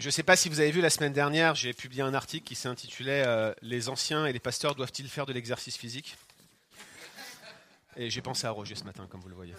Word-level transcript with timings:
Je 0.00 0.06
ne 0.06 0.10
sais 0.10 0.22
pas 0.22 0.34
si 0.34 0.48
vous 0.48 0.60
avez 0.60 0.70
vu 0.70 0.80
la 0.80 0.88
semaine 0.88 1.12
dernière, 1.12 1.54
j'ai 1.54 1.74
publié 1.74 2.00
un 2.00 2.14
article 2.14 2.46
qui 2.46 2.54
s'intitulait 2.54 3.22
euh, 3.26 3.52
Les 3.60 3.90
anciens 3.90 4.24
et 4.24 4.32
les 4.32 4.38
pasteurs 4.38 4.74
doivent-ils 4.74 5.10
faire 5.10 5.26
de 5.26 5.34
l'exercice 5.34 5.76
physique? 5.76 6.16
Et 7.96 8.08
j'ai 8.08 8.22
pensé 8.22 8.46
à 8.46 8.50
Roger 8.50 8.76
ce 8.76 8.84
matin, 8.84 9.06
comme 9.10 9.20
vous 9.20 9.28
le 9.28 9.34
voyez. 9.34 9.54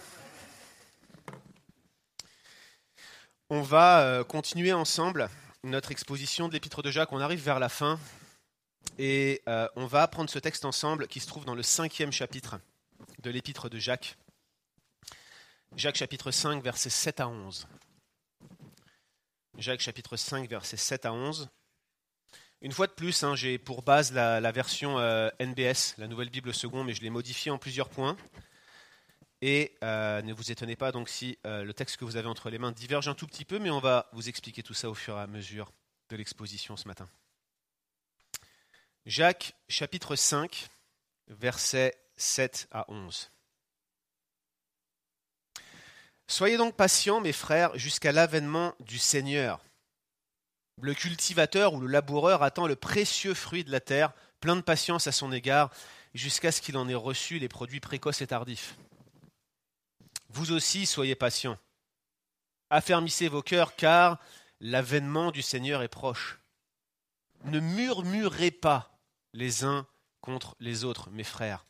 On 3.50 3.62
va 3.62 4.00
euh, 4.00 4.24
continuer 4.24 4.72
ensemble 4.72 5.30
notre 5.62 5.92
exposition 5.92 6.48
de 6.48 6.54
l'épître 6.54 6.82
de 6.82 6.90
Jacques. 6.90 7.12
On 7.12 7.20
arrive 7.20 7.40
vers 7.40 7.60
la 7.60 7.68
fin 7.68 8.00
et 8.98 9.42
euh, 9.48 9.68
on 9.76 9.86
va 9.86 10.02
apprendre 10.02 10.28
ce 10.28 10.40
texte 10.40 10.64
ensemble 10.64 11.06
qui 11.06 11.20
se 11.20 11.28
trouve 11.28 11.44
dans 11.44 11.54
le 11.54 11.62
cinquième 11.62 12.10
chapitre 12.10 12.58
de 13.20 13.30
l'épître 13.30 13.68
de 13.68 13.78
Jacques. 13.78 14.18
Jacques 15.76 15.98
chapitre 15.98 16.32
5, 16.32 16.64
versets 16.64 16.90
7 16.90 17.20
à 17.20 17.28
11. 17.28 17.68
Jacques 19.58 19.80
chapitre 19.80 20.16
5, 20.16 20.48
versets 20.48 20.76
7 20.76 21.06
à 21.06 21.12
11. 21.12 21.48
Une 22.62 22.72
fois 22.72 22.86
de 22.86 22.92
plus, 22.92 23.22
hein, 23.22 23.34
j'ai 23.34 23.58
pour 23.58 23.82
base 23.82 24.12
la, 24.12 24.52
version 24.52 24.98
euh, 24.98 25.28
NBS, 25.40 25.96
la 25.98 26.06
Nouvelle 26.06 26.30
Bible 26.30 26.54
Second, 26.54 26.84
mais 26.84 26.94
je 26.94 27.02
l'ai 27.02 27.10
modifiée 27.10 27.50
en 27.50 27.58
plusieurs 27.58 27.90
points. 27.90 28.16
Et 29.42 29.76
euh, 29.82 30.22
ne 30.22 30.32
vous 30.32 30.52
étonnez 30.52 30.76
pas 30.76 30.92
donc 30.92 31.08
si 31.08 31.36
euh, 31.44 31.64
le 31.64 31.74
texte 31.74 31.96
que 31.96 32.04
vous 32.04 32.16
avez 32.16 32.28
entre 32.28 32.48
les 32.48 32.58
mains 32.58 32.70
diverge 32.70 33.08
un 33.08 33.14
tout 33.14 33.26
petit 33.26 33.44
peu, 33.44 33.58
mais 33.58 33.70
on 33.70 33.80
va 33.80 34.08
vous 34.12 34.28
expliquer 34.28 34.62
tout 34.62 34.74
ça 34.74 34.88
au 34.88 34.94
fur 34.94 35.18
et 35.18 35.20
à 35.20 35.26
mesure 35.26 35.72
de 36.08 36.16
l'exposition 36.16 36.76
ce 36.76 36.86
matin. 36.86 37.08
Jacques 39.04 39.54
chapitre 39.68 40.14
5, 40.14 40.68
versets 41.26 41.98
7 42.16 42.68
à 42.70 42.84
11. 42.88 43.31
Soyez 46.32 46.56
donc 46.56 46.74
patients, 46.76 47.20
mes 47.20 47.34
frères, 47.34 47.76
jusqu'à 47.76 48.10
l'avènement 48.10 48.74
du 48.80 48.96
Seigneur. 48.96 49.62
Le 50.80 50.94
cultivateur 50.94 51.74
ou 51.74 51.80
le 51.80 51.88
laboureur 51.88 52.42
attend 52.42 52.66
le 52.66 52.74
précieux 52.74 53.34
fruit 53.34 53.64
de 53.64 53.70
la 53.70 53.80
terre, 53.80 54.14
plein 54.40 54.56
de 54.56 54.62
patience 54.62 55.06
à 55.06 55.12
son 55.12 55.30
égard, 55.30 55.68
jusqu'à 56.14 56.50
ce 56.50 56.62
qu'il 56.62 56.78
en 56.78 56.88
ait 56.88 56.94
reçu 56.94 57.38
les 57.38 57.50
produits 57.50 57.80
précoces 57.80 58.22
et 58.22 58.26
tardifs. 58.26 58.76
Vous 60.30 60.52
aussi, 60.52 60.86
soyez 60.86 61.14
patients. 61.14 61.58
Affermissez 62.70 63.28
vos 63.28 63.42
cœurs, 63.42 63.76
car 63.76 64.18
l'avènement 64.58 65.32
du 65.32 65.42
Seigneur 65.42 65.82
est 65.82 65.88
proche. 65.88 66.38
Ne 67.44 67.60
murmurez 67.60 68.52
pas 68.52 68.98
les 69.34 69.64
uns 69.64 69.86
contre 70.22 70.56
les 70.60 70.84
autres, 70.84 71.10
mes 71.10 71.24
frères, 71.24 71.66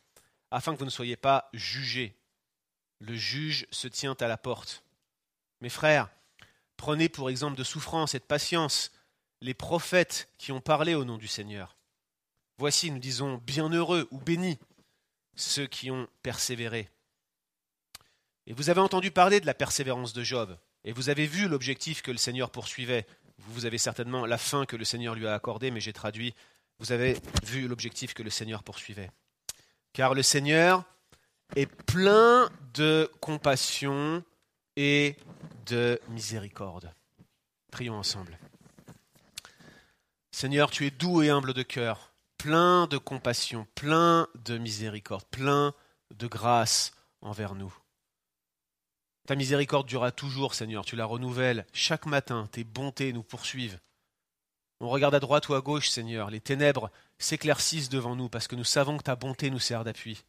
afin 0.51 0.73
que 0.73 0.79
vous 0.79 0.85
ne 0.85 0.89
soyez 0.89 1.17
pas 1.17 1.49
jugés. 1.51 2.15
Le 3.03 3.15
juge 3.15 3.67
se 3.69 3.89
tient 3.89 4.15
à 4.21 4.29
la 4.29 4.37
porte. 4.37 4.81
Mes 5.59 5.67
frères, 5.67 6.09
prenez 6.77 7.09
pour 7.09 7.29
exemple 7.29 7.57
de 7.57 7.63
souffrance 7.65 8.15
et 8.15 8.19
de 8.19 8.23
patience 8.23 8.93
les 9.41 9.53
prophètes 9.53 10.29
qui 10.37 10.53
ont 10.53 10.61
parlé 10.61 10.95
au 10.95 11.03
nom 11.03 11.17
du 11.17 11.27
Seigneur. 11.27 11.75
Voici, 12.57 12.91
nous 12.91 12.99
disons, 12.99 13.41
bienheureux 13.45 14.07
ou 14.11 14.19
bénis 14.19 14.57
ceux 15.35 15.67
qui 15.67 15.91
ont 15.91 16.07
persévéré. 16.21 16.89
Et 18.47 18.53
vous 18.53 18.69
avez 18.69 18.79
entendu 18.79 19.11
parler 19.11 19.41
de 19.41 19.45
la 19.45 19.53
persévérance 19.53 20.13
de 20.13 20.23
Job, 20.23 20.57
et 20.85 20.93
vous 20.93 21.09
avez 21.09 21.27
vu 21.27 21.49
l'objectif 21.49 22.03
que 22.03 22.11
le 22.11 22.17
Seigneur 22.17 22.51
poursuivait. 22.51 23.05
Vous 23.37 23.65
avez 23.65 23.79
certainement 23.79 24.25
la 24.25 24.37
fin 24.37 24.65
que 24.65 24.77
le 24.77 24.85
Seigneur 24.85 25.13
lui 25.15 25.27
a 25.27 25.33
accordée, 25.33 25.71
mais 25.71 25.81
j'ai 25.81 25.91
traduit, 25.91 26.33
vous 26.79 26.93
avez 26.93 27.17
vu 27.43 27.67
l'objectif 27.67 28.13
que 28.13 28.23
le 28.23 28.29
Seigneur 28.29 28.63
poursuivait. 28.63 29.11
Car 29.91 30.13
le 30.13 30.23
Seigneur 30.23 30.85
est 31.55 31.65
plein 31.65 32.49
de 32.73 33.09
compassion 33.19 34.23
et 34.75 35.15
de 35.67 35.99
miséricorde. 36.09 36.91
Prions 37.71 37.95
ensemble. 37.95 38.37
Seigneur, 40.31 40.71
tu 40.71 40.85
es 40.85 40.91
doux 40.91 41.21
et 41.21 41.29
humble 41.29 41.53
de 41.53 41.63
cœur, 41.63 42.13
plein 42.37 42.87
de 42.87 42.97
compassion, 42.97 43.67
plein 43.75 44.27
de 44.35 44.57
miséricorde, 44.57 45.25
plein 45.29 45.73
de 46.15 46.27
grâce 46.27 46.91
envers 47.21 47.55
nous. 47.55 47.73
Ta 49.27 49.35
miséricorde 49.35 49.87
durera 49.87 50.11
toujours, 50.11 50.53
Seigneur, 50.53 50.83
tu 50.83 50.95
la 50.95 51.05
renouvelles 51.05 51.65
chaque 51.71 52.05
matin, 52.05 52.47
tes 52.51 52.63
bontés 52.63 53.13
nous 53.13 53.23
poursuivent. 53.23 53.79
On 54.81 54.89
regarde 54.89 55.15
à 55.15 55.21
droite 55.21 55.47
ou 55.47 55.53
à 55.53 55.61
gauche, 55.61 55.89
Seigneur, 55.89 56.29
les 56.29 56.41
ténèbres 56.41 56.91
s'éclaircissent 57.17 57.87
devant 57.87 58.17
nous 58.17 58.27
parce 58.27 58.49
que 58.49 58.55
nous 58.57 58.65
savons 58.65 58.97
que 58.97 59.03
ta 59.03 59.15
bonté 59.15 59.49
nous 59.49 59.59
sert 59.59 59.85
d'appui. 59.85 60.25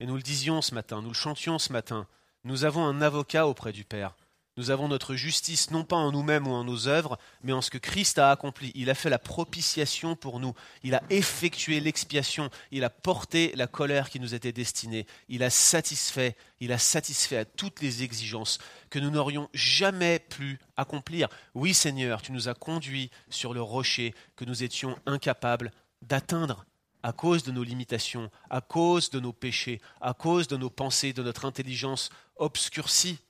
Et 0.00 0.06
nous 0.06 0.16
le 0.16 0.22
disions 0.22 0.62
ce 0.62 0.74
matin, 0.74 1.00
nous 1.02 1.08
le 1.08 1.14
chantions 1.14 1.58
ce 1.58 1.72
matin, 1.72 2.06
nous 2.44 2.64
avons 2.64 2.84
un 2.84 3.00
avocat 3.00 3.46
auprès 3.46 3.72
du 3.72 3.84
Père. 3.84 4.14
Nous 4.58 4.70
avons 4.70 4.88
notre 4.88 5.16
justice 5.16 5.70
non 5.70 5.84
pas 5.84 5.96
en 5.96 6.12
nous-mêmes 6.12 6.46
ou 6.46 6.52
en 6.52 6.64
nos 6.64 6.88
œuvres, 6.88 7.18
mais 7.42 7.52
en 7.52 7.60
ce 7.60 7.70
que 7.70 7.76
Christ 7.76 8.18
a 8.18 8.30
accompli. 8.30 8.72
Il 8.74 8.88
a 8.88 8.94
fait 8.94 9.10
la 9.10 9.18
propitiation 9.18 10.16
pour 10.16 10.40
nous. 10.40 10.54
Il 10.82 10.94
a 10.94 11.02
effectué 11.10 11.78
l'expiation. 11.78 12.48
Il 12.70 12.82
a 12.82 12.88
porté 12.88 13.52
la 13.54 13.66
colère 13.66 14.08
qui 14.08 14.18
nous 14.18 14.34
était 14.34 14.52
destinée. 14.52 15.06
Il 15.28 15.42
a 15.42 15.50
satisfait, 15.50 16.36
il 16.60 16.72
a 16.72 16.78
satisfait 16.78 17.36
à 17.36 17.44
toutes 17.44 17.82
les 17.82 18.02
exigences 18.02 18.56
que 18.88 18.98
nous 18.98 19.10
n'aurions 19.10 19.50
jamais 19.52 20.20
pu 20.20 20.58
accomplir. 20.78 21.28
Oui, 21.54 21.74
Seigneur, 21.74 22.22
tu 22.22 22.32
nous 22.32 22.48
as 22.48 22.54
conduits 22.54 23.10
sur 23.28 23.52
le 23.52 23.60
rocher 23.60 24.14
que 24.36 24.46
nous 24.46 24.62
étions 24.62 24.98
incapables 25.04 25.70
d'atteindre 26.00 26.64
à 27.06 27.12
cause 27.12 27.44
de 27.44 27.52
nos 27.52 27.62
limitations, 27.62 28.32
à 28.50 28.60
cause 28.60 29.10
de 29.10 29.20
nos 29.20 29.32
péchés, 29.32 29.80
à 30.00 30.12
cause 30.12 30.48
de 30.48 30.56
nos 30.56 30.70
pensées, 30.70 31.12
de 31.12 31.22
notre 31.22 31.44
intelligence 31.44 32.10
obscurcie. 32.34 33.20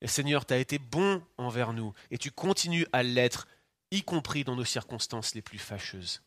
Et 0.00 0.06
Seigneur, 0.06 0.46
tu 0.46 0.54
as 0.54 0.58
été 0.58 0.78
bon 0.78 1.20
envers 1.38 1.72
nous, 1.72 1.92
et 2.12 2.18
tu 2.18 2.30
continues 2.30 2.86
à 2.92 3.02
l'être, 3.02 3.48
y 3.90 4.04
compris 4.04 4.44
dans 4.44 4.54
nos 4.54 4.64
circonstances 4.64 5.34
les 5.34 5.42
plus 5.42 5.58
fâcheuses. 5.58 6.22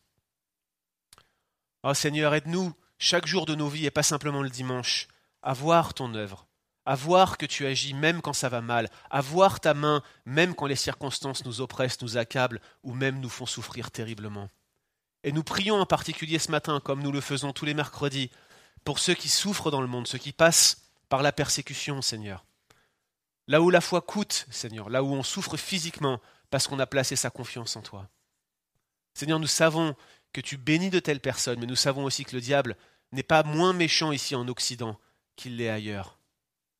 Oh 1.82 1.94
Seigneur, 1.94 2.34
aide-nous 2.34 2.74
chaque 2.98 3.26
jour 3.26 3.46
de 3.46 3.54
nos 3.54 3.70
vies, 3.70 3.86
et 3.86 3.90
pas 3.90 4.02
simplement 4.02 4.42
le 4.42 4.50
dimanche, 4.50 5.08
à 5.40 5.54
voir 5.54 5.94
ton 5.94 6.14
œuvre, 6.14 6.46
à 6.84 6.96
voir 6.96 7.38
que 7.38 7.46
tu 7.46 7.64
agis 7.64 7.94
même 7.94 8.20
quand 8.20 8.34
ça 8.34 8.50
va 8.50 8.60
mal, 8.60 8.90
à 9.08 9.22
voir 9.22 9.58
ta 9.58 9.72
main 9.72 10.02
même 10.26 10.54
quand 10.54 10.66
les 10.66 10.76
circonstances 10.76 11.46
nous 11.46 11.62
oppressent, 11.62 12.02
nous 12.02 12.18
accablent, 12.18 12.60
ou 12.82 12.92
même 12.92 13.20
nous 13.20 13.30
font 13.30 13.46
souffrir 13.46 13.90
terriblement. 13.90 14.50
Et 15.26 15.32
nous 15.32 15.42
prions 15.42 15.80
en 15.80 15.86
particulier 15.86 16.38
ce 16.38 16.52
matin, 16.52 16.78
comme 16.78 17.02
nous 17.02 17.10
le 17.10 17.20
faisons 17.20 17.52
tous 17.52 17.64
les 17.64 17.74
mercredis, 17.74 18.30
pour 18.84 19.00
ceux 19.00 19.14
qui 19.14 19.28
souffrent 19.28 19.72
dans 19.72 19.80
le 19.80 19.88
monde, 19.88 20.06
ceux 20.06 20.18
qui 20.18 20.30
passent 20.30 20.86
par 21.08 21.20
la 21.20 21.32
persécution, 21.32 22.00
Seigneur. 22.00 22.46
Là 23.48 23.60
où 23.60 23.68
la 23.70 23.80
foi 23.80 24.00
coûte, 24.00 24.46
Seigneur, 24.52 24.88
là 24.88 25.02
où 25.02 25.08
on 25.12 25.24
souffre 25.24 25.56
physiquement 25.56 26.20
parce 26.48 26.68
qu'on 26.68 26.78
a 26.78 26.86
placé 26.86 27.16
sa 27.16 27.30
confiance 27.30 27.74
en 27.74 27.82
toi. 27.82 28.08
Seigneur, 29.14 29.40
nous 29.40 29.48
savons 29.48 29.96
que 30.32 30.40
tu 30.40 30.58
bénis 30.58 30.90
de 30.90 31.00
telles 31.00 31.18
personnes, 31.18 31.58
mais 31.58 31.66
nous 31.66 31.74
savons 31.74 32.04
aussi 32.04 32.24
que 32.24 32.36
le 32.36 32.40
diable 32.40 32.76
n'est 33.10 33.24
pas 33.24 33.42
moins 33.42 33.72
méchant 33.72 34.12
ici 34.12 34.36
en 34.36 34.46
Occident 34.46 34.96
qu'il 35.34 35.56
l'est 35.56 35.68
ailleurs. 35.68 36.20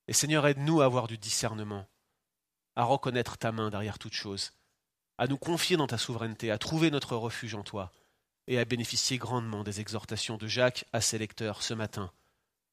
Et 0.07 0.13
Seigneur, 0.13 0.47
aide-nous 0.47 0.83
à 0.83 0.85
avoir 0.85 1.09
du 1.09 1.19
discernement, 1.19 1.89
à 2.77 2.85
reconnaître 2.85 3.39
ta 3.39 3.51
main 3.51 3.71
derrière 3.71 3.99
toute 3.99 4.15
chose, 4.15 4.53
à 5.19 5.27
nous 5.27 5.37
confier 5.37 5.77
dans 5.77 5.89
ta 5.89 5.99
souveraineté, 5.99 6.53
à 6.53 6.59
trouver 6.59 6.93
notre 6.93 7.17
refuge 7.17 7.57
en 7.57 7.65
toi 7.65 7.91
et 8.49 8.59
à 8.59 8.65
bénéficier 8.65 9.19
grandement 9.19 9.65
des 9.65 9.81
exhortations 9.81 10.37
de 10.37 10.47
Jacques 10.47 10.85
à 10.93 11.01
ses 11.01 11.19
lecteurs 11.19 11.63
ce 11.63 11.75
matin, 11.75 12.11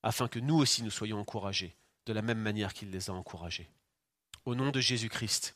afin 0.03 0.27
que 0.27 0.39
nous 0.39 0.57
aussi 0.57 0.83
nous 0.83 0.91
soyons 0.91 1.19
encouragés 1.19 1.75
de 2.05 2.13
la 2.13 2.21
même 2.21 2.39
manière 2.39 2.73
qu'il 2.73 2.91
les 2.91 3.09
a 3.09 3.13
encouragés. 3.13 3.69
Au 4.45 4.55
nom 4.55 4.71
de 4.71 4.79
Jésus-Christ. 4.79 5.55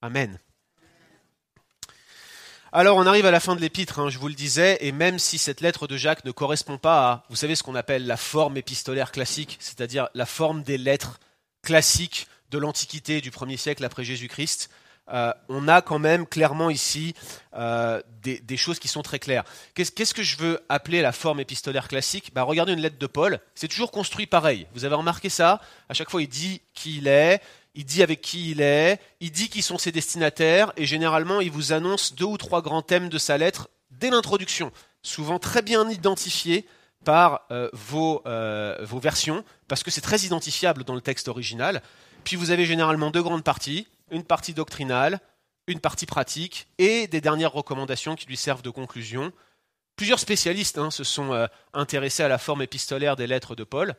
Amen. 0.00 0.38
Alors 2.74 2.96
on 2.96 3.06
arrive 3.06 3.26
à 3.26 3.30
la 3.30 3.38
fin 3.38 3.54
de 3.54 3.60
l'épître, 3.60 3.98
hein, 3.98 4.08
je 4.08 4.18
vous 4.18 4.28
le 4.28 4.34
disais, 4.34 4.78
et 4.80 4.92
même 4.92 5.18
si 5.18 5.36
cette 5.36 5.60
lettre 5.60 5.86
de 5.86 5.98
Jacques 5.98 6.24
ne 6.24 6.30
correspond 6.30 6.78
pas 6.78 7.10
à, 7.10 7.24
vous 7.28 7.36
savez, 7.36 7.54
ce 7.54 7.62
qu'on 7.62 7.74
appelle 7.74 8.06
la 8.06 8.16
forme 8.16 8.56
épistolaire 8.56 9.12
classique, 9.12 9.58
c'est-à-dire 9.60 10.08
la 10.14 10.24
forme 10.24 10.62
des 10.62 10.78
lettres 10.78 11.20
classiques 11.62 12.28
de 12.50 12.56
l'Antiquité 12.56 13.20
du 13.20 13.30
premier 13.30 13.58
siècle 13.58 13.84
après 13.84 14.04
Jésus-Christ, 14.04 14.70
euh, 15.10 15.32
on 15.48 15.66
a 15.66 15.82
quand 15.82 15.98
même 15.98 16.26
clairement 16.26 16.70
ici 16.70 17.14
euh, 17.54 18.00
des, 18.22 18.56
choses 18.56 18.78
qui 18.78 18.88
sont 18.88 19.02
très 19.02 19.18
claires. 19.18 19.44
Qu'est-ce 19.74 20.14
que 20.14 20.22
je 20.22 20.36
veux 20.36 20.60
appeler 20.68 21.02
la 21.02 21.12
forme 21.12 21.40
épistolaire 21.40 21.88
classique? 21.88 22.30
Bah, 22.34 22.42
Regardez 22.44 22.72
une 22.72 22.80
lettre 22.80 22.98
de 22.98 23.06
Paul, 23.06 23.40
c'est 23.54 23.68
toujours 23.68 23.90
construit 23.90 24.26
pareil. 24.26 24.66
Vous 24.74 24.84
avez 24.84 24.94
remarqué 24.94 25.28
ça? 25.28 25.60
À 25.88 25.94
chaque 25.94 26.10
fois, 26.10 26.22
il 26.22 26.28
dit 26.28 26.62
qui 26.72 26.98
il 26.98 27.08
est, 27.08 27.42
il 27.74 27.84
dit 27.84 28.02
avec 28.02 28.20
qui 28.20 28.52
il 28.52 28.60
est, 28.60 29.00
il 29.20 29.32
dit 29.32 29.48
qui 29.48 29.60
sont 29.60 29.76
ses 29.76 29.90
destinataires, 29.90 30.72
et 30.76 30.86
généralement, 30.86 31.40
il 31.40 31.50
vous 31.50 31.72
annonce 31.72 32.14
deux 32.14 32.26
ou 32.26 32.38
trois 32.38 32.62
grands 32.62 32.82
thèmes 32.82 33.08
de 33.08 33.18
sa 33.18 33.38
lettre 33.38 33.68
dès 33.90 34.10
l'introduction, 34.10 34.70
souvent 35.02 35.38
très 35.38 35.62
bien 35.62 35.88
identifiés 35.90 36.66
par 37.04 37.46
euh, 37.50 37.68
vos, 37.72 38.22
vos 38.82 39.00
versions, 39.00 39.44
parce 39.66 39.82
que 39.82 39.90
c'est 39.90 40.00
très 40.00 40.20
identifiable 40.20 40.84
dans 40.84 40.94
le 40.94 41.00
texte 41.00 41.26
original. 41.26 41.82
Puis 42.22 42.36
vous 42.36 42.52
avez 42.52 42.66
généralement 42.66 43.10
deux 43.10 43.22
grandes 43.22 43.42
parties 43.42 43.88
une 44.12 44.22
partie 44.22 44.54
doctrinale, 44.54 45.18
une 45.66 45.80
partie 45.80 46.06
pratique 46.06 46.68
et 46.78 47.08
des 47.08 47.20
dernières 47.20 47.52
recommandations 47.52 48.14
qui 48.14 48.26
lui 48.26 48.36
servent 48.36 48.62
de 48.62 48.70
conclusion. 48.70 49.32
Plusieurs 49.96 50.20
spécialistes 50.20 50.78
hein, 50.78 50.90
se 50.90 51.02
sont 51.02 51.32
euh, 51.32 51.46
intéressés 51.72 52.22
à 52.22 52.28
la 52.28 52.38
forme 52.38 52.62
épistolaire 52.62 53.16
des 53.16 53.26
lettres 53.26 53.54
de 53.54 53.64
Paul, 53.64 53.94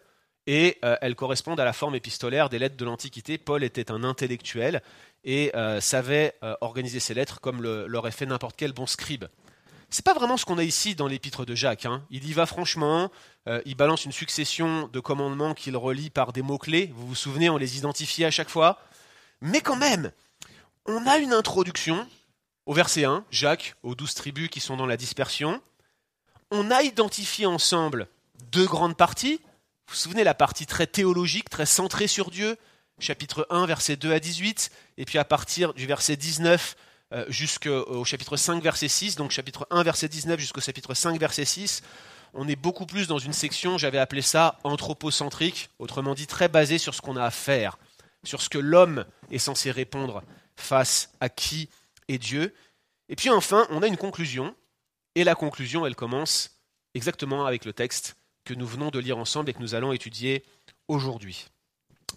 et 0.46 0.78
euh, 0.84 0.98
elles 1.02 1.16
correspondent 1.16 1.60
à 1.60 1.66
la 1.66 1.74
forme 1.74 1.96
épistolaire 1.96 2.50
des 2.50 2.60
lettres 2.60 2.78
de 2.78 2.86
l'Antiquité. 2.86 3.38
Paul 3.38 3.64
était 3.64 3.92
un 3.92 4.04
intellectuel 4.04 4.82
et 5.24 5.52
euh, 5.56 5.80
savait 5.80 6.34
organiser 6.60 7.00
ses 7.00 7.14
lettres 7.14 7.40
comme 7.40 7.62
l'aurait 7.62 8.12
fait 8.12 8.26
n'importe 8.26 8.56
quel 8.58 8.74
bon 8.74 8.86
scribe. 8.86 9.26
C'est 9.90 10.04
pas 10.04 10.14
vraiment 10.14 10.38
ce 10.38 10.44
qu'on 10.44 10.58
a 10.58 10.64
ici 10.64 10.96
dans 10.96 11.08
l'épître 11.08 11.46
de 11.46 11.56
Jacques. 11.56 11.86
Hein. 11.86 12.04
Il 12.10 12.28
y 12.28 12.34
va 12.34 12.46
franchement, 12.46 13.12
il 13.66 13.76
balance 13.76 14.06
une 14.06 14.12
succession 14.12 14.90
de 14.92 15.00
commandements 15.00 15.54
qu'il 15.54 15.78
relie 15.78 16.10
par 16.10 16.34
des 16.34 16.42
mots-clés. 16.42 16.92
Vous 16.96 17.08
vous 17.08 17.16
souvenez, 17.16 17.50
on 17.50 17.58
les 17.58 17.78
identifie 17.78 18.26
à 18.26 18.32
chaque 18.32 18.50
fois. 18.50 18.80
Mais 19.44 19.60
quand 19.60 19.76
même, 19.76 20.10
on 20.86 21.06
a 21.06 21.18
une 21.18 21.34
introduction 21.34 22.08
au 22.66 22.74
verset 22.74 23.04
1, 23.04 23.26
Jacques, 23.30 23.76
aux 23.84 23.94
douze 23.94 24.14
tribus 24.14 24.48
qui 24.48 24.62
sont 24.62 24.78
dans 24.78 24.86
la 24.86 24.96
dispersion. 24.96 25.62
On 26.50 26.72
a 26.72 26.82
identifié 26.82 27.46
ensemble 27.46 28.08
deux 28.54 28.66
grandes 28.66 28.96
parties. 28.96 29.42
Vous 29.44 29.90
vous 29.90 29.96
souvenez 29.96 30.24
la 30.24 30.34
partie 30.34 30.66
très 30.66 30.88
théologique, 30.88 31.50
très 31.50 31.66
centrée 31.66 32.08
sur 32.08 32.32
Dieu, 32.32 32.56
chapitre 33.00 33.46
1, 33.50 33.66
verset 33.66 33.98
2 33.98 34.14
à 34.14 34.22
18, 34.22 34.72
et 34.98 35.04
puis 35.04 35.18
à 35.18 35.26
partir 35.26 35.74
du 35.74 35.88
verset 35.88 36.16
19 36.16 36.78
euh, 37.12 37.26
jusqu'au 37.28 38.06
chapitre 38.06 38.38
5, 38.38 38.64
verset 38.64 38.88
6, 38.88 39.18
donc 39.18 39.32
chapitre 39.32 39.68
1, 39.72 39.84
verset 39.84 40.08
19 40.08 40.40
jusqu'au 40.40 40.62
chapitre 40.62 40.94
5, 40.94 41.20
verset 41.20 41.44
6, 41.44 41.84
on 42.34 42.48
est 42.48 42.56
beaucoup 42.56 42.86
plus 42.86 43.08
dans 43.08 43.20
une 43.20 43.34
section, 43.34 43.78
j'avais 43.78 44.00
appelé 44.00 44.22
ça 44.22 44.58
anthropocentrique, 44.64 45.70
autrement 45.80 46.16
dit 46.16 46.28
très 46.28 46.48
basée 46.48 46.78
sur 46.78 46.96
ce 46.96 47.02
qu'on 47.02 47.18
a 47.18 47.26
à 47.26 47.30
faire, 47.30 47.78
sur 48.24 48.42
ce 48.42 48.50
que 48.50 48.58
l'homme 48.58 49.06
est 49.32 49.40
censé 49.40 49.72
répondre 49.72 50.24
face 50.56 51.12
à 51.20 51.30
qui 51.30 51.70
est 52.08 52.18
Dieu. 52.18 52.54
Et 53.10 53.16
puis 53.16 53.30
enfin, 53.30 53.68
on 53.70 53.82
a 53.82 53.88
une 53.88 53.98
conclusion, 53.98 54.56
et 55.16 55.24
la 55.24 55.36
conclusion, 55.36 55.86
elle 55.86 55.96
commence 55.96 56.58
exactement 56.96 57.46
avec 57.46 57.66
le 57.66 57.74
texte 57.74 58.16
que 58.46 58.54
nous 58.54 58.68
venons 58.68 58.90
de 58.90 59.00
lire 59.00 59.18
ensemble 59.18 59.50
et 59.50 59.54
que 59.54 59.62
nous 59.62 59.76
allons 59.76 59.94
étudier 59.94 60.44
aujourd'hui. 60.88 61.48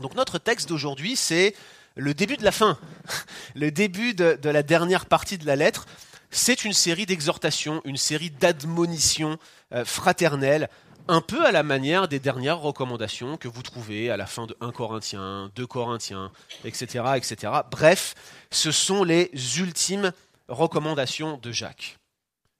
Donc 0.00 0.14
notre 0.14 0.38
texte 0.38 0.68
d'aujourd'hui, 0.68 1.16
c'est 1.16 1.54
le 1.94 2.14
début 2.14 2.36
de 2.36 2.44
la 2.44 2.52
fin, 2.52 2.78
le 3.54 3.70
début 3.70 4.14
de, 4.14 4.38
la 4.42 4.62
dernière 4.62 5.06
partie 5.06 5.38
de 5.38 5.46
la 5.46 5.56
lettre. 5.56 5.86
C'est 6.30 6.64
une 6.64 6.72
série 6.72 7.06
d'exhortations, 7.06 7.80
une 7.84 7.96
série 7.96 8.30
d'admonitions 8.30 9.38
euh, 9.72 9.84
fraternelles, 9.84 10.68
un 11.08 11.20
peu 11.20 11.44
à 11.44 11.52
la 11.52 11.62
manière 11.62 12.08
des 12.08 12.18
dernières 12.18 12.58
recommandations 12.58 13.36
que 13.36 13.48
vous 13.48 13.62
trouvez 13.62 14.10
à 14.10 14.16
la 14.16 14.26
fin 14.26 14.46
de 14.46 14.56
1 14.60 14.72
Corinthiens, 14.72 15.50
2 15.54 15.66
Corinthiens, 15.66 16.32
etc., 16.64 17.04
etc. 17.16 17.52
Bref, 17.70 18.14
ce 18.50 18.72
sont 18.72 19.04
les 19.04 19.30
ultimes 19.58 20.12
recommandations 20.48 21.38
de 21.38 21.52
Jacques. 21.52 21.98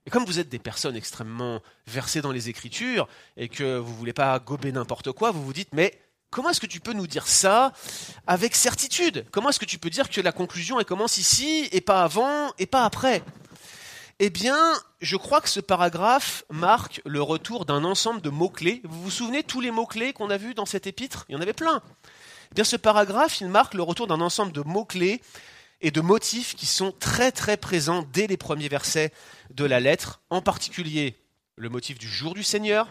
Et 0.06 0.10
comme 0.10 0.24
vous 0.24 0.38
êtes 0.38 0.48
des 0.48 0.60
personnes 0.60 0.96
extrêmement 0.96 1.60
versées 1.86 2.20
dans 2.20 2.30
les 2.30 2.48
Écritures 2.48 3.08
et 3.36 3.48
que 3.48 3.78
vous 3.78 3.92
ne 3.92 3.98
voulez 3.98 4.12
pas 4.12 4.38
gober 4.38 4.70
n'importe 4.70 5.10
quoi, 5.12 5.32
vous 5.32 5.44
vous 5.44 5.52
dites, 5.52 5.72
mais 5.72 5.98
comment 6.30 6.50
est-ce 6.50 6.60
que 6.60 6.66
tu 6.66 6.78
peux 6.78 6.92
nous 6.92 7.08
dire 7.08 7.26
ça 7.26 7.72
avec 8.28 8.54
certitude? 8.54 9.26
Comment 9.32 9.48
est-ce 9.48 9.58
que 9.58 9.64
tu 9.64 9.78
peux 9.78 9.90
dire 9.90 10.08
que 10.08 10.20
la 10.20 10.32
conclusion 10.32 10.78
elle 10.78 10.86
commence 10.86 11.18
ici 11.18 11.68
et 11.72 11.80
pas 11.80 12.04
avant 12.04 12.52
et 12.58 12.66
pas 12.66 12.84
après? 12.84 13.24
Eh 14.18 14.30
bien, 14.30 14.58
je 15.02 15.16
crois 15.16 15.42
que 15.42 15.48
ce 15.48 15.60
paragraphe 15.60 16.44
marque 16.48 17.02
le 17.04 17.20
retour 17.20 17.66
d'un 17.66 17.84
ensemble 17.84 18.22
de 18.22 18.30
mots-clés. 18.30 18.80
Vous 18.84 19.02
vous 19.02 19.10
souvenez 19.10 19.42
tous 19.42 19.60
les 19.60 19.70
mots-clés 19.70 20.14
qu'on 20.14 20.30
a 20.30 20.38
vus 20.38 20.54
dans 20.54 20.64
cet 20.64 20.86
épître? 20.86 21.26
Il 21.28 21.34
y 21.34 21.36
en 21.36 21.42
avait 21.42 21.52
plein. 21.52 21.82
Eh 22.50 22.54
bien, 22.54 22.64
ce 22.64 22.76
paragraphe, 22.76 23.42
il 23.42 23.48
marque 23.48 23.74
le 23.74 23.82
retour 23.82 24.06
d'un 24.06 24.22
ensemble 24.22 24.52
de 24.52 24.62
mots-clés 24.62 25.20
et 25.82 25.90
de 25.90 26.00
motifs 26.00 26.56
qui 26.56 26.64
sont 26.64 26.92
très 26.92 27.30
très 27.30 27.58
présents 27.58 28.06
dès 28.14 28.26
les 28.26 28.38
premiers 28.38 28.68
versets 28.68 29.12
de 29.50 29.66
la 29.66 29.80
lettre, 29.80 30.22
en 30.30 30.40
particulier 30.40 31.14
le 31.56 31.68
motif 31.68 31.98
du 31.98 32.08
jour 32.08 32.32
du 32.32 32.42
Seigneur, 32.42 32.88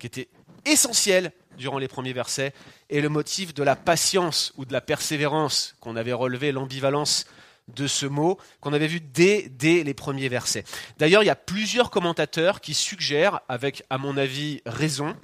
qui 0.00 0.06
était 0.06 0.30
essentiel 0.64 1.32
durant 1.58 1.76
les 1.76 1.88
premiers 1.88 2.14
versets, 2.14 2.54
et 2.88 3.02
le 3.02 3.10
motif 3.10 3.52
de 3.52 3.62
la 3.62 3.76
patience 3.76 4.54
ou 4.56 4.64
de 4.64 4.72
la 4.72 4.80
persévérance, 4.80 5.74
qu'on 5.80 5.96
avait 5.96 6.14
relevé 6.14 6.52
l'ambivalence 6.52 7.26
de 7.74 7.86
ce 7.86 8.06
mot, 8.06 8.38
qu'on 8.60 8.72
avait 8.72 8.86
vu 8.86 9.00
dès, 9.00 9.48
dès 9.48 9.82
les 9.82 9.94
premiers 9.94 10.28
versets. 10.28 10.64
D'ailleurs, 10.98 11.22
il 11.22 11.26
y 11.26 11.30
a 11.30 11.36
plusieurs 11.36 11.90
commentateurs 11.90 12.60
qui 12.60 12.74
suggèrent, 12.74 13.40
avec 13.48 13.84
à 13.90 13.98
mon 13.98 14.16
avis 14.16 14.62
raison, 14.66 15.16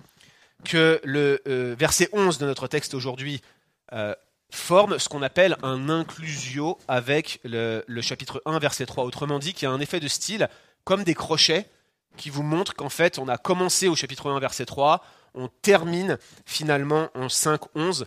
que 0.65 1.00
le 1.05 1.41
euh, 1.47 1.75
verset 1.79 2.09
11 2.12 2.39
de 2.39 2.47
notre 2.47 2.67
texte 2.67 2.95
aujourd'hui 2.95 3.41
euh, 3.93 4.15
forme 4.50 4.99
ce 4.99 5.09
qu'on 5.09 5.23
appelle 5.23 5.56
un 5.62 5.89
inclusio 5.89 6.79
avec 6.89 7.41
le, 7.45 7.83
chapitre 8.00 8.43
1, 8.47 8.59
verset 8.59 8.87
3. 8.87 9.05
Autrement 9.05 9.39
dit, 9.39 9.53
qu'il 9.53 9.69
y 9.69 9.71
a 9.71 9.75
un 9.75 9.81
effet 9.81 10.00
de 10.00 10.09
style 10.09 10.49
comme 10.85 11.05
des 11.05 11.15
crochets 11.15 11.67
qui 12.17 12.31
vous 12.31 12.43
montrent 12.43 12.75
qu'en 12.75 12.89
fait, 12.89 13.19
on 13.19 13.29
a 13.29 13.37
commencé 13.37 13.89
au 13.89 13.95
chapitre 13.95 14.31
1, 14.31 14.41
verset 14.41 14.65
3, 14.65 15.05
on 15.35 15.49
termine 15.62 16.19
finalement 16.47 17.11
en 17.15 17.29
5, 17.29 17.61
11. 17.75 18.06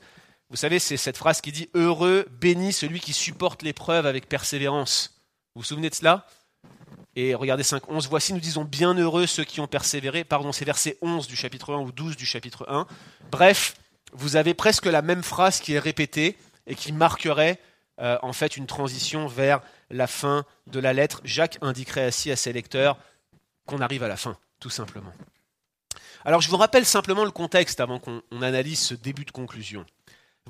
Vous 0.51 0.57
savez, 0.57 0.79
c'est 0.79 0.97
cette 0.97 1.15
phrase 1.15 1.39
qui 1.39 1.53
dit 1.53 1.69
Heureux, 1.75 2.25
béni 2.29 2.73
celui 2.73 2.99
qui 2.99 3.13
supporte 3.13 3.63
l'épreuve 3.63 4.05
avec 4.05 4.27
persévérance. 4.27 5.15
Vous 5.55 5.61
vous 5.61 5.65
souvenez 5.65 5.89
de 5.89 5.95
cela? 5.95 6.27
Et 7.15 7.33
regardez 7.35 7.63
5, 7.63 7.89
11. 7.89 8.09
Voici, 8.09 8.33
nous 8.33 8.41
disons 8.41 8.65
bienheureux 8.65 9.27
ceux 9.27 9.45
qui 9.45 9.61
ont 9.61 9.67
persévéré. 9.67 10.25
Pardon, 10.25 10.51
c'est 10.51 10.65
verset 10.65 10.97
11 11.01 11.27
du 11.27 11.37
chapitre 11.37 11.73
1 11.73 11.79
ou 11.79 11.93
12 11.93 12.17
du 12.17 12.25
chapitre 12.25 12.65
1. 12.67 12.85
Bref, 13.31 13.75
vous 14.11 14.35
avez 14.35 14.53
presque 14.53 14.87
la 14.87 15.01
même 15.01 15.23
phrase 15.23 15.61
qui 15.61 15.71
est 15.71 15.79
répétée 15.79 16.37
et 16.67 16.75
qui 16.75 16.91
marquerait 16.91 17.57
euh, 18.01 18.17
en 18.21 18.33
fait 18.33 18.57
une 18.57 18.67
transition 18.67 19.27
vers 19.27 19.61
la 19.89 20.05
fin 20.05 20.43
de 20.67 20.81
la 20.81 20.91
lettre. 20.91 21.21
Jacques 21.23 21.59
indiquerait 21.61 22.07
ainsi 22.07 22.29
à 22.29 22.35
ses 22.35 22.51
lecteurs 22.51 22.97
qu'on 23.67 23.79
arrive 23.79 24.03
à 24.03 24.09
la 24.09 24.17
fin, 24.17 24.37
tout 24.59 24.69
simplement. 24.69 25.13
Alors 26.25 26.41
je 26.41 26.49
vous 26.49 26.57
rappelle 26.57 26.85
simplement 26.85 27.23
le 27.23 27.31
contexte 27.31 27.79
avant 27.79 27.99
qu'on 27.99 28.21
analyse 28.41 28.79
ce 28.79 28.95
début 28.95 29.23
de 29.23 29.31
conclusion. 29.31 29.85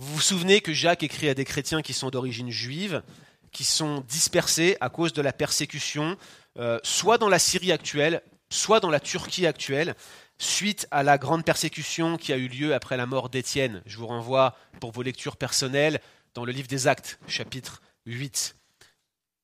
Vous 0.02 0.16
vous 0.16 0.20
souvenez 0.20 0.62
que 0.62 0.74
Jacques 0.74 1.04
écrit 1.04 1.30
à 1.30 1.36
des 1.36 1.46
chrétiens 1.46 1.84
qui 1.84 1.94
sont 1.94 2.10
d'origine 2.10 2.50
juive, 2.50 3.04
qui 3.52 3.64
sont 3.64 4.04
dispersés 4.08 4.76
à 4.82 4.90
cause 4.90 5.14
de 5.14 5.22
la 5.22 5.32
persécution, 5.32 6.18
euh, 6.58 6.80
soit 6.82 7.20
dans 7.20 7.30
la 7.30 7.38
Syrie 7.38 7.72
actuelle, 7.72 8.24
soit 8.50 8.80
dans 8.80 8.90
la 8.90 9.00
Turquie 9.00 9.46
actuelle, 9.46 9.94
suite 10.40 10.88
à 10.90 11.04
la 11.04 11.20
grande 11.20 11.46
persécution 11.46 12.18
qui 12.18 12.34
a 12.34 12.38
eu 12.38 12.48
lieu 12.48 12.74
après 12.74 12.98
la 12.98 13.06
mort 13.06 13.30
d'Étienne. 13.30 13.84
Je 13.86 14.00
vous 14.00 14.08
renvoie 14.08 14.58
pour 14.80 14.92
vos 14.92 15.04
lectures 15.04 15.38
personnelles 15.38 16.02
dans 16.34 16.46
le 16.46 16.52
livre 16.52 16.68
des 16.68 16.88
Actes, 16.88 17.20
chapitre 17.28 17.80
8. 18.08 18.56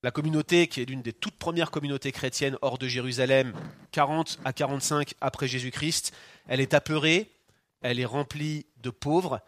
La 0.02 0.10
communauté, 0.10 0.66
qui 0.68 0.82
est 0.82 0.86
l'une 0.86 1.04
des 1.04 1.14
toutes 1.14 1.38
premières 1.38 1.70
communautés 1.70 2.12
chrétiennes 2.12 2.58
hors 2.64 2.80
de 2.80 2.88
Jérusalem, 2.88 3.54
40 3.92 4.40
à 4.44 4.54
45 4.54 5.14
après 5.22 5.48
Jésus-Christ, 5.48 6.14
elle 6.48 6.62
est 6.62 6.74
apeurée, 6.74 7.30
elle 7.82 8.00
est 8.00 8.06
remplie 8.06 8.66
de 8.78 8.90
pauvres, 8.90 9.40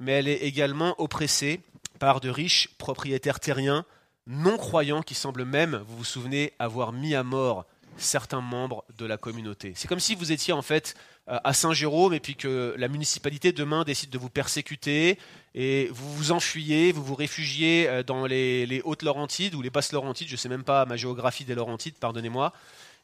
mais 0.00 0.12
elle 0.12 0.28
est 0.28 0.42
également 0.42 1.00
oppressée 1.00 1.60
par 2.00 2.20
de 2.20 2.30
riches 2.30 2.70
propriétaires 2.78 3.38
terriens 3.38 3.84
non 4.26 4.56
croyants 4.56 5.02
qui 5.02 5.14
semblent 5.14 5.44
même, 5.44 5.82
vous 5.86 5.98
vous 5.98 6.04
souvenez, 6.04 6.52
avoir 6.58 6.92
mis 6.92 7.14
à 7.14 7.22
mort 7.22 7.66
certains 7.96 8.40
membres 8.40 8.84
de 8.96 9.04
la 9.04 9.16
communauté. 9.16 9.72
C'est 9.76 9.88
comme 9.88 10.00
si 10.00 10.14
vous 10.14 10.32
étiez 10.32 10.52
en 10.52 10.62
fait 10.62 10.94
euh, 11.28 11.38
à 11.44 11.52
Saint-Jérôme 11.52 12.14
et 12.14 12.20
puis 12.20 12.36
que 12.36 12.74
la 12.78 12.88
municipalité 12.88 13.52
demain 13.52 13.84
décide 13.84 14.10
de 14.10 14.18
vous 14.18 14.30
persécuter 14.30 15.18
et 15.54 15.88
vous 15.92 16.12
vous 16.14 16.32
enfuyez, 16.32 16.92
vous 16.92 17.04
vous 17.04 17.14
réfugiez 17.14 17.88
euh, 17.88 18.02
dans 18.02 18.26
les, 18.26 18.80
Hautes-Laurentides 18.84 19.54
ou 19.54 19.62
les 19.62 19.70
Basses-Laurentides, 19.70 20.28
je 20.28 20.34
ne 20.34 20.38
sais 20.38 20.48
même 20.48 20.64
pas 20.64 20.86
ma 20.86 20.96
géographie 20.96 21.44
des 21.44 21.54
Laurentides, 21.54 21.96
pardonnez-moi, 21.98 22.52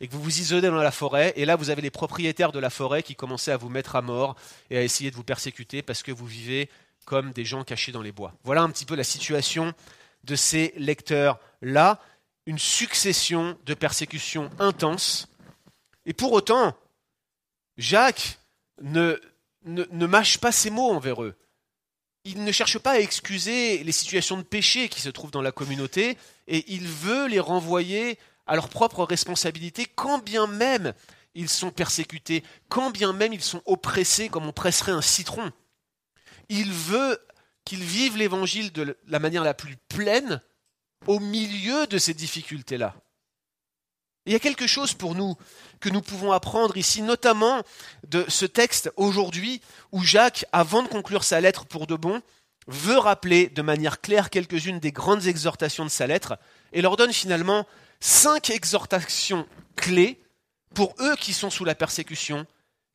et 0.00 0.08
que 0.08 0.12
vous 0.12 0.22
vous 0.22 0.40
isolez 0.40 0.68
dans 0.68 0.76
la 0.76 0.92
forêt 0.92 1.32
et 1.36 1.44
là 1.44 1.56
vous 1.56 1.70
avez 1.70 1.82
les 1.82 1.90
propriétaires 1.90 2.52
de 2.52 2.58
la 2.58 2.70
forêt 2.70 3.02
qui 3.02 3.16
commençaient 3.16 3.52
à 3.52 3.56
vous 3.56 3.68
mettre 3.68 3.96
à 3.96 4.02
mort 4.02 4.36
et 4.70 4.78
à 4.78 4.82
essayer 4.82 5.10
de 5.10 5.16
vous 5.16 5.24
persécuter 5.24 5.82
parce 5.82 6.02
que 6.02 6.12
vous 6.12 6.26
vivez 6.26 6.70
comme 7.06 7.32
des 7.32 7.46
gens 7.46 7.64
cachés 7.64 7.92
dans 7.92 8.02
les 8.02 8.12
bois. 8.12 8.34
Voilà 8.44 8.60
un 8.60 8.68
petit 8.68 8.84
peu 8.84 8.96
la 8.96 9.04
situation 9.04 9.72
de 10.24 10.36
ces 10.36 10.74
lecteurs-là 10.76 12.00
une 12.46 12.58
succession 12.58 13.58
de 13.64 13.74
persécutions 13.74 14.50
intenses. 14.58 15.28
Et 16.04 16.12
pour 16.12 16.32
autant, 16.32 16.76
Jacques 17.76 18.38
ne, 18.80 19.20
ne, 19.64 20.06
mâche 20.06 20.38
pas 20.38 20.52
ses 20.52 20.70
mots 20.70 20.90
envers 20.90 21.22
eux. 21.22 21.34
Il 22.24 22.44
ne 22.44 22.52
cherche 22.52 22.78
pas 22.78 22.92
à 22.92 22.98
excuser 22.98 23.82
les 23.84 23.92
situations 23.92 24.36
de 24.36 24.42
péché 24.42 24.88
qui 24.88 25.00
se 25.00 25.08
trouvent 25.08 25.30
dans 25.30 25.42
la 25.42 25.52
communauté, 25.52 26.16
et 26.46 26.64
il 26.72 26.86
veut 26.86 27.26
les 27.26 27.40
renvoyer 27.40 28.18
à 28.46 28.54
leur 28.54 28.68
propre 28.68 29.04
responsabilité, 29.04 29.86
quand 29.86 30.18
bien 30.18 30.46
même 30.46 30.92
ils 31.34 31.48
sont 31.48 31.70
persécutés, 31.70 32.42
quand 32.68 32.90
bien 32.90 33.12
même 33.12 33.32
ils 33.32 33.42
sont 33.42 33.62
oppressés 33.66 34.28
comme 34.28 34.46
on 34.46 34.52
presserait 34.52 34.92
un 34.92 35.02
citron. 35.02 35.52
Il 36.48 36.72
veut 36.72 37.18
qu'ils 37.64 37.82
vivent 37.82 38.16
l'évangile 38.16 38.72
de 38.72 38.96
la 39.06 39.18
manière 39.18 39.44
la 39.44 39.54
plus 39.54 39.76
pleine 39.88 40.40
au 41.06 41.18
milieu 41.20 41.86
de 41.86 41.98
ces 41.98 42.14
difficultés-là. 42.14 42.94
Il 44.26 44.32
y 44.32 44.36
a 44.36 44.40
quelque 44.40 44.66
chose 44.66 44.92
pour 44.92 45.14
nous 45.14 45.36
que 45.78 45.88
nous 45.88 46.02
pouvons 46.02 46.32
apprendre 46.32 46.76
ici, 46.76 47.00
notamment 47.02 47.62
de 48.08 48.24
ce 48.28 48.44
texte 48.44 48.90
aujourd'hui 48.96 49.60
où 49.92 50.02
Jacques, 50.02 50.44
avant 50.52 50.82
de 50.82 50.88
conclure 50.88 51.22
sa 51.22 51.40
lettre 51.40 51.64
pour 51.64 51.86
de 51.86 51.94
bon, 51.94 52.22
veut 52.66 52.98
rappeler 52.98 53.48
de 53.48 53.62
manière 53.62 54.00
claire 54.00 54.30
quelques-unes 54.30 54.80
des 54.80 54.90
grandes 54.90 55.26
exhortations 55.26 55.84
de 55.84 55.90
sa 55.90 56.08
lettre 56.08 56.38
et 56.72 56.82
leur 56.82 56.96
donne 56.96 57.12
finalement 57.12 57.66
cinq 58.00 58.50
exhortations 58.50 59.46
clés 59.76 60.20
pour 60.74 60.94
eux 60.98 61.14
qui 61.16 61.32
sont 61.32 61.50
sous 61.50 61.64
la 61.64 61.76
persécution, 61.76 62.46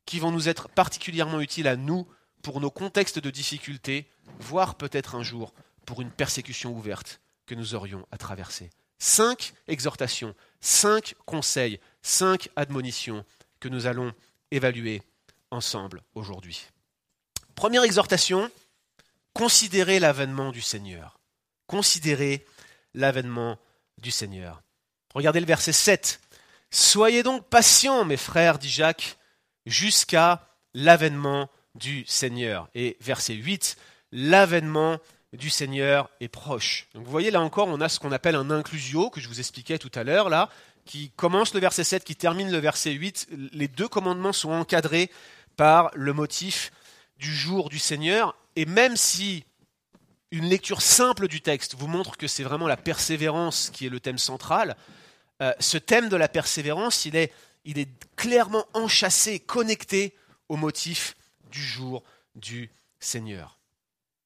qui 0.04 0.18
vont 0.18 0.30
nous 0.30 0.50
être 0.50 0.68
particulièrement 0.68 1.40
utiles 1.40 1.68
à 1.68 1.76
nous 1.76 2.06
pour 2.42 2.60
nos 2.60 2.70
contextes 2.70 3.18
de 3.18 3.30
difficulté, 3.30 4.06
voire 4.38 4.74
peut-être 4.74 5.14
un 5.14 5.22
jour 5.22 5.54
pour 5.86 6.02
une 6.02 6.10
persécution 6.10 6.72
ouverte 6.72 7.20
que 7.46 7.54
nous 7.54 7.74
aurions 7.74 8.06
à 8.10 8.18
traverser. 8.18 8.70
Cinq 8.98 9.54
exhortations, 9.66 10.34
cinq 10.60 11.14
conseils, 11.24 11.80
cinq 12.02 12.50
admonitions 12.56 13.24
que 13.60 13.68
nous 13.68 13.86
allons 13.86 14.12
évaluer 14.50 15.02
ensemble 15.50 16.02
aujourd'hui. 16.14 16.66
Première 17.54 17.82
exhortation, 17.84 18.50
considérez 19.34 19.98
l'avènement 19.98 20.52
du 20.52 20.60
Seigneur. 20.60 21.18
Considérez 21.66 22.44
l'avènement 22.94 23.58
du 23.98 24.10
Seigneur. 24.10 24.62
Regardez 25.14 25.40
le 25.40 25.46
verset 25.46 25.72
7. 25.72 26.20
Soyez 26.70 27.22
donc 27.22 27.48
patients, 27.48 28.04
mes 28.04 28.16
frères, 28.16 28.58
dit 28.58 28.70
Jacques, 28.70 29.18
jusqu'à 29.66 30.48
l'avènement 30.74 31.50
du 31.74 32.04
Seigneur. 32.06 32.68
Et 32.74 32.96
verset 33.00 33.34
8, 33.34 33.76
l'avènement 34.12 34.98
du 35.32 35.50
Seigneur 35.50 36.10
est 36.20 36.28
proche. 36.28 36.88
Donc 36.94 37.04
vous 37.04 37.10
voyez 37.10 37.30
là 37.30 37.40
encore, 37.40 37.68
on 37.68 37.80
a 37.80 37.88
ce 37.88 37.98
qu'on 37.98 38.12
appelle 38.12 38.34
un 38.34 38.50
inclusio 38.50 39.10
que 39.10 39.20
je 39.20 39.28
vous 39.28 39.40
expliquais 39.40 39.78
tout 39.78 39.90
à 39.94 40.04
l'heure 40.04 40.28
là, 40.28 40.50
qui 40.84 41.10
commence 41.16 41.54
le 41.54 41.60
verset 41.60 41.84
7, 41.84 42.04
qui 42.04 42.16
termine 42.16 42.50
le 42.50 42.58
verset 42.58 42.92
8. 42.92 43.28
Les 43.52 43.68
deux 43.68 43.88
commandements 43.88 44.32
sont 44.32 44.50
encadrés 44.50 45.10
par 45.56 45.90
le 45.94 46.12
motif 46.12 46.72
du 47.18 47.34
jour 47.34 47.68
du 47.68 47.78
Seigneur. 47.78 48.36
Et 48.56 48.66
même 48.66 48.96
si 48.96 49.44
une 50.30 50.46
lecture 50.46 50.82
simple 50.82 51.28
du 51.28 51.40
texte 51.40 51.74
vous 51.76 51.86
montre 51.86 52.16
que 52.16 52.26
c'est 52.26 52.42
vraiment 52.42 52.66
la 52.66 52.76
persévérance 52.76 53.70
qui 53.70 53.86
est 53.86 53.90
le 53.90 54.00
thème 54.00 54.18
central, 54.18 54.76
euh, 55.40 55.52
ce 55.60 55.78
thème 55.78 56.08
de 56.08 56.16
la 56.16 56.28
persévérance, 56.28 57.04
il 57.04 57.16
est, 57.16 57.32
il 57.64 57.78
est 57.78 57.88
clairement 58.16 58.66
enchâssé, 58.74 59.40
connecté 59.40 60.14
au 60.48 60.56
motif 60.56 61.14
du 61.52 61.62
jour 61.62 62.02
du 62.34 62.70
Seigneur. 62.98 63.58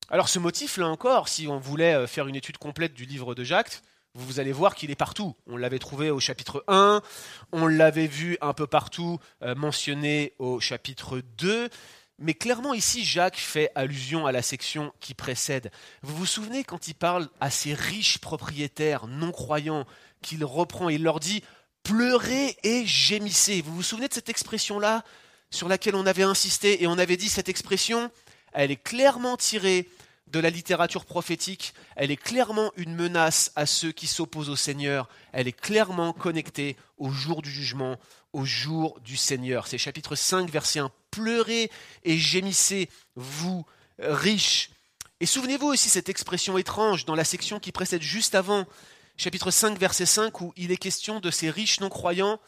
Alors 0.09 0.29
ce 0.29 0.39
motif, 0.39 0.77
là 0.77 0.87
encore, 0.87 1.29
si 1.29 1.49
on 1.49 1.59
voulait 1.59 1.95
euh, 1.95 2.07
faire 2.07 2.29
une 2.29 2.37
étude 2.37 2.59
complète 2.59 2.95
du 2.95 3.05
livre 3.05 3.35
de 3.35 3.43
Jacques, 3.43 3.83
vous 4.15 4.41
allez 4.41 4.53
voir 4.53 4.75
qu'il 4.75 4.91
est 4.91 4.97
partout. 4.97 5.35
On 5.47 5.57
l'avait 5.57 5.81
trouvé 5.81 6.11
au 6.11 6.21
chapitre 6.21 6.65
1, 6.69 7.03
on 7.53 7.67
l'avait 7.67 8.07
vu 8.07 8.39
un 8.41 8.55
peu 8.55 8.67
partout 8.67 9.19
euh, 9.43 9.55
mentionné 9.57 10.33
au 10.39 10.61
chapitre 10.61 11.21
2, 11.37 11.69
mais 12.19 12.35
clairement 12.35 12.73
ici 12.73 13.05
Jacques 13.05 13.37
fait 13.37 13.71
allusion 13.75 14.25
à 14.25 14.33
la 14.33 14.43
section 14.43 14.93
qui 15.01 15.13
précède. 15.13 15.73
Vous 16.03 16.17
vous 16.17 16.27
souvenez 16.27 16.63
quand 16.63 16.87
il 16.87 16.95
parle 16.95 17.29
à 17.41 17.51
ces 17.51 17.75
riches 17.75 18.19
propriétaires 18.19 19.09
non 19.09 19.33
croyants 19.33 19.87
qu'il 20.23 20.45
reprend, 20.45 20.89
il 20.89 21.03
leur 21.03 21.19
dit 21.19 21.43
pleurez 21.83 22.57
et 22.63 22.87
gémissez. 22.87 23.61
Vous 23.61 23.75
vous 23.75 23.83
souvenez 23.83 24.09
de 24.09 24.15
cette 24.15 24.29
expression-là? 24.29 25.05
Sur 25.51 25.69
laquelle 25.69 25.95
on 25.95 26.07
avait 26.07 26.23
insisté 26.23 26.83
et 26.83 26.87
on 26.87 26.99
avait 26.99 27.17
dit 27.17 27.29
cette 27.29 27.49
expression, 27.49 28.11
elle 28.53 28.71
est 28.71 28.83
clairement 28.83 29.37
tirée 29.37 29.89
de 30.27 30.41
la 30.41 30.51
littérature 30.51 31.05
prophétique, 31.05 31.73
elle 31.95 32.11
est 32.11 32.17
clairement 32.17 32.73
une 32.77 32.95
menace 32.95 33.53
à 33.55 33.65
ceux 33.65 33.93
qui 33.93 34.07
s'opposent 34.07 34.51
au 34.51 34.57
Seigneur, 34.57 35.09
elle 35.33 35.47
est 35.47 35.53
clairement 35.53 36.13
connectée 36.13 36.77
au 36.99 37.11
jour 37.11 37.43
du 37.43 37.51
jugement, 37.51 37.97
au 38.33 38.45
jour 38.45 38.99
du 39.01 39.17
Seigneur. 39.17 39.67
C'est 39.69 39.79
chapitre 39.79 40.17
5, 40.17 40.51
verset 40.51 40.81
1. 40.81 40.91
Pleurez 41.11 41.71
et 42.05 42.19
gémissez, 42.19 42.91
vous 43.15 43.65
riches. 43.99 44.71
Et 45.21 45.27
souvenez-vous 45.27 45.69
aussi 45.69 45.89
cette 45.89 46.09
expression 46.09 46.59
étrange 46.59 47.05
dans 47.07 47.15
la 47.15 47.25
section 47.25 47.61
qui 47.61 47.73
précède 47.73 48.03
juste 48.03 48.35
avant, 48.35 48.67
chapitre 49.17 49.51
5, 49.51 49.79
verset 49.79 50.07
5, 50.07 50.41
où 50.41 50.53
il 50.57 50.73
est 50.73 50.77
question 50.77 51.21
de 51.21 51.31
ces 51.31 51.51
riches 51.51 51.81
non-croyants 51.81 52.41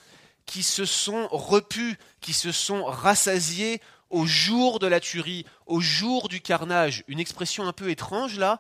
qui 0.48 0.62
se 0.62 0.86
sont 0.86 1.28
repus, 1.28 1.98
qui 2.22 2.32
se 2.32 2.52
sont 2.52 2.86
rassasiés 2.86 3.82
au 4.08 4.24
jour 4.24 4.78
de 4.78 4.86
la 4.86 4.98
tuerie, 4.98 5.44
au 5.66 5.78
jour 5.78 6.30
du 6.30 6.40
carnage. 6.40 7.04
Une 7.06 7.20
expression 7.20 7.68
un 7.68 7.74
peu 7.74 7.90
étrange 7.90 8.38
là, 8.38 8.58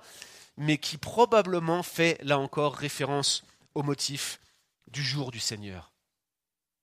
mais 0.58 0.76
qui 0.76 0.98
probablement 0.98 1.82
fait 1.82 2.18
là 2.22 2.38
encore 2.38 2.74
référence 2.74 3.42
au 3.74 3.82
motif 3.82 4.38
du 4.88 5.02
jour 5.02 5.30
du 5.30 5.40
Seigneur. 5.40 5.90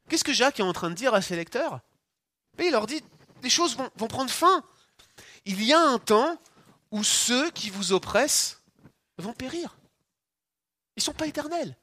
Qu'est-ce 0.09 0.23
que 0.23 0.33
Jacques 0.33 0.59
est 0.59 0.63
en 0.63 0.73
train 0.73 0.89
de 0.89 0.95
dire 0.95 1.13
à 1.13 1.21
ses 1.21 1.35
lecteurs? 1.35 1.81
Il 2.57 2.71
leur 2.71 2.87
dit, 2.87 3.03
les 3.43 3.49
choses 3.51 3.77
vont, 3.77 3.89
vont 3.97 4.07
prendre 4.07 4.31
fin. 4.31 4.63
Il 5.45 5.63
y 5.63 5.71
a 5.71 5.79
un 5.79 5.99
temps 5.99 6.35
où 6.89 7.03
ceux 7.03 7.51
qui 7.51 7.69
vous 7.69 7.93
oppressent 7.93 8.63
vont 9.19 9.33
périr. 9.33 9.77
Ils 10.95 11.01
ne 11.01 11.03
sont 11.03 11.13
pas 11.13 11.27
éternels. 11.27 11.77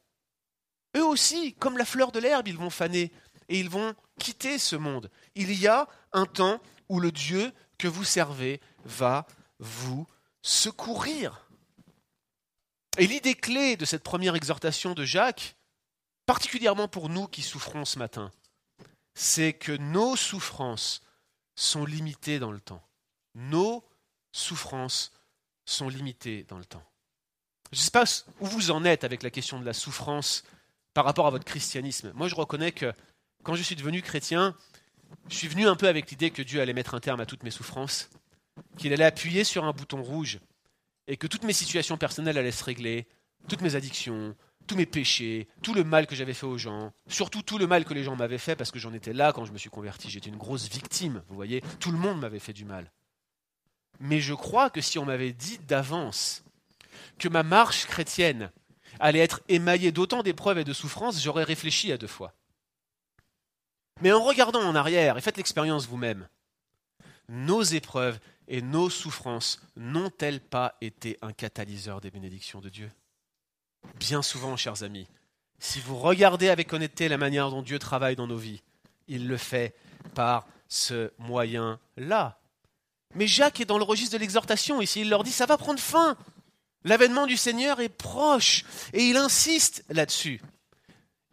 Eux 0.96 1.04
aussi, 1.04 1.54
comme 1.54 1.78
la 1.78 1.84
fleur 1.84 2.12
de 2.12 2.18
l'herbe, 2.18 2.49
ils 2.49 2.56
vont 2.56 2.70
faner 2.70 3.12
et 3.49 3.58
ils 3.58 3.70
vont 3.70 3.94
quitter 4.18 4.58
ce 4.58 4.76
monde. 4.76 5.11
Il 5.34 5.52
y 5.52 5.66
a 5.66 5.88
un 6.12 6.26
temps 6.26 6.61
où 6.88 7.00
le 7.00 7.12
Dieu 7.12 7.52
que 7.78 7.88
vous 7.88 8.04
servez 8.04 8.61
va 8.84 9.26
vous 9.58 10.06
secourir. 10.42 11.49
Et 12.99 13.06
l'idée 13.06 13.34
clé 13.34 13.76
de 13.76 13.84
cette 13.84 14.02
première 14.02 14.34
exhortation 14.34 14.92
de 14.94 15.04
Jacques, 15.04 15.56
particulièrement 16.26 16.88
pour 16.88 17.08
nous 17.08 17.26
qui 17.26 17.42
souffrons 17.42 17.84
ce 17.84 17.99
matin, 17.99 18.30
c'est 19.14 19.52
que 19.52 19.72
nos 19.72 20.16
souffrances 20.16 21.02
sont 21.54 21.84
limitées 21.84 22.38
dans 22.38 22.52
le 22.52 22.61
temps. 22.61 22.82
Nos 23.34 23.84
souffrances 24.32 25.12
sont 25.64 25.88
limitées 25.88 26.44
dans 26.44 26.58
le 26.58 26.64
temps. 26.64 26.84
Je 27.70 27.78
ne 27.78 27.82
sais 27.82 27.90
pas 27.90 28.04
où 28.40 28.46
vous 28.46 28.70
en 28.70 28.84
êtes 28.84 29.04
avec 29.04 29.22
la 29.22 29.30
question 29.30 29.58
de 29.58 29.64
la 29.64 29.72
souffrance 29.72 30.44
par 30.94 31.04
rapport 31.04 31.26
à 31.26 31.30
votre 31.30 31.44
christianisme. 31.44 32.12
Moi, 32.14 32.28
je 32.28 32.34
reconnais 32.34 32.72
que 32.72 32.92
quand 33.42 33.54
je 33.54 33.62
suis 33.62 33.76
devenu 33.76 34.02
chrétien, 34.02 34.54
je 35.28 35.37
suis 35.37 35.49
venu 35.49 35.66
un 35.66 35.76
peu 35.76 35.88
avec 35.88 36.11
l'idée 36.11 36.30
que 36.30 36.42
Dieu 36.42 36.61
allait 36.61 36.72
mettre 36.72 36.94
un 36.94 37.00
terme 37.00 37.20
à 37.20 37.26
toutes 37.26 37.42
mes 37.42 37.50
souffrances, 37.50 38.11
qu'il 38.76 38.92
allait 38.92 39.04
appuyer 39.04 39.44
sur 39.44 39.64
un 39.64 39.72
bouton 39.72 40.02
rouge 40.02 40.40
et 41.06 41.16
que 41.16 41.26
toutes 41.26 41.44
mes 41.44 41.52
situations 41.52 41.96
personnelles 41.96 42.38
allaient 42.38 42.52
se 42.52 42.64
régler, 42.64 43.06
toutes 43.49 43.62
mes 43.62 43.75
addictions, 43.75 44.37
tous 44.66 44.76
mes 44.76 44.87
péchés, 44.87 45.49
tout 45.62 45.75
le 45.75 45.84
mal 45.84 46.06
que 46.06 46.14
j'avais 46.14 46.34
fait 46.34 46.46
aux 46.46 46.58
gens, 46.58 46.92
surtout 47.08 47.42
tout 47.42 47.58
le 47.58 47.66
mal 47.66 47.84
que 47.84 47.94
les 47.94 48.04
gens 48.04 48.16
m'avaient 48.16 48.38
fait 48.38 48.56
parce 48.56 48.70
que 48.70 48.78
j'en 48.78 48.92
étais 48.92 49.12
là 49.12 49.32
quand 49.32 49.44
je 49.44 49.52
me 49.52 49.58
suis 49.58 49.70
converti. 49.70 50.11
J'étais 50.11 50.30
une 50.30 50.37
grosse 50.37 50.68
victime, 50.68 51.22
vous 51.28 51.34
voyez, 51.34 51.62
tout 51.80 51.90
le 51.90 51.99
monde 51.99 52.20
m'avait 52.20 52.38
fait 52.38 52.52
du 52.52 52.64
mal. 52.64 52.90
Mais 54.00 54.20
je 54.20 54.34
crois 54.34 54.70
que 54.70 54.80
si 54.80 54.99
on 54.99 55.04
m'avait 55.04 55.32
dit 55.32 55.58
d'avance 55.58 56.44
que 57.18 57.28
ma 57.28 57.42
marche 57.42 57.87
chrétienne 57.87 58.50
allait 59.02 59.18
être 59.18 59.42
émaillée 59.49 59.92
d'autant 59.92 60.23
d'épreuves 60.23 60.59
et 60.59 60.64
de 60.64 60.73
souffrances, 60.73 61.21
j'aurais 61.21 61.44
réfléchi 61.44 61.92
à 61.92 61.99
deux 61.99 62.06
fois. 62.06 62.32
Mais 64.00 64.12
en 64.12 64.23
regardant 64.23 64.62
en 64.62 64.75
arrière, 64.75 65.18
et 65.18 65.21
faites 65.21 65.37
l'expérience 65.37 65.87
vous-même, 65.87 66.28
nos 67.28 67.62
épreuves 67.62 68.18
et 68.49 68.62
nos 68.62 68.90
souffrances 68.90 69.61
n'ont-elles 69.76 70.40
pas 70.40 70.76
été 70.80 71.18
un 71.21 71.32
catalyseur 71.32 72.00
des 72.00 72.11
bénédictions 72.11 72.61
de 72.61 72.68
Dieu? 72.68 72.90
Bien 73.99 74.23
souvent, 74.23 74.56
chers 74.56 74.82
amis, 74.85 75.09
si 75.59 75.80
vous 75.80 75.99
regardez 75.99 76.49
avec 76.49 76.73
honnêteté 76.73 77.09
la 77.09 77.18
manière 77.18 77.50
dont 77.50 77.62
Dieu 77.62 77.78
travaille 77.78 78.16
dans 78.16 78.26
nos 78.26 78.37
vies, 78.37 78.62
il 79.09 79.26
le 79.26 79.37
fait 79.37 79.75
par 80.14 80.47
ce 80.68 81.12
moyen-là. 81.18 82.38
Mais 83.14 83.26
Jacques 83.26 83.61
est 83.61 83.66
dans 83.66 83.78
le 83.78 83.85
registre 83.85 84.14
de 84.14 84.21
l'exhortation 84.21 84.80
ici, 84.80 85.00
il 85.02 85.11
leur 85.11 85.25
dit 85.25 85.32
ça 85.32 85.47
va 85.47 85.59
prendre 85.59 85.80
fin. 85.80 86.16
L'avènement 86.84 87.26
du 87.26 87.36
Seigneur 87.36 87.80
est 87.80 87.88
proche 87.88 88.64
et 88.92 89.04
il 89.04 89.16
insiste 89.16 89.84
là-dessus. 89.88 90.40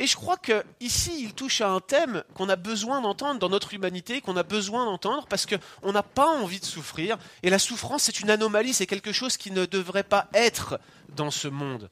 Et 0.02 0.08
je 0.08 0.16
crois 0.16 0.38
qu'ici, 0.38 1.24
il 1.24 1.34
touche 1.34 1.60
à 1.60 1.70
un 1.70 1.82
thème 1.82 2.24
qu'on 2.34 2.48
a 2.48 2.56
besoin 2.56 3.02
d'entendre 3.02 3.40
dans 3.40 3.50
notre 3.50 3.74
humanité, 3.74 4.22
qu'on 4.22 4.38
a 4.38 4.44
besoin 4.44 4.86
d'entendre 4.86 5.28
parce 5.28 5.46
qu'on 5.46 5.92
n'a 5.92 6.04
pas 6.04 6.28
envie 6.28 6.62
de 6.62 6.66
souffrir. 6.66 7.18
Et 7.44 7.50
la 7.50 7.60
souffrance, 7.60 8.04
c'est 8.04 8.22
une 8.22 8.30
anomalie, 8.30 8.74
c'est 8.74 8.88
quelque 8.88 9.12
chose 9.12 9.36
qui 9.36 9.52
ne 9.52 9.66
devrait 9.66 10.04
pas 10.04 10.30
être 10.34 10.80
dans 11.10 11.32
ce 11.32 11.50
monde. 11.50 11.90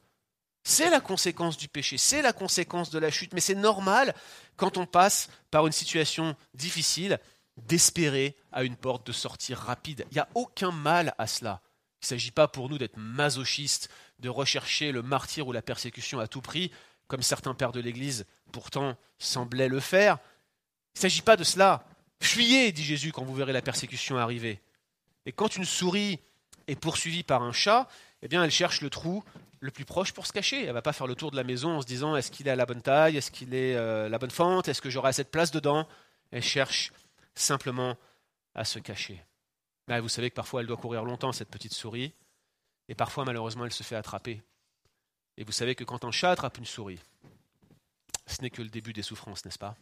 C'est 0.64 0.90
la 0.90 1.02
conséquence 1.02 1.58
du 1.58 1.68
péché, 1.68 1.98
c'est 1.98 2.22
la 2.22 2.34
conséquence 2.34 2.90
de 2.90 3.00
la 3.00 3.12
chute, 3.12 3.34
mais 3.34 3.42
c'est 3.42 3.56
normal 3.56 4.14
quand 4.56 4.78
on 4.78 4.86
passe 4.86 5.30
par 5.52 5.66
une 5.68 5.74
situation 5.74 6.36
difficile 6.54 7.20
d'espérer 7.58 8.36
à 8.52 8.64
une 8.64 8.76
porte 8.76 9.06
de 9.08 9.12
sortie 9.12 9.54
rapide. 9.54 10.06
Il 10.12 10.16
n'y 10.16 10.20
a 10.20 10.30
aucun 10.34 10.72
mal 10.72 11.14
à 11.18 11.28
cela. 11.28 11.62
Il 12.02 12.06
ne 12.06 12.08
s'agit 12.08 12.32
pas 12.32 12.48
pour 12.48 12.70
nous 12.70 12.78
d'être 12.78 12.98
masochistes, 12.98 13.90
de 14.20 14.30
rechercher 14.30 14.92
le 14.92 15.02
martyr 15.02 15.48
ou 15.48 15.52
la 15.52 15.62
persécution 15.62 16.20
à 16.20 16.28
tout 16.28 16.42
prix 16.42 16.72
comme 17.08 17.22
certains 17.22 17.54
pères 17.54 17.72
de 17.72 17.80
l'Église 17.80 18.26
pourtant 18.52 18.98
semblaient 19.18 19.70
le 19.70 19.80
faire. 19.80 20.18
Il 20.96 21.00
ne 21.00 21.02
s'agit 21.02 21.22
pas 21.22 21.38
de 21.38 21.44
cela. 21.44 21.86
Fuyez, 22.22 22.72
dit 22.72 22.84
Jésus, 22.84 23.12
quand 23.12 23.24
vous 23.24 23.36
verrez 23.36 23.54
la 23.54 23.62
persécution 23.62 24.18
arriver. 24.18 24.62
Et 25.26 25.32
quand 25.32 25.56
une 25.56 25.66
souris 25.66 26.20
est 26.68 26.76
poursuivie 26.76 27.24
par 27.24 27.44
un 27.44 27.52
chat, 27.52 27.88
eh 28.22 28.28
bien, 28.28 28.44
elle 28.44 28.52
cherche 28.52 28.82
le 28.82 28.90
trou 28.90 29.24
le 29.60 29.72
plus 29.72 29.86
proche 29.86 30.12
pour 30.12 30.28
se 30.28 30.34
cacher. 30.34 30.62
Elle 30.62 30.68
ne 30.68 30.74
va 30.74 30.82
pas 30.82 30.94
faire 30.94 31.08
le 31.08 31.16
tour 31.16 31.32
de 31.32 31.36
la 31.36 31.44
maison 31.44 31.78
en 31.78 31.82
se 31.82 31.88
disant 31.88 32.16
est-ce 32.16 32.32
qu'il 32.32 32.48
est 32.48 32.52
à 32.52 32.56
la 32.56 32.66
bonne 32.66 32.82
taille, 32.82 33.18
est-ce 33.18 33.32
qu'il 33.32 33.54
est 33.54 33.76
euh, 33.76 34.10
la 34.10 34.20
bonne 34.20 34.32
fente, 34.32 34.68
est-ce 34.68 34.82
que 34.82 34.90
j'aurai 34.90 35.10
assez 35.10 35.24
de 35.24 35.30
place 35.30 35.52
dedans? 35.52 35.88
Elle 36.32 36.44
cherche 36.44 36.92
simplement 37.36 37.98
à 38.54 38.66
se 38.66 38.80
cacher. 38.80 39.24
Vous 39.88 40.10
savez 40.10 40.30
que 40.30 40.36
parfois 40.36 40.62
elle 40.62 40.68
doit 40.68 40.78
courir 40.78 41.04
longtemps, 41.04 41.32
cette 41.32 41.50
petite 41.50 41.74
souris, 41.74 42.14
et 42.90 42.96
parfois 42.96 43.26
malheureusement 43.26 43.66
elle 43.66 43.74
se 43.74 43.84
fait 43.84 43.96
attraper. 43.96 44.44
Et 45.38 45.44
vous 45.44 45.52
savez 45.52 45.76
que 45.76 45.84
quand 45.84 46.04
un 46.04 46.12
chat 46.12 46.32
attrape 46.32 46.58
une 46.58 46.66
souris, 46.66 47.00
ce 48.26 48.42
n'est 48.42 48.50
que 48.50 48.62
le 48.62 48.70
début 48.70 48.94
des 48.94 49.04
souffrances, 49.04 49.46
n'est-ce 49.46 49.60
pas? 49.60 49.76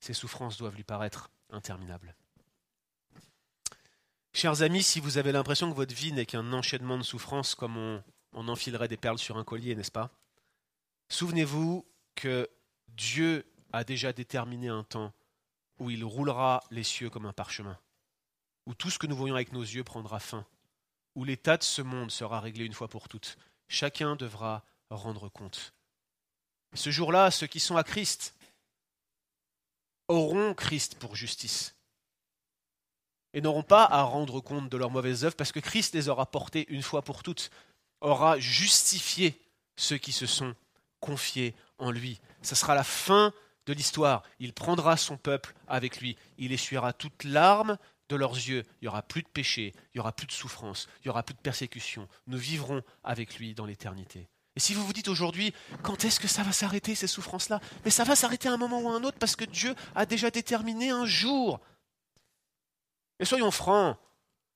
Ces 0.00 0.12
souffrances 0.12 0.58
doivent 0.58 0.76
lui 0.76 0.84
paraître 0.84 1.30
interminables. 1.50 2.14
Chers 4.34 4.60
amis, 4.60 4.82
si 4.82 5.00
vous 5.00 5.16
avez 5.16 5.32
l'impression 5.32 5.70
que 5.70 5.76
votre 5.76 5.94
vie 5.94 6.12
n'est 6.12 6.26
qu'un 6.26 6.52
enchaînement 6.52 6.98
de 6.98 7.02
souffrances 7.02 7.54
comme 7.54 7.78
on, 7.78 8.04
on 8.32 8.48
enfilerait 8.48 8.88
des 8.88 8.98
perles 8.98 9.18
sur 9.18 9.38
un 9.38 9.44
collier, 9.44 9.74
n'est-ce 9.74 9.90
pas? 9.90 10.10
Souvenez-vous 11.08 11.86
que 12.14 12.50
Dieu 12.88 13.46
a 13.72 13.84
déjà 13.84 14.12
déterminé 14.12 14.68
un 14.68 14.84
temps 14.84 15.12
où 15.78 15.90
il 15.90 16.04
roulera 16.04 16.62
les 16.70 16.82
cieux 16.82 17.08
comme 17.08 17.26
un 17.26 17.32
parchemin, 17.32 17.78
où 18.66 18.74
tout 18.74 18.90
ce 18.90 18.98
que 18.98 19.06
nous 19.06 19.16
voyons 19.16 19.34
avec 19.34 19.52
nos 19.52 19.62
yeux 19.62 19.84
prendra 19.84 20.20
fin, 20.20 20.44
où 21.14 21.24
l'état 21.24 21.56
de 21.56 21.62
ce 21.62 21.82
monde 21.82 22.10
sera 22.10 22.40
réglé 22.40 22.64
une 22.64 22.74
fois 22.74 22.88
pour 22.88 23.08
toutes. 23.08 23.38
Chacun 23.68 24.16
devra 24.16 24.64
rendre 24.90 25.28
compte. 25.28 25.72
Ce 26.74 26.90
jour-là, 26.90 27.30
ceux 27.30 27.46
qui 27.46 27.60
sont 27.60 27.76
à 27.76 27.84
Christ 27.84 28.34
auront 30.08 30.54
Christ 30.54 30.96
pour 30.98 31.16
justice 31.16 31.74
et 33.32 33.40
n'auront 33.40 33.62
pas 33.62 33.84
à 33.84 34.02
rendre 34.02 34.40
compte 34.40 34.68
de 34.68 34.76
leurs 34.76 34.90
mauvaises 34.90 35.24
œuvres 35.24 35.36
parce 35.36 35.52
que 35.52 35.60
Christ 35.60 35.94
les 35.94 36.08
aura 36.08 36.26
portées 36.26 36.66
une 36.68 36.82
fois 36.82 37.02
pour 37.02 37.22
toutes, 37.22 37.50
aura 38.00 38.38
justifié 38.38 39.40
ceux 39.76 39.98
qui 39.98 40.12
se 40.12 40.26
sont 40.26 40.54
confiés 41.00 41.54
en 41.78 41.90
lui. 41.90 42.20
Ce 42.42 42.54
sera 42.54 42.74
la 42.74 42.84
fin 42.84 43.32
de 43.66 43.72
l'histoire. 43.72 44.22
Il 44.38 44.52
prendra 44.52 44.96
son 44.96 45.16
peuple 45.16 45.54
avec 45.66 46.00
lui. 46.00 46.16
Il 46.38 46.52
essuiera 46.52 46.92
toute 46.92 47.24
larme 47.24 47.76
de 48.08 48.16
leurs 48.16 48.34
yeux. 48.34 48.64
Il 48.80 48.84
n'y 48.84 48.88
aura 48.88 49.02
plus 49.02 49.22
de 49.22 49.28
péché, 49.28 49.72
il 49.94 49.96
n'y 49.96 50.00
aura 50.00 50.12
plus 50.12 50.26
de 50.26 50.32
souffrance, 50.32 50.88
il 51.00 51.08
n'y 51.08 51.10
aura 51.10 51.22
plus 51.22 51.34
de 51.34 51.40
persécution. 51.40 52.08
Nous 52.26 52.38
vivrons 52.38 52.82
avec 53.04 53.38
lui 53.38 53.54
dans 53.54 53.66
l'éternité. 53.66 54.28
Et 54.56 54.60
si 54.60 54.72
vous 54.72 54.84
vous 54.86 54.92
dites 54.94 55.08
aujourd'hui, 55.08 55.52
quand 55.82 56.04
est-ce 56.04 56.18
que 56.18 56.28
ça 56.28 56.42
va 56.42 56.52
s'arrêter, 56.52 56.94
ces 56.94 57.06
souffrances-là? 57.06 57.60
Mais 57.84 57.90
ça 57.90 58.04
va 58.04 58.16
s'arrêter 58.16 58.48
à 58.48 58.52
un 58.52 58.56
moment 58.56 58.80
ou 58.80 58.88
à 58.88 58.92
un 58.92 59.04
autre 59.04 59.18
parce 59.18 59.36
que 59.36 59.44
Dieu 59.44 59.74
a 59.94 60.06
déjà 60.06 60.30
déterminé 60.30 60.90
un 60.90 61.04
jour. 61.04 61.60
Et 63.20 63.26
soyons 63.26 63.50
francs, 63.50 63.98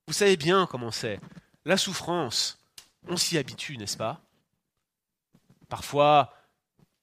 vous 0.07 0.13
savez 0.13 0.37
bien 0.37 0.65
comment 0.65 0.91
c'est. 0.91 1.19
La 1.65 1.77
souffrance, 1.77 2.57
on 3.07 3.15
s'y 3.15 3.37
habitue, 3.37 3.77
n'est-ce 3.77 3.97
pas? 3.97 4.21
Parfois, 5.69 6.33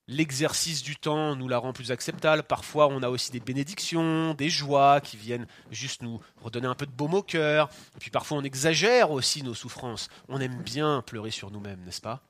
l'exercice 0.09 0.83
du 0.83 0.97
temps 0.97 1.37
nous 1.37 1.47
la 1.47 1.59
rend 1.59 1.73
plus 1.73 1.93
acceptable. 1.93 2.43
Parfois, 2.43 2.89
on 2.89 3.03
a 3.03 3.09
aussi 3.11 3.31
des 3.31 3.41
bénédictions, 3.41 4.35
des 4.35 4.49
joies 4.49 5.01
qui 5.01 5.17
viennent 5.17 5.47
juste 5.71 6.03
nous 6.03 6.21
redonner 6.43 6.67
un 6.67 6.75
peu 6.75 6.87
de 6.87 6.91
baume 6.91 7.15
au 7.15 7.23
cœur. 7.23 7.69
Et 7.95 7.99
puis 8.01 8.11
parfois, 8.11 8.39
on 8.39 8.43
exagère 8.43 9.11
aussi 9.11 9.43
nos 9.43 9.55
souffrances. 9.55 10.09
On 10.29 10.41
aime 10.41 10.61
bien 10.63 11.03
pleurer 11.03 11.31
sur 11.31 11.51
nous-mêmes, 11.51 11.85
n'est-ce 11.85 12.01
pas? 12.01 12.23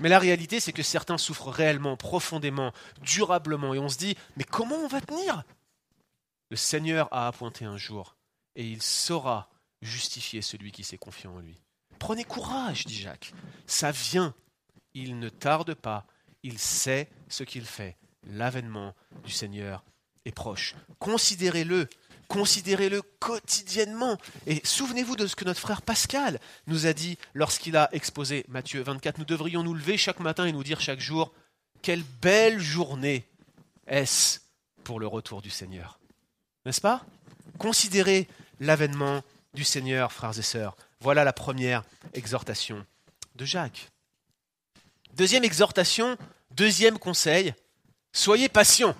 Mais 0.00 0.08
la 0.08 0.20
réalité, 0.20 0.60
c'est 0.60 0.72
que 0.72 0.84
certains 0.84 1.18
souffrent 1.18 1.50
réellement, 1.50 1.96
profondément, 1.96 2.72
durablement. 3.00 3.74
Et 3.74 3.78
on 3.78 3.88
se 3.88 3.98
dit, 3.98 4.16
mais 4.36 4.44
comment 4.44 4.76
on 4.76 4.86
va 4.86 5.00
tenir? 5.00 5.42
Le 6.50 6.56
Seigneur 6.56 7.08
a 7.10 7.26
appointé 7.26 7.64
un 7.64 7.76
jour, 7.76 8.16
et 8.54 8.64
il 8.64 8.80
saura 8.80 9.50
justifier 9.82 10.40
celui 10.40 10.70
qui 10.70 10.84
s'est 10.84 10.98
confié 10.98 11.28
en 11.28 11.40
lui. 11.40 11.60
Prenez 11.98 12.24
courage, 12.24 12.86
dit 12.86 12.94
Jacques. 12.94 13.32
Ça 13.66 13.90
vient. 13.90 14.34
Il 14.94 15.18
ne 15.18 15.28
tarde 15.28 15.74
pas 15.74 16.06
il 16.42 16.58
sait 16.58 17.08
ce 17.28 17.44
qu'il 17.44 17.66
fait. 17.66 17.96
L'avènement 18.30 18.94
du 19.24 19.32
Seigneur 19.32 19.84
est 20.24 20.32
proche. 20.32 20.74
Considérez-le, 20.98 21.88
considérez-le 22.28 23.02
quotidiennement. 23.20 24.18
Et 24.46 24.60
souvenez-vous 24.64 25.16
de 25.16 25.26
ce 25.26 25.36
que 25.36 25.44
notre 25.44 25.60
frère 25.60 25.82
Pascal 25.82 26.40
nous 26.66 26.86
a 26.86 26.92
dit 26.92 27.18
lorsqu'il 27.34 27.76
a 27.76 27.88
exposé 27.92 28.44
Matthieu 28.48 28.82
24. 28.82 29.18
Nous 29.18 29.24
devrions 29.24 29.62
nous 29.62 29.74
lever 29.74 29.96
chaque 29.96 30.20
matin 30.20 30.44
et 30.46 30.52
nous 30.52 30.64
dire 30.64 30.80
chaque 30.80 31.00
jour, 31.00 31.32
quelle 31.82 32.02
belle 32.20 32.60
journée 32.60 33.26
est-ce 33.86 34.40
pour 34.84 35.00
le 35.00 35.06
retour 35.06 35.42
du 35.42 35.50
Seigneur? 35.50 35.98
N'est-ce 36.66 36.80
pas? 36.80 37.04
Considérez 37.58 38.28
l'avènement 38.60 39.22
du 39.54 39.64
Seigneur, 39.64 40.12
frères 40.12 40.38
et 40.38 40.42
sœurs. 40.42 40.76
Voilà 41.00 41.24
la 41.24 41.32
première 41.32 41.84
exhortation 42.12 42.84
de 43.36 43.44
Jacques. 43.44 43.88
Deuxième 45.14 45.44
exhortation, 45.44 46.16
deuxième 46.50 46.98
conseil, 46.98 47.54
soyez 48.12 48.48
patient. 48.48 48.94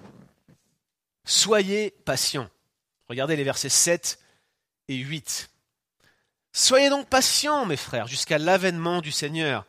Soyez 1.25 1.91
patient. 2.05 2.49
Regardez 3.09 3.37
les 3.37 3.45
versets 3.45 3.69
7 3.69 4.19
et 4.89 4.97
8. 4.97 5.51
Soyez 6.53 6.91
donc 6.91 7.09
patients, 7.09 7.67
mes 7.67 7.77
frères, 7.77 8.07
jusqu'à 8.07 8.39
l'avènement 8.39 9.01
du 9.01 9.13
Seigneur. 9.13 9.67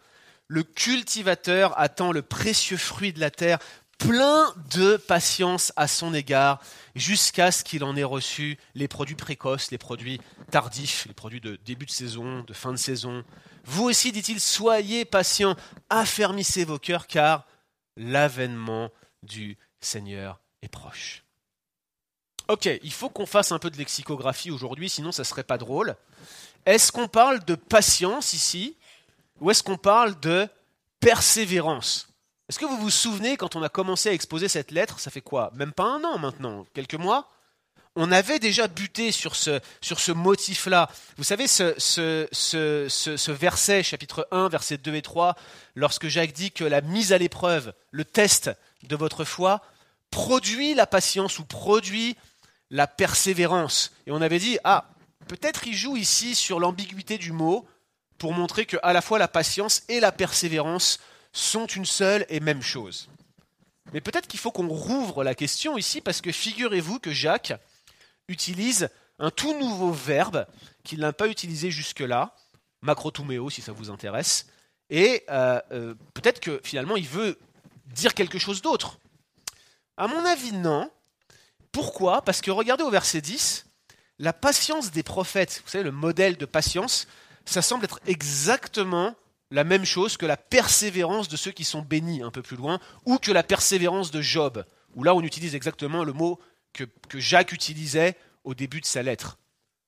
Le 0.48 0.64
cultivateur 0.64 1.80
attend 1.80 2.12
le 2.12 2.22
précieux 2.22 2.78
fruit 2.78 3.14
de 3.14 3.20
la 3.20 3.30
terre, 3.30 3.60
plein 4.00 4.52
de 4.72 4.98
patience 4.98 5.72
à 5.76 5.88
son 5.88 6.14
égard, 6.14 6.60
jusqu'à 6.96 7.52
ce 7.52 7.64
qu'il 7.64 7.84
en 7.84 7.96
ait 7.96 8.04
reçu 8.04 8.58
les 8.74 8.88
produits 8.88 9.16
précoces, 9.16 9.70
les 9.70 9.78
produits 9.78 10.20
tardifs, 10.50 11.06
les 11.06 11.14
produits 11.14 11.42
de 11.42 11.58
début 11.66 11.86
de 11.86 11.92
saison, 11.92 12.44
de 12.44 12.54
fin 12.54 12.72
de 12.72 12.78
saison, 12.78 13.24
vous 13.66 13.84
aussi, 13.84 14.12
dit-il, 14.12 14.40
soyez 14.40 15.06
patients, 15.06 15.56
affermissez 15.90 16.66
vos 16.66 16.80
cœurs, 16.80 17.06
car 17.06 17.46
l'avènement 17.98 18.90
du 19.22 19.58
Seigneur 19.80 20.40
est 20.64 20.70
proche. 20.70 21.24
Ok, 22.48 22.68
il 22.82 22.92
faut 22.92 23.10
qu'on 23.10 23.28
fasse 23.28 23.52
un 23.52 23.60
peu 23.60 23.70
de 23.70 23.78
lexicographie 23.78 24.50
aujourd'hui, 24.50 24.90
sinon 24.90 25.12
ça 25.12 25.22
ne 25.22 25.28
serait 25.28 25.44
pas 25.44 25.60
drôle. 25.60 25.96
Est-ce 26.66 26.92
qu'on 26.92 27.08
parle 27.08 27.46
de 27.46 27.56
patience 27.56 28.34
ici, 28.34 28.76
ou 29.40 29.52
est-ce 29.52 29.62
qu'on 29.62 29.78
parle 29.78 30.20
de 30.20 30.48
persévérance? 31.00 32.09
Est-ce 32.50 32.58
que 32.58 32.66
vous 32.66 32.80
vous 32.80 32.90
souvenez 32.90 33.38
quand 33.38 33.56
on 33.56 33.62
a 33.62 33.70
commencé 33.70 34.10
à 34.10 34.14
exposer 34.14 34.48
cette 34.48 34.72
lettre, 34.72 35.00
ça 35.00 35.12
fait 35.12 35.22
quoi? 35.22 35.52
Même 35.54 35.72
pas 35.72 35.84
un 35.84 36.04
an 36.04 36.18
maintenant, 36.18 36.66
quelques 36.74 36.96
mois? 36.96 37.30
On 37.96 38.12
avait 38.12 38.40
déjà 38.40 38.68
buté 38.68 39.12
sur 39.12 39.36
ce, 39.36 39.60
sur 39.82 40.00
ce 40.00 40.12
motif-là. 40.12 40.90
Vous 41.18 41.24
savez, 41.24 41.48
ce, 41.48 41.76
ce, 41.78 42.28
ce, 42.32 43.32
verset, 43.32 43.84
chapitre 43.84 44.28
1, 44.32 44.50
versets 44.50 44.78
2 44.80 44.96
et 44.96 45.04
3, 45.04 45.36
lorsque 45.76 46.08
Jacques 46.08 46.34
dit 46.34 46.52
que 46.52 46.64
la 46.64 46.82
mise 46.82 47.14
à 47.14 47.20
l'épreuve, 47.20 47.72
le 47.92 48.04
test 48.04 48.50
de 48.82 48.96
votre 48.96 49.26
foi, 49.26 49.62
produit 50.10 50.74
la 50.74 50.88
patience 50.88 51.38
ou 51.38 51.46
produit 51.46 52.18
la 52.72 52.88
persévérance. 52.88 53.92
Et 54.08 54.12
on 54.12 54.22
avait 54.22 54.40
dit, 54.40 54.58
ah, 54.64 54.90
peut-être 55.28 55.68
il 55.68 55.76
joue 55.76 55.98
ici 55.98 56.34
sur 56.34 56.60
l'ambiguïté 56.60 57.20
du 57.20 57.32
mot 57.32 57.68
pour 58.18 58.34
montrer 58.34 58.66
que 58.66 58.78
à 58.82 58.92
la 58.92 59.02
fois 59.02 59.20
la 59.20 59.28
patience 59.28 59.84
et 59.88 60.00
la 60.00 60.12
persévérance 60.12 61.00
sont 61.40 61.66
une 61.66 61.86
seule 61.86 62.26
et 62.30 62.40
même 62.40 62.62
chose. 62.62 63.10
Mais 63.94 64.02
peut-être 64.02 64.28
qu'il 64.28 64.40
faut 64.40 64.52
qu'on 64.52 64.68
rouvre 64.68 65.24
la 65.24 65.36
question 65.36 65.78
ici 65.78 66.02
parce 66.02 66.22
que 66.22 66.32
figurez-vous 66.32 67.00
que 67.00 67.12
Jacques, 67.12 67.54
utilise 68.30 68.90
un 69.18 69.32
tout 69.32 69.58
nouveau 69.60 69.92
verbe 69.92 70.46
qu'il 70.84 71.00
n'a 71.00 71.12
pas 71.12 71.28
utilisé 71.28 71.72
jusque-là, 71.72 72.36
macrotuméo 72.82 73.50
si 73.50 73.62
ça 73.62 73.74
vous 73.74 73.90
intéresse, 73.90 74.48
et 74.90 75.24
euh, 75.30 75.60
euh, 75.72 75.96
peut-être 76.14 76.40
que 76.40 76.62
finalement 76.64 76.96
il 76.96 77.08
veut 77.08 77.38
dire 77.88 78.14
quelque 78.14 78.40
chose 78.40 78.62
d'autre. 78.62 79.00
À 79.98 80.08
mon 80.08 80.24
avis, 80.26 80.54
non. 80.54 80.90
Pourquoi? 81.72 82.22
Parce 82.22 82.42
que 82.42 82.52
regardez 82.52 82.84
au 82.84 82.90
verset 82.90 83.22
10, 83.22 83.66
la 84.20 84.32
patience 84.32 84.92
des 84.92 85.04
prophètes, 85.04 85.62
vous 85.66 85.72
savez, 85.72 85.84
le 85.84 85.92
modèle 85.92 86.38
de 86.38 86.46
patience, 86.46 87.08
ça 87.46 87.62
semble 87.62 87.86
être 87.86 88.00
exactement 88.06 89.16
la 89.52 89.64
même 89.64 89.86
chose 89.86 90.18
que 90.18 90.26
la 90.26 90.38
persévérance 90.38 91.28
de 91.28 91.38
ceux 91.38 91.52
qui 91.52 91.64
sont 91.64 91.82
bénis 91.82 92.22
un 92.22 92.32
peu 92.32 92.42
plus 92.42 92.58
loin, 92.58 92.80
ou 93.06 93.18
que 93.18 93.32
la 93.32 93.44
persévérance 93.44 94.12
de 94.12 94.22
Job, 94.22 94.64
où 94.96 95.04
là 95.04 95.16
on 95.16 95.22
utilise 95.22 95.56
exactement 95.56 96.04
le 96.04 96.14
mot 96.14 96.40
que, 96.74 96.86
Jacques 97.20 97.52
utilisait 97.52 98.16
au 98.44 98.54
début 98.54 98.80
de 98.80 98.86
sa 98.86 99.02
lettre. 99.02 99.38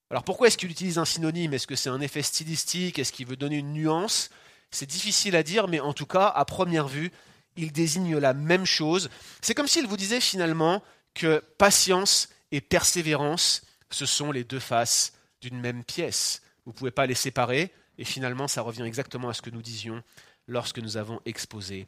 Alors 0.10 0.24
pourquoi 0.24 0.48
est-ce 0.48 0.58
qu'il 0.58 0.72
utilise 0.72 0.98
un 0.98 1.06
synonyme? 1.06 1.54
Est-ce 1.54 1.68
que 1.68 1.76
c'est 1.76 1.90
un 1.90 2.02
effet 2.02 2.22
stylistique? 2.22 3.00
Est-ce 3.00 3.14
qu'il 3.14 3.28
veut 3.28 3.38
donner 3.38 3.58
une 3.58 3.72
nuance? 3.72 4.30
C'est 4.72 4.90
difficile 4.90 5.36
à 5.36 5.44
dire, 5.44 5.68
mais 5.68 5.80
en 5.80 5.94
tout 5.94 6.06
cas, 6.06 6.28
à 6.28 6.44
première 6.44 6.88
vue, 6.88 7.12
il 7.56 7.72
désigne 7.72 8.18
la 8.18 8.34
même 8.34 8.66
chose. 8.66 9.10
C'est 9.42 9.54
comme 9.54 9.68
s'il 9.68 9.88
vous 9.88 9.98
disait 9.98 10.22
finalement 10.22 10.82
que 11.14 11.44
patience 11.58 12.30
et 12.52 12.62
persévérance, 12.62 13.62
ce 13.90 14.06
sont 14.06 14.32
les 14.32 14.44
deux 14.44 14.60
faces 14.60 15.14
d'une 15.42 15.60
même 15.60 15.84
pièce. 15.84 16.42
Vous 16.66 16.72
ne 16.72 16.78
pouvez 16.78 16.92
pas 16.92 17.06
les 17.06 17.16
séparer, 17.16 17.72
et 18.02 18.04
finalement, 18.04 18.48
ça 18.48 18.64
revient 18.64 18.82
exactement 18.82 19.30
à 19.30 19.34
ce 19.36 19.44
que 19.44 19.52
nous 19.52 19.62
disions 19.62 20.02
lorsque 20.48 20.80
nous 20.80 20.98
avons 20.98 21.22
exposé 21.26 21.88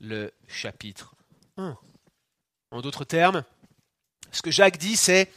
le 0.00 0.32
chapitre 0.48 1.14
1. 1.56 1.78
En 2.72 2.80
d'autres 2.80 3.04
termes, 3.04 3.44
ce 4.32 4.42
que 4.42 4.50
Jacques 4.50 4.76
dit, 4.76 4.96
c'est 4.96 5.30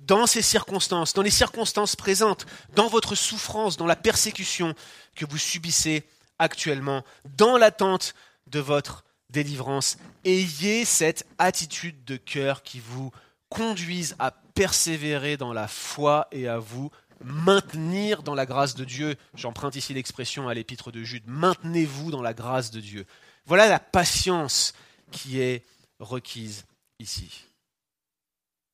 dans 0.00 0.26
ces 0.26 0.42
circonstances, 0.42 1.12
dans 1.12 1.22
les 1.22 1.30
circonstances 1.30 1.94
présentes, 1.94 2.44
dans 2.74 2.88
votre 2.88 3.14
souffrance, 3.14 3.76
dans 3.76 3.86
la 3.86 3.94
persécution 3.94 4.74
que 5.14 5.24
vous 5.26 5.38
subissez 5.38 6.02
actuellement, 6.40 7.04
dans 7.36 7.56
l'attente 7.56 8.14
de 8.48 8.58
votre 8.58 9.04
délivrance, 9.30 9.96
ayez 10.24 10.84
cette 10.84 11.24
attitude 11.38 12.04
de 12.04 12.16
cœur 12.16 12.64
qui 12.64 12.80
vous 12.80 13.12
conduise 13.48 14.16
à 14.18 14.32
persévérer 14.32 15.36
dans 15.36 15.52
la 15.52 15.68
foi 15.68 16.26
et 16.32 16.48
à 16.48 16.58
vous 16.58 16.90
maintenir 17.22 18.22
dans 18.22 18.34
la 18.34 18.46
grâce 18.46 18.74
de 18.74 18.84
Dieu. 18.84 19.16
J'emprunte 19.34 19.76
ici 19.76 19.94
l'expression 19.94 20.48
à 20.48 20.54
l'épître 20.54 20.92
de 20.92 21.02
Jude, 21.02 21.24
maintenez-vous 21.26 22.10
dans 22.10 22.22
la 22.22 22.34
grâce 22.34 22.70
de 22.70 22.80
Dieu. 22.80 23.06
Voilà 23.46 23.68
la 23.68 23.80
patience 23.80 24.74
qui 25.10 25.40
est 25.40 25.64
requise 25.98 26.66
ici. 26.98 27.44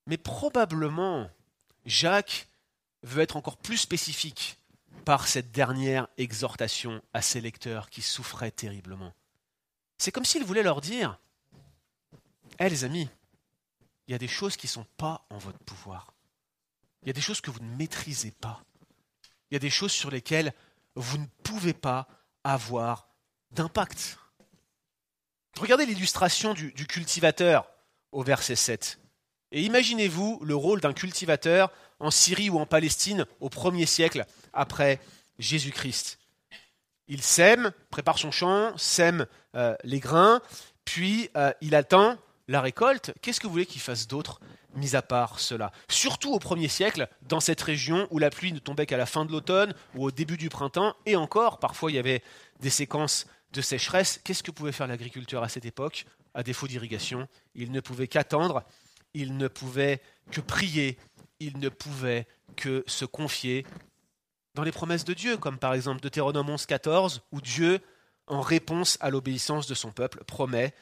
Mais 0.07 0.19
probablement, 0.19 1.31
Jacques 1.87 2.49
veut 3.03 3.23
être 3.23 3.37
encore 3.37 3.57
plus 3.57 3.79
spécifique 3.79 4.59
par 5.05 5.27
cette 5.29 5.53
dernière 5.53 6.09
exhortation 6.17 7.03
à 7.13 7.23
ses 7.23 7.41
lecteurs 7.41 7.91
qui 7.91 8.03
souffraient 8.03 8.51
terriblement. 8.51 9.13
C'est 9.99 10.13
comme 10.13 10.25
s'il 10.25 10.45
voulait 10.45 10.63
leur 10.63 10.81
dire 10.81 11.19
Eh 12.59 12.69
les 12.69 12.85
amis, 12.85 13.09
il 14.07 14.13
y 14.13 14.15
a 14.15 14.19
des 14.19 14.29
choses 14.29 14.57
qui 14.57 14.67
ne 14.67 14.73
sont 14.73 14.87
pas 14.97 15.27
en 15.31 15.39
votre 15.39 15.59
pouvoir. 15.61 16.14
Il 17.05 17.09
y 17.09 17.11
a 17.11 17.13
des 17.13 17.21
choses 17.21 17.43
que 17.43 17.51
vous 17.51 17.61
ne 17.61 17.77
maîtrisez 17.77 18.31
pas. 18.31 18.63
Il 19.51 19.55
y 19.55 19.57
a 19.57 19.61
des 19.61 19.71
choses 19.71 19.93
sur 19.93 20.11
lesquelles 20.11 20.53
vous 20.95 21.19
ne 21.19 21.27
pouvez 21.43 21.75
pas 21.75 22.09
avoir 22.45 23.09
d'impact. 23.51 24.19
Regardez 25.59 25.87
l'illustration 25.87 26.55
du, 26.55 26.73
cultivateur 26.87 27.71
au 28.11 28.23
verset 28.23 28.57
7. 28.57 28.99
Et 29.53 29.63
imaginez-vous 29.63 30.41
le 30.43 30.57
rôle 30.57 30.81
d'un 30.81 30.95
cultivateur 30.95 31.71
en 32.01 32.11
Syrie 32.11 32.51
ou 32.51 32.59
en 32.59 32.67
Palestine 32.67 33.27
au 33.41 33.51
premier 33.51 33.87
siècle 33.87 34.25
après 34.53 34.99
Jésus-Christ. 35.39 36.19
Il 37.07 37.23
sème, 37.23 37.73
prépare 37.91 38.19
son 38.19 38.31
champ, 38.31 38.77
sème 38.79 39.27
euh, 39.55 39.77
les 39.85 40.01
grains, 40.01 40.41
puis 40.85 41.29
euh, 41.37 41.53
il 41.61 41.75
attend 41.75 42.17
la 42.49 42.61
récolte. 42.61 43.13
Qu'est-ce 43.23 43.41
que 43.41 43.47
vous 43.47 43.53
voulez 43.53 43.67
qu'il 43.67 43.81
fasse 43.81 44.07
d'autre, 44.07 44.41
mis 44.75 44.97
à 44.97 45.03
part 45.03 45.41
cela? 45.41 45.73
Surtout 45.89 46.33
au 46.33 46.39
premier 46.39 46.69
siècle, 46.69 47.09
dans 47.23 47.41
cette 47.41 47.61
région 47.61 48.07
où 48.11 48.19
la 48.19 48.31
pluie 48.31 48.53
ne 48.53 48.59
tombait 48.59 48.87
qu'à 48.87 48.97
la 48.97 49.07
fin 49.07 49.25
de 49.25 49.33
l'automne 49.33 49.75
ou 49.95 50.05
au 50.05 50.11
début 50.11 50.37
du 50.37 50.49
printemps, 50.49 50.95
et 51.07 51.17
encore, 51.17 51.59
parfois 51.59 51.91
il 51.91 51.95
y 51.95 51.99
avait 51.99 52.23
des 52.61 52.71
séquences 52.71 53.27
de 53.53 53.61
sécheresse. 53.61 54.21
Qu'est-ce 54.25 54.43
que 54.43 54.51
pouvait 54.51 54.73
faire 54.73 54.87
l'agriculteur 54.87 55.43
à 55.43 55.49
cette 55.49 55.65
époque? 55.65 56.07
À 56.35 56.43
défaut 56.43 56.67
d'irrigation, 56.67 57.29
il 57.55 57.71
ne 57.71 57.81
pouvait 57.81 58.09
qu'attendre, 58.09 58.65
il 59.15 59.37
ne 59.37 59.47
pouvait 59.47 60.03
que 60.33 60.41
prier, 60.41 60.99
il 61.39 61.59
ne 61.59 61.69
pouvait 61.69 62.27
que 62.57 62.83
se 62.87 63.05
confier 63.05 63.65
dans 64.55 64.65
les 64.65 64.73
promesses 64.73 65.05
de 65.05 65.15
Dieu, 65.15 65.37
comme 65.37 65.59
par 65.59 65.75
exemple 65.75 66.01
Deutéronome 66.01 66.51
11, 66.51 66.67
14, 66.67 67.23
où 67.33 67.41
Dieu, 67.41 67.81
en 68.27 68.41
réponse 68.41 68.99
à 69.01 69.11
l'obéissance 69.11 69.67
de 69.67 69.75
son 69.75 69.93
peuple, 69.93 70.25
promet 70.25 70.75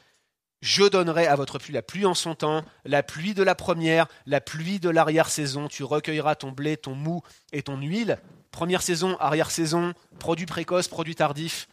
Je 0.63 0.85
donnerai 0.85 1.27
à 1.27 1.35
votre 1.35 1.59
pluie 1.59 1.73
la 1.73 1.81
pluie 1.81 2.05
en 2.05 2.13
son 2.13 2.35
temps, 2.35 2.63
la 2.85 3.03
pluie 3.03 3.33
de 3.33 3.43
la 3.43 3.53
première, 3.53 4.07
la 4.25 4.39
pluie 4.39 4.79
de 4.79 4.87
l'arrière-saison. 4.87 5.67
Tu 5.67 5.83
recueilleras 5.83 6.35
ton 6.35 6.53
blé, 6.53 6.77
ton 6.77 6.95
mou 6.95 7.21
et 7.51 7.63
ton 7.63 7.77
huile. 7.77 8.17
Première 8.49 8.81
saison, 8.81 9.17
arrière-saison, 9.19 9.93
produit 10.19 10.45
précoce, 10.45 10.87
produit 10.87 11.15
tardif. 11.15 11.67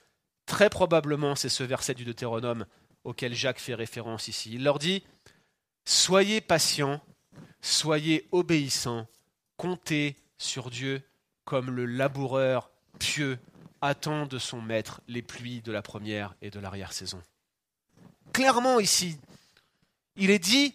Très 0.45 0.69
probablement, 0.69 1.37
c'est 1.37 1.49
ce 1.49 1.63
verset 1.63 1.95
du 1.95 2.05
Deutéronome 2.05 2.67
auquel 3.05 3.33
Jacques 3.33 3.61
fait 3.61 3.77
référence 3.77 4.27
ici. 4.27 4.55
Il 4.55 4.65
leur 4.65 4.81
dit 4.81 5.05
Soyez 5.85 6.41
patients, 6.41 7.01
soyez 7.61 8.27
obéissants, 8.33 9.07
comptez 9.57 10.17
sur 10.37 10.69
Dieu 10.69 11.01
comme 11.45 11.71
le 11.71 11.87
laboureur 11.87 12.73
pieux 12.99 13.39
attend 13.83 14.27
de 14.27 14.39
son 14.39 14.61
maître 14.61 15.01
les 15.07 15.23
pluies 15.23 15.63
de 15.63 15.71
la 15.71 15.81
première 15.81 16.35
et 16.43 16.51
de 16.51 16.59
l'arrière-saison. 16.59 17.23
Clairement 18.33 18.81
ici, 18.81 19.19
il 20.17 20.31
est 20.31 20.39
dit, 20.39 20.75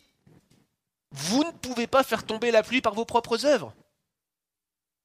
vous 1.11 1.43
ne 1.43 1.51
pouvez 1.51 1.87
pas 1.87 2.03
faire 2.03 2.25
tomber 2.25 2.51
la 2.51 2.63
pluie 2.63 2.81
par 2.81 2.93
vos 2.93 3.05
propres 3.05 3.45
œuvres. 3.45 3.73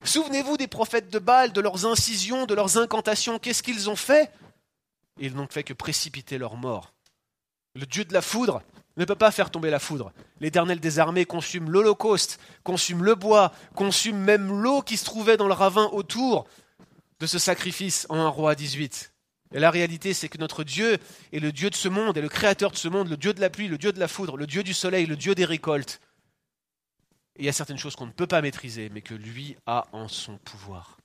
Souvenez-vous 0.02 0.56
des 0.56 0.66
prophètes 0.66 1.10
de 1.10 1.18
Baal, 1.18 1.52
de 1.52 1.60
leurs 1.60 1.86
incisions, 1.86 2.46
de 2.46 2.54
leurs 2.54 2.78
incantations. 2.78 3.38
Qu'est-ce 3.38 3.62
qu'ils 3.62 3.90
ont 3.90 3.96
fait? 3.96 4.32
Ils 5.18 5.34
n'ont 5.34 5.46
fait 5.46 5.62
que 5.62 5.74
précipiter 5.74 6.38
leur 6.38 6.56
mort. 6.56 6.92
Le 7.74 7.86
dieu 7.86 8.04
de 8.04 8.14
la 8.14 8.22
foudre 8.22 8.62
ne 8.96 9.04
peut 9.04 9.14
pas 9.14 9.30
faire 9.30 9.50
tomber 9.50 9.70
la 9.70 9.78
foudre. 9.78 10.12
L'Éternel 10.40 10.80
des 10.80 10.98
armées 10.98 11.26
consume 11.26 11.70
l'Holocauste, 11.70 12.40
consume 12.64 13.04
le 13.04 13.14
bois, 13.14 13.52
consume 13.74 14.16
même 14.16 14.50
l'eau 14.62 14.82
qui 14.82 14.96
se 14.96 15.04
trouvait 15.04 15.36
dans 15.36 15.46
le 15.46 15.54
ravin 15.54 15.86
autour 15.92 16.46
de 17.20 17.26
ce 17.26 17.38
sacrifice 17.38 18.06
en 18.08 18.16
un 18.16 18.28
roi 18.28 18.54
18. 18.54 19.12
Et 19.52 19.58
la 19.58 19.70
réalité, 19.70 20.14
c'est 20.14 20.28
que 20.28 20.38
notre 20.38 20.62
Dieu 20.62 20.98
est 21.32 21.40
le 21.40 21.52
Dieu 21.52 21.70
de 21.70 21.74
ce 21.74 21.88
monde, 21.88 22.16
est 22.16 22.22
le 22.22 22.28
créateur 22.28 22.70
de 22.70 22.76
ce 22.76 22.88
monde, 22.88 23.08
le 23.08 23.16
Dieu 23.16 23.34
de 23.34 23.40
la 23.40 23.50
pluie, 23.50 23.68
le 23.68 23.78
Dieu 23.78 23.92
de 23.92 23.98
la 23.98 24.08
foudre, 24.08 24.36
le 24.36 24.46
Dieu 24.46 24.62
du 24.62 24.74
soleil, 24.74 25.06
le 25.06 25.16
Dieu 25.16 25.34
des 25.34 25.44
récoltes. 25.44 26.00
Il 27.36 27.44
y 27.44 27.48
a 27.48 27.52
certaines 27.52 27.78
choses 27.78 27.96
qu'on 27.96 28.06
ne 28.06 28.12
peut 28.12 28.26
pas 28.26 28.42
maîtriser, 28.42 28.90
mais 28.90 29.02
que 29.02 29.14
lui 29.14 29.56
a 29.66 29.86
en 29.92 30.08
son 30.08 30.38
pouvoir. 30.38 30.98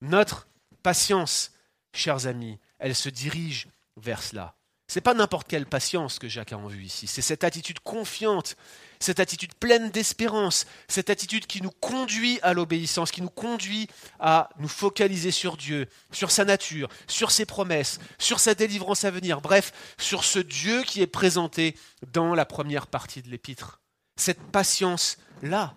Notre 0.00 0.48
patience, 0.82 1.52
chers 1.92 2.26
amis, 2.26 2.58
elle 2.78 2.94
se 2.94 3.08
dirige 3.08 3.68
vers 3.96 4.22
cela. 4.22 4.56
Ce 4.88 4.98
n'est 4.98 5.02
pas 5.02 5.14
n'importe 5.14 5.48
quelle 5.48 5.66
patience 5.66 6.18
que 6.18 6.28
Jacques 6.28 6.52
a 6.52 6.58
en 6.58 6.66
vue 6.66 6.84
ici, 6.84 7.06
c'est 7.06 7.22
cette 7.22 7.44
attitude 7.44 7.80
confiante, 7.80 8.56
cette 9.04 9.20
attitude 9.20 9.54
pleine 9.54 9.90
d'espérance, 9.90 10.66
cette 10.88 11.10
attitude 11.10 11.46
qui 11.46 11.62
nous 11.62 11.70
conduit 11.70 12.40
à 12.42 12.54
l'obéissance, 12.54 13.10
qui 13.10 13.22
nous 13.22 13.28
conduit 13.28 13.88
à 14.18 14.48
nous 14.58 14.68
focaliser 14.68 15.30
sur 15.30 15.56
Dieu, 15.56 15.86
sur 16.10 16.30
sa 16.30 16.44
nature, 16.44 16.88
sur 17.06 17.30
ses 17.30 17.44
promesses, 17.44 17.98
sur 18.18 18.40
sa 18.40 18.54
délivrance 18.54 19.04
à 19.04 19.10
venir, 19.10 19.40
bref, 19.40 19.72
sur 19.98 20.24
ce 20.24 20.38
Dieu 20.38 20.82
qui 20.82 21.02
est 21.02 21.06
présenté 21.06 21.76
dans 22.12 22.34
la 22.34 22.46
première 22.46 22.86
partie 22.86 23.22
de 23.22 23.28
l'épître. 23.28 23.80
Cette 24.16 24.40
patience-là. 24.40 25.74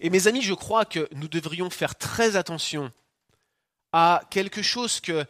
Et 0.00 0.10
mes 0.10 0.28
amis, 0.28 0.42
je 0.42 0.54
crois 0.54 0.84
que 0.84 1.08
nous 1.12 1.28
devrions 1.28 1.70
faire 1.70 1.96
très 1.96 2.36
attention 2.36 2.92
à 3.92 4.22
quelque 4.30 4.60
chose 4.62 5.00
que 5.00 5.24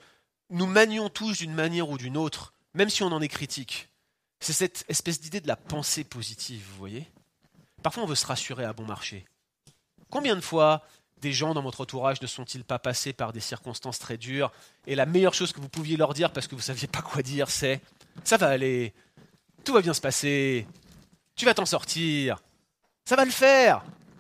nous 0.51 0.67
manions 0.67 1.09
tous 1.09 1.39
d'une 1.39 1.55
manière 1.55 1.89
ou 1.89 1.97
d'une 1.97 2.17
autre, 2.17 2.55
même 2.75 2.91
si 2.91 3.03
on 3.03 3.13
en 3.13 3.23
est 3.23 3.29
critique. 3.29 3.89
C'est 4.45 4.53
cette 4.53 4.85
espèce 4.89 5.23
d'idée 5.23 5.41
de 5.41 5.49
la 5.49 5.57
pensée 5.57 6.05
positive, 6.05 6.63
vous 6.69 6.77
voyez 6.77 7.11
Parfois, 7.83 8.03
on 8.03 8.07
veut 8.07 8.15
se 8.15 8.27
rassurer 8.27 8.63
à 8.67 8.75
bon 8.75 8.85
marché. 8.85 9.25
Combien 10.11 10.37
de 10.37 10.43
fois 10.43 10.87
des 11.23 11.33
gens 11.33 11.55
dans 11.55 11.63
votre 11.63 11.81
entourage 11.81 12.21
ne 12.21 12.27
sont-ils 12.27 12.63
pas 12.63 12.79
passés 12.79 13.15
par 13.15 13.33
des 13.33 13.41
circonstances 13.41 13.99
très 13.99 14.19
dures 14.19 14.53
et 14.87 14.97
la 14.97 15.07
meilleure 15.07 15.33
chose 15.33 15.51
que 15.51 15.63
vous 15.63 15.71
pouviez 15.71 15.97
leur 15.97 16.13
dire 16.13 16.31
parce 16.31 16.47
que 16.47 16.55
vous 16.55 16.61
ne 16.61 16.65
saviez 16.65 16.89
pas 16.89 17.01
quoi 17.01 17.23
dire, 17.23 17.49
c'est⁇ 17.49 17.77
ça 18.23 18.37
va 18.37 18.49
aller, 18.49 18.93
tout 19.65 19.73
va 19.73 19.81
bien 19.81 19.95
se 19.95 20.03
passer, 20.03 20.67
tu 21.37 21.47
vas 21.47 21.55
t'en 21.55 21.65
sortir, 21.65 22.43
ça 23.07 23.17
va 23.17 23.25
le 23.25 23.31
faire!⁇ 23.31 23.79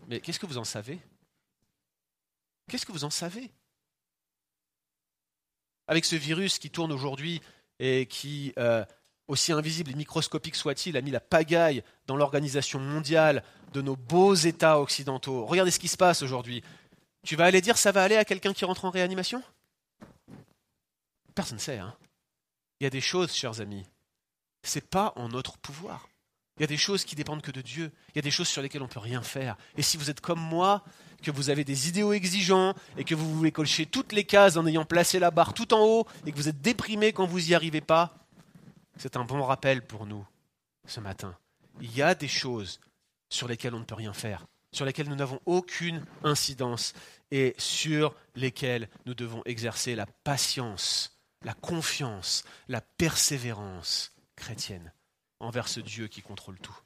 Mais 0.08 0.20
qu'est-ce 0.20 0.40
que 0.40 0.46
vous 0.46 0.56
en 0.56 0.64
savez? 0.64 0.98
Qu'est-ce 2.70 2.86
que 2.86 2.92
vous 2.92 3.04
en 3.04 3.10
savez? 3.10 3.50
Avec 5.86 6.06
ce 6.06 6.16
virus 6.16 6.58
qui 6.58 6.70
tourne 6.70 6.92
aujourd'hui 6.92 7.42
et 7.78 8.06
qui, 8.06 8.54
euh, 8.56 8.86
aussi 9.28 9.52
invisible 9.52 9.90
et 9.90 9.94
microscopique 9.94 10.54
soit-il, 10.54 10.96
a 10.96 11.00
mis 11.00 11.10
la 11.10 11.20
pagaille 11.20 11.82
dans 12.06 12.16
l'organisation 12.16 12.78
mondiale 12.78 13.42
de 13.72 13.80
nos 13.80 13.96
beaux 13.96 14.34
États 14.34 14.80
occidentaux. 14.80 15.46
Regardez 15.46 15.70
ce 15.70 15.78
qui 15.78 15.88
se 15.88 15.96
passe 15.96 16.22
aujourd'hui. 16.22 16.62
Tu 17.24 17.36
vas 17.36 17.44
aller 17.44 17.60
dire 17.60 17.78
ça 17.78 17.92
va 17.92 18.02
aller 18.02 18.16
à 18.16 18.24
quelqu'un 18.24 18.52
qui 18.52 18.64
rentre 18.64 18.84
en 18.84 18.90
réanimation? 18.90 19.42
Personne 21.34 21.56
ne 21.56 21.62
sait. 21.62 21.78
Hein 21.78 21.94
Il 22.80 22.84
y 22.84 22.86
a 22.86 22.90
des 22.90 23.00
choses, 23.00 23.32
chers 23.34 23.60
amis, 23.60 23.84
c'est 24.62 24.88
pas 24.88 25.12
en 25.16 25.28
notre 25.28 25.58
pouvoir. 25.58 26.08
Il 26.56 26.60
y 26.60 26.64
a 26.64 26.68
des 26.68 26.76
choses 26.76 27.04
qui 27.04 27.16
dépendent 27.16 27.42
que 27.42 27.50
de 27.50 27.62
Dieu. 27.62 27.90
Il 28.10 28.16
y 28.16 28.18
a 28.20 28.22
des 28.22 28.30
choses 28.30 28.46
sur 28.46 28.62
lesquelles 28.62 28.82
on 28.82 28.86
ne 28.86 28.90
peut 28.90 29.00
rien 29.00 29.22
faire. 29.22 29.56
Et 29.76 29.82
si 29.82 29.96
vous 29.96 30.10
êtes 30.10 30.20
comme 30.20 30.40
moi, 30.40 30.84
que 31.24 31.32
vous 31.32 31.50
avez 31.50 31.64
des 31.64 31.88
idéaux 31.88 32.12
exigeants 32.12 32.74
et 32.96 33.02
que 33.02 33.14
vous 33.16 33.34
voulez 33.34 33.50
cocher 33.50 33.86
toutes 33.86 34.12
les 34.12 34.24
cases 34.24 34.56
en 34.56 34.66
ayant 34.66 34.84
placé 34.84 35.18
la 35.18 35.32
barre 35.32 35.54
tout 35.54 35.74
en 35.74 35.84
haut 35.84 36.06
et 36.26 36.30
que 36.30 36.36
vous 36.36 36.48
êtes 36.48 36.60
déprimé 36.60 37.12
quand 37.12 37.26
vous 37.26 37.40
n'y 37.40 37.54
arrivez 37.54 37.80
pas, 37.80 38.14
c'est 38.96 39.16
un 39.16 39.24
bon 39.24 39.42
rappel 39.42 39.82
pour 39.82 40.06
nous 40.06 40.26
ce 40.86 41.00
matin. 41.00 41.36
Il 41.80 41.94
y 41.94 42.02
a 42.02 42.14
des 42.14 42.28
choses 42.28 42.80
sur 43.28 43.48
lesquelles 43.48 43.74
on 43.74 43.80
ne 43.80 43.84
peut 43.84 43.94
rien 43.94 44.12
faire, 44.12 44.46
sur 44.72 44.84
lesquelles 44.84 45.08
nous 45.08 45.16
n'avons 45.16 45.40
aucune 45.46 46.04
incidence 46.22 46.94
et 47.30 47.54
sur 47.58 48.14
lesquelles 48.34 48.88
nous 49.06 49.14
devons 49.14 49.42
exercer 49.44 49.94
la 49.94 50.06
patience, 50.06 51.18
la 51.42 51.54
confiance, 51.54 52.44
la 52.68 52.80
persévérance 52.80 54.12
chrétienne 54.36 54.92
envers 55.40 55.68
ce 55.68 55.80
Dieu 55.80 56.08
qui 56.08 56.22
contrôle 56.22 56.58
tout. 56.58 56.78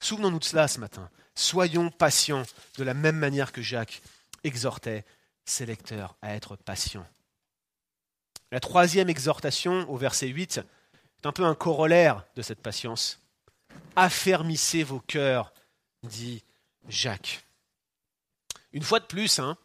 Souvenons-nous 0.00 0.38
de 0.38 0.44
cela 0.44 0.68
ce 0.68 0.80
matin. 0.80 1.10
Soyons 1.34 1.90
patients 1.90 2.44
de 2.76 2.84
la 2.84 2.94
même 2.94 3.16
manière 3.16 3.52
que 3.52 3.62
Jacques 3.62 4.02
exhortait 4.44 5.04
ses 5.44 5.66
lecteurs 5.66 6.16
à 6.22 6.34
être 6.34 6.56
patients. 6.56 7.06
La 8.50 8.60
troisième 8.60 9.10
exhortation, 9.10 9.88
au 9.90 9.96
verset 9.96 10.28
8, 10.28 10.60
est 11.22 11.26
un 11.26 11.32
peu 11.32 11.44
un 11.44 11.54
corollaire 11.54 12.24
de 12.36 12.42
cette 12.42 12.60
patience. 12.60 13.20
Affermissez 13.96 14.82
vos 14.82 15.00
cœurs, 15.00 15.52
dit 16.02 16.44
Jacques. 16.88 17.44
Une 18.72 18.82
fois 18.82 19.00
de 19.00 19.06
plus, 19.06 19.38
hein, 19.38 19.56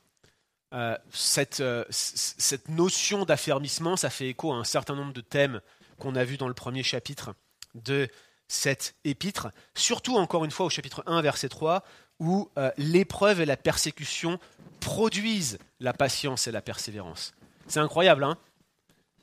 euh, 0.73 0.97
cette, 1.11 1.59
euh, 1.59 1.85
cette 1.89 2.67
notion 2.69 3.25
d'affermissement, 3.25 3.95
ça 3.95 4.09
fait 4.09 4.29
écho 4.29 4.51
à 4.51 4.55
un 4.55 4.63
certain 4.63 4.95
nombre 4.95 5.13
de 5.13 5.21
thèmes 5.21 5.61
qu'on 5.99 6.15
a 6.15 6.23
vus 6.23 6.37
dans 6.37 6.47
le 6.47 6.53
premier 6.53 6.81
chapitre 6.81 7.35
de 7.75 8.09
cette 8.47 8.95
épître, 9.03 9.49
surtout 9.75 10.17
encore 10.17 10.45
une 10.45 10.51
fois 10.51 10.65
au 10.65 10.69
chapitre 10.69 11.03
1, 11.05 11.21
verset 11.21 11.49
3, 11.49 11.83
où 12.19 12.49
euh, 12.57 12.71
l'épreuve 12.77 13.41
et 13.41 13.45
la 13.45 13.57
persécution 13.57 14.39
produisent 14.79 15.59
la 15.79 15.93
patience 15.93 16.47
et 16.47 16.51
la 16.51 16.61
persévérance. 16.61 17.33
C'est 17.67 17.79
incroyable, 17.79 18.23
hein 18.23 18.37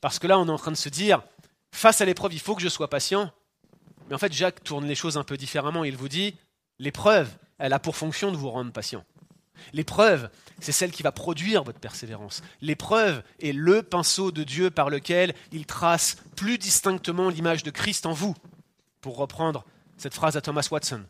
Parce 0.01 0.19
que 0.19 0.27
là, 0.27 0.39
on 0.39 0.47
est 0.47 0.51
en 0.51 0.59
train 0.59 0.71
de 0.71 0.77
se 0.77 0.89
dire, 0.89 1.23
face 1.73 2.01
à 2.01 2.05
l'épreuve, 2.05 2.35
il 2.35 2.41
faut 2.41 2.55
que 2.55 2.63
je 2.63 2.69
sois 2.69 2.91
patient. 2.91 3.33
Mais 4.09 4.15
en 4.15 4.19
fait, 4.19 4.33
Jacques 4.33 4.65
tourne 4.65 4.87
les 4.87 4.95
choses 4.95 5.17
un 5.17 5.25
peu 5.25 5.37
différemment. 5.37 5.85
Il 5.85 5.97
vous 5.97 6.09
dit, 6.09 6.37
l'épreuve 6.79 7.31
elle 7.61 7.75
a 7.75 7.79
pour 7.79 7.95
fonction 7.95 8.33
de 8.33 8.37
vous 8.37 8.51
rendre 8.51 8.73
patient. 8.73 9.05
L'épreuve, 9.75 10.31
c'est 10.61 10.73
celle 10.73 10.91
qui 10.91 11.03
va 11.03 11.13
produire 11.13 11.63
votre 11.63 11.79
persévérance. 11.79 12.43
L'épreuve 12.63 13.23
est 13.41 13.53
le 13.53 13.83
pinceau 13.83 14.33
de 14.33 14.43
Dieu 14.43 14.71
par 14.71 14.89
lequel 14.89 15.35
il 15.53 15.67
trace 15.67 16.17
plus 16.37 16.57
distinctement 16.57 17.29
l'image 17.29 17.63
de 17.63 17.71
Christ 17.71 18.07
en 18.07 18.15
vous, 18.15 18.35
pour 19.03 19.17
reprendre 19.17 19.67
cette 19.99 20.15
phrase 20.15 20.39
à 20.39 20.41
Thomas 20.41 20.67
Watson. 20.71 21.05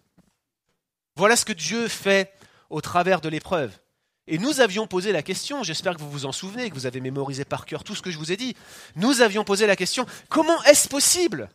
Voilà 1.14 1.36
ce 1.36 1.44
que 1.44 1.52
Dieu 1.52 1.86
fait 1.86 2.34
au 2.68 2.80
travers 2.80 3.20
de 3.20 3.28
l'épreuve. 3.28 3.72
Et 4.26 4.38
nous 4.38 4.60
avions 4.60 4.86
posé 4.86 5.12
la 5.12 5.22
question, 5.22 5.62
j'espère 5.62 5.96
que 5.96 6.00
vous 6.00 6.10
vous 6.10 6.26
en 6.26 6.32
souvenez, 6.32 6.70
que 6.70 6.74
vous 6.74 6.86
avez 6.86 7.00
mémorisé 7.00 7.44
par 7.44 7.66
cœur 7.66 7.84
tout 7.84 7.94
ce 7.94 8.02
que 8.02 8.10
je 8.10 8.18
vous 8.18 8.32
ai 8.32 8.36
dit, 8.36 8.54
nous 8.96 9.22
avions 9.22 9.44
posé 9.44 9.66
la 9.66 9.76
question, 9.76 10.06
comment 10.28 10.62
est-ce 10.64 10.88
possible? 10.88 11.48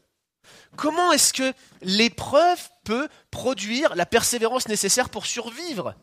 Comment 0.75 1.11
est-ce 1.11 1.33
que 1.33 1.53
l'épreuve 1.81 2.69
peut 2.83 3.07
produire 3.31 3.95
la 3.95 4.05
persévérance 4.05 4.67
nécessaire 4.67 5.09
pour 5.09 5.25
survivre? 5.25 5.95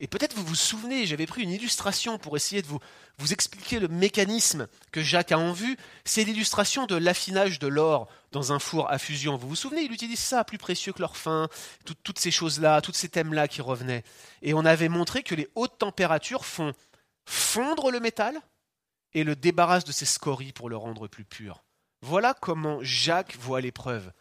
Et 0.00 0.06
peut-être 0.06 0.36
vous 0.36 0.44
vous 0.44 0.54
souvenez, 0.54 1.06
j'avais 1.06 1.26
pris 1.26 1.42
une 1.42 1.50
illustration 1.50 2.18
pour 2.18 2.36
essayer 2.36 2.62
de 2.62 2.68
vous, 2.68 2.78
vous 3.18 3.32
expliquer 3.32 3.80
le 3.80 3.88
mécanisme 3.88 4.68
que 4.92 5.02
Jacques 5.02 5.32
a 5.32 5.38
en 5.38 5.52
vue. 5.52 5.76
C'est 6.04 6.22
l'illustration 6.22 6.86
de 6.86 6.94
l'affinage 6.94 7.58
de 7.58 7.66
l'or 7.66 8.08
dans 8.30 8.52
un 8.52 8.60
four 8.60 8.88
à 8.90 8.98
fusion. 8.98 9.36
Vous 9.36 9.48
vous 9.48 9.56
souvenez, 9.56 9.82
il 9.82 9.92
utilise 9.92 10.20
ça, 10.20 10.44
plus 10.44 10.58
précieux 10.58 10.92
que 10.92 11.00
l'or 11.00 11.16
fin, 11.16 11.48
toutes 12.04 12.20
ces 12.20 12.30
choses-là, 12.30 12.80
tous 12.80 12.92
ces 12.92 13.08
thèmes-là 13.08 13.48
qui 13.48 13.60
revenaient. 13.60 14.04
Et 14.42 14.54
on 14.54 14.64
avait 14.64 14.88
montré 14.88 15.24
que 15.24 15.34
les 15.34 15.48
hautes 15.56 15.78
températures 15.78 16.44
font 16.44 16.72
fondre 17.24 17.90
le 17.90 18.00
métal 18.00 18.40
et 19.12 19.24
le 19.24 19.36
débarrassent 19.36 19.84
de 19.84 19.92
ses 19.92 20.06
scories 20.06 20.52
pour 20.52 20.68
le 20.68 20.76
rendre 20.76 21.08
plus 21.08 21.24
pur. 21.24 21.64
Voilà 22.02 22.34
comment 22.34 22.78
Jacques 22.82 23.36
voit 23.36 23.60
l'épreuve, 23.60 24.12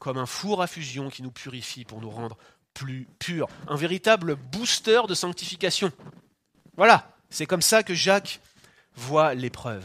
comme 0.00 0.16
un 0.16 0.26
four 0.26 0.62
à 0.62 0.66
fusion 0.66 1.10
qui 1.10 1.22
nous 1.22 1.30
purifie 1.30 1.84
pour 1.84 2.00
nous 2.00 2.10
rendre 2.10 2.38
plus 2.76 3.08
pur, 3.18 3.48
un 3.68 3.76
véritable 3.76 4.36
booster 4.36 5.00
de 5.08 5.14
sanctification. 5.14 5.90
Voilà, 6.76 7.16
c'est 7.30 7.46
comme 7.46 7.62
ça 7.62 7.82
que 7.82 7.94
Jacques 7.94 8.40
voit 8.94 9.32
l'épreuve. 9.32 9.84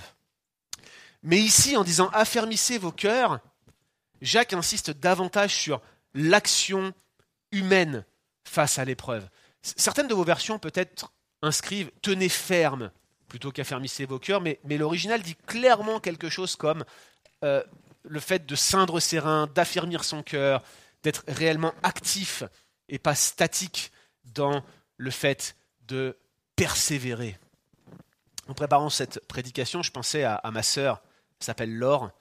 Mais 1.23 1.39
ici, 1.39 1.77
en 1.77 1.85
disant 1.85 2.09
affermissez 2.13 2.77
vos 2.77 2.91
cœurs, 2.91 3.39
Jacques 4.21 4.51
insiste 4.51 4.91
davantage 4.91 5.55
sur 5.55 5.81
l'action 6.13 6.93
humaine 7.53 8.03
face 8.43 8.77
à 8.77 8.83
l'épreuve. 8.83 9.25
Certaines 9.61 10.09
de 10.09 10.13
vos 10.13 10.25
versions 10.25 10.59
peut-être 10.59 11.13
inscrivent 11.41 11.91
tenez 12.01 12.27
ferme 12.27 12.91
plutôt 13.29 13.53
qu'affermissez 13.53 14.05
vos 14.05 14.19
cœurs, 14.19 14.41
mais, 14.41 14.59
l'original 14.65 15.21
dit 15.21 15.37
clairement 15.47 16.01
quelque 16.01 16.27
chose 16.27 16.57
comme 16.57 16.83
euh, 17.45 17.63
le 18.03 18.19
fait 18.19 18.45
de 18.45 18.55
ceindre 18.55 18.99
ses 18.99 19.19
reins, 19.19 19.47
d'affermir 19.55 20.03
son 20.03 20.23
cœur, 20.23 20.61
d'être 21.03 21.23
réellement 21.29 21.73
actif 21.83 22.43
et 22.91 22.99
pas 22.99 23.15
statique 23.15 23.91
dans 24.25 24.63
le 24.97 25.09
fait 25.09 25.55
de 25.87 26.15
persévérer. 26.55 27.39
En 28.47 28.53
préparant 28.53 28.89
cette 28.89 29.25
prédication, 29.27 29.81
je 29.81 29.91
pensais 29.91 30.23
à, 30.23 30.41
ma 30.51 30.61
sœur, 30.61 31.01
s'appelle 31.39 31.75
Laure, 31.75 32.11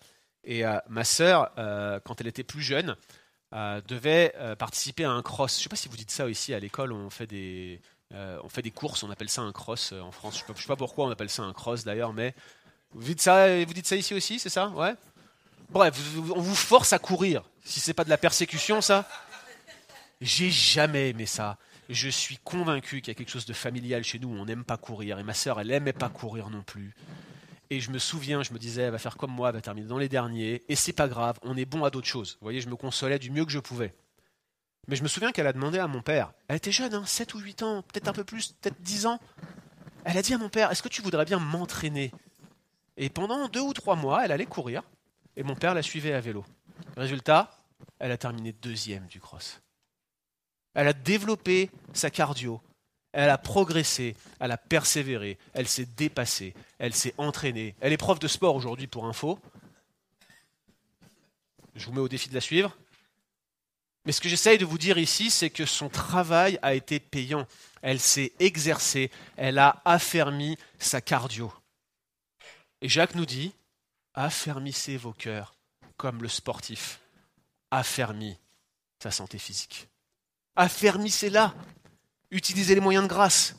et 0.44 0.64
euh, 0.64 0.78
ma 0.88 1.04
sœur, 1.04 1.50
euh, 1.58 2.00
quand 2.00 2.20
elle 2.20 2.28
était 2.28 2.44
plus 2.44 2.62
jeune, 2.62 2.96
euh, 3.52 3.82
devait 3.86 4.32
participer 4.58 5.04
à 5.04 5.10
un 5.10 5.22
cross. 5.22 5.54
Je 5.54 5.58
ne 5.58 5.62
sais 5.64 5.68
pas 5.68 5.76
si 5.76 5.88
vous 5.88 5.96
dites 5.96 6.10
ça 6.10 6.28
ici 6.28 6.54
à 6.54 6.60
l'école, 6.60 6.92
on 6.92 7.10
fait 7.10 7.26
des, 7.26 7.80
on 8.12 8.48
fait 8.48 8.62
des 8.62 8.70
courses, 8.70 9.02
on 9.02 9.10
appelle 9.10 9.28
ça 9.28 9.42
un 9.42 9.52
cross 9.52 9.92
en 9.92 10.12
France. 10.12 10.42
Je 10.46 10.52
ne 10.52 10.56
sais, 10.56 10.66
pas 10.66 10.76
pourquoi 10.76 11.06
on 11.06 11.10
appelle 11.10 11.30
ça 11.30 11.42
un 11.42 11.52
cross 11.52 11.84
d'ailleurs, 11.84 12.12
mais 12.12 12.34
vous 12.92 13.02
dites 13.02 13.20
ça, 13.20 13.62
vous 13.64 13.74
dites 13.74 13.86
ça 13.86 13.96
ici 13.96 14.14
aussi, 14.14 14.38
c'est 14.38 14.48
ça? 14.48 14.68
Ouais. 14.68 14.94
Bref, 15.70 15.96
on 16.34 16.40
vous 16.40 16.54
force 16.54 16.92
à 16.92 16.98
courir. 16.98 17.42
Si 17.64 17.78
c'est 17.78 17.94
pas 17.94 18.04
de 18.04 18.10
la 18.10 18.18
persécution, 18.18 18.80
ça? 18.80 19.06
J'ai 20.20 20.50
jamais 20.50 21.10
aimé 21.10 21.26
ça. 21.26 21.58
Je 21.88 22.08
suis 22.08 22.36
convaincu 22.36 23.00
qu'il 23.00 23.08
y 23.08 23.10
a 23.12 23.14
quelque 23.14 23.30
chose 23.30 23.46
de 23.46 23.52
familial 23.52 24.04
chez 24.04 24.18
nous 24.18 24.28
on 24.28 24.44
n'aime 24.44 24.64
pas 24.64 24.76
courir. 24.76 25.18
Et 25.18 25.22
ma 25.22 25.34
sœur, 25.34 25.60
elle 25.60 25.68
n'aimait 25.68 25.92
pas 25.92 26.08
courir 26.08 26.50
non 26.50 26.62
plus. 26.62 26.94
Et 27.70 27.80
je 27.80 27.90
me 27.90 27.98
souviens, 27.98 28.42
je 28.42 28.52
me 28.52 28.58
disais, 28.58 28.82
elle 28.82 28.90
va 28.90 28.98
faire 28.98 29.16
comme 29.16 29.30
moi, 29.30 29.48
elle 29.48 29.54
va 29.54 29.60
terminer 29.60 29.86
dans 29.86 29.98
les 29.98 30.08
derniers. 30.08 30.62
Et 30.68 30.76
c'est 30.76 30.92
pas 30.92 31.08
grave, 31.08 31.38
on 31.42 31.56
est 31.56 31.64
bon 31.64 31.84
à 31.84 31.90
d'autres 31.90 32.06
choses. 32.06 32.36
Vous 32.40 32.44
voyez, 32.44 32.60
je 32.60 32.68
me 32.68 32.76
consolais 32.76 33.18
du 33.18 33.30
mieux 33.30 33.44
que 33.44 33.52
je 33.52 33.60
pouvais. 33.60 33.94
Mais 34.88 34.96
je 34.96 35.02
me 35.02 35.08
souviens 35.08 35.30
qu'elle 35.30 35.46
a 35.46 35.52
demandé 35.52 35.78
à 35.78 35.86
mon 35.86 36.02
père, 36.02 36.32
elle 36.48 36.56
était 36.56 36.72
jeune, 36.72 36.94
hein, 36.94 37.04
7 37.06 37.34
ou 37.34 37.38
8 37.38 37.62
ans, 37.62 37.82
peut-être 37.82 38.08
un 38.08 38.12
peu 38.12 38.24
plus, 38.24 38.52
peut-être 38.60 38.80
10 38.80 39.06
ans. 39.06 39.20
Elle 40.04 40.16
a 40.16 40.22
dit 40.22 40.34
à 40.34 40.38
mon 40.38 40.48
père, 40.48 40.72
est-ce 40.72 40.82
que 40.82 40.88
tu 40.88 41.00
voudrais 41.00 41.24
bien 41.24 41.38
m'entraîner? 41.38 42.12
Et 42.96 43.08
pendant 43.08 43.48
deux 43.48 43.60
ou 43.60 43.72
trois 43.72 43.94
mois, 43.94 44.24
elle 44.24 44.32
allait 44.32 44.46
courir. 44.46 44.82
Et 45.36 45.44
mon 45.44 45.54
père 45.54 45.74
la 45.74 45.82
suivait 45.82 46.12
à 46.12 46.20
vélo. 46.20 46.44
Résultat, 46.96 47.50
elle 48.00 48.10
a 48.10 48.16
terminé 48.16 48.52
deuxième 48.52 49.06
du 49.06 49.20
cross. 49.20 49.60
Elle 50.74 50.88
a 50.88 50.92
développé 50.92 51.70
sa 51.92 52.10
cardio, 52.10 52.60
elle 53.12 53.30
a 53.30 53.38
progressé, 53.38 54.16
elle 54.38 54.52
a 54.52 54.56
persévéré, 54.56 55.38
elle 55.52 55.66
s'est 55.66 55.86
dépassée, 55.96 56.54
elle 56.78 56.94
s'est 56.94 57.14
entraînée. 57.18 57.74
Elle 57.80 57.92
est 57.92 57.96
prof 57.96 58.18
de 58.18 58.28
sport 58.28 58.54
aujourd'hui 58.54 58.86
pour 58.86 59.06
info. 59.06 59.38
Je 61.74 61.86
vous 61.86 61.92
mets 61.92 62.00
au 62.00 62.08
défi 62.08 62.28
de 62.28 62.34
la 62.34 62.40
suivre. 62.40 62.76
Mais 64.06 64.12
ce 64.12 64.20
que 64.20 64.28
j'essaye 64.28 64.58
de 64.58 64.64
vous 64.64 64.78
dire 64.78 64.96
ici, 64.96 65.30
c'est 65.30 65.50
que 65.50 65.66
son 65.66 65.88
travail 65.88 66.58
a 66.62 66.74
été 66.74 67.00
payant. 67.00 67.46
Elle 67.82 68.00
s'est 68.00 68.32
exercée, 68.38 69.10
elle 69.36 69.58
a 69.58 69.82
affermi 69.84 70.56
sa 70.78 71.00
cardio. 71.00 71.52
Et 72.80 72.88
Jacques 72.88 73.14
nous 73.14 73.26
dit, 73.26 73.52
affermissez 74.14 74.96
vos 74.96 75.12
cœurs 75.12 75.54
comme 75.96 76.22
le 76.22 76.28
sportif 76.28 77.00
affermit 77.70 78.38
sa 79.02 79.10
santé 79.10 79.38
physique. 79.38 79.89
Affermissez-la. 80.56 81.54
Utilisez 82.30 82.74
les 82.74 82.80
moyens 82.80 83.04
de 83.04 83.08
grâce. 83.08 83.56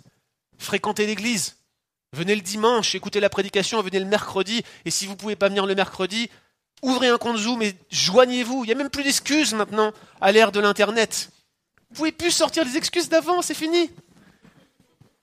Fréquentez 0.57 1.05
l'église. 1.05 1.57
Venez 2.13 2.35
le 2.35 2.41
dimanche, 2.41 2.93
écoutez 2.93 3.21
la 3.21 3.29
prédication, 3.29 3.81
venez 3.81 3.99
le 3.99 4.05
mercredi. 4.05 4.63
Et 4.85 4.91
si 4.91 5.05
vous 5.05 5.13
ne 5.13 5.17
pouvez 5.17 5.35
pas 5.35 5.47
venir 5.47 5.65
le 5.65 5.75
mercredi, 5.75 6.29
ouvrez 6.81 7.07
un 7.07 7.17
compte 7.17 7.37
Zoom 7.37 7.61
et 7.61 7.75
joignez-vous. 7.89 8.63
Il 8.63 8.67
n'y 8.67 8.73
a 8.73 8.75
même 8.75 8.89
plus 8.89 9.03
d'excuses 9.03 9.53
maintenant 9.53 9.93
à 10.19 10.31
l'ère 10.31 10.51
de 10.51 10.59
l'Internet. 10.59 11.29
Vous 11.89 11.95
pouvez 11.95 12.11
plus 12.11 12.31
sortir 12.31 12.65
les 12.65 12.77
excuses 12.77 13.09
d'avant, 13.09 13.41
c'est 13.41 13.53
fini. 13.53 13.89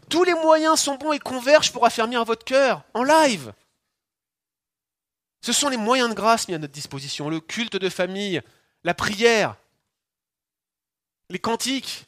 Tous 0.09 0.25
les 0.25 0.35
moyens 0.35 0.81
sont 0.81 0.97
bons 0.97 1.13
et 1.13 1.19
convergent 1.19 1.73
pour 1.73 1.85
affermir 1.85 2.25
votre 2.25 2.45
cœur 2.45 2.83
en 2.95 3.03
live. 3.03 3.53
Ce 5.43 5.53
sont 5.53 5.69
les 5.69 5.77
moyens 5.77 6.09
de 6.09 6.15
grâce 6.15 6.49
mis 6.49 6.55
à 6.55 6.59
notre 6.59 6.73
disposition, 6.73 7.29
le 7.29 7.41
culte 7.41 7.77
de 7.77 7.89
famille, 7.89 8.41
la 8.85 8.95
prière, 8.95 9.57
les 11.31 11.39
cantiques, 11.39 12.07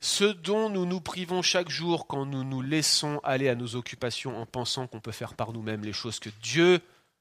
ce 0.00 0.24
dont 0.24 0.70
nous 0.70 0.86
nous 0.86 1.00
privons 1.00 1.42
chaque 1.42 1.68
jour 1.68 2.06
quand 2.06 2.24
nous 2.24 2.44
nous 2.44 2.62
laissons 2.62 3.20
aller 3.24 3.48
à 3.48 3.54
nos 3.54 3.74
occupations 3.74 4.40
en 4.40 4.46
pensant 4.46 4.86
qu'on 4.86 5.00
peut 5.00 5.12
faire 5.12 5.34
par 5.34 5.52
nous-mêmes 5.52 5.84
les 5.84 5.92
choses 5.92 6.20
que 6.20 6.30
Dieu 6.42 6.80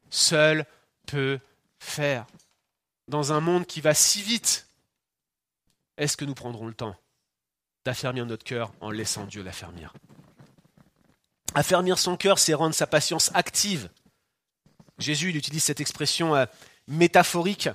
seul 0.09 0.65
peut 1.05 1.39
faire. 1.79 2.25
Dans 3.07 3.33
un 3.33 3.39
monde 3.39 3.65
qui 3.65 3.81
va 3.81 3.93
si 3.93 4.21
vite, 4.21 4.67
est-ce 5.97 6.17
que 6.17 6.25
nous 6.25 6.35
prendrons 6.35 6.67
le 6.67 6.73
temps 6.73 6.95
d'affermir 7.85 8.25
notre 8.25 8.43
cœur 8.43 8.71
en 8.79 8.91
laissant 8.91 9.25
Dieu 9.25 9.41
l'affermir? 9.43 9.93
Affermir 11.55 11.97
son 11.97 12.17
cœur, 12.17 12.37
c'est 12.37 12.53
rendre 12.53 12.75
sa 12.75 12.85
patience 12.85 13.31
active. 13.33 13.89
Jésus, 14.99 15.29
il 15.29 15.37
utilise 15.37 15.63
cette 15.63 15.81
expression 15.81 16.35
euh, 16.35 16.45
métaphorique 16.87 17.69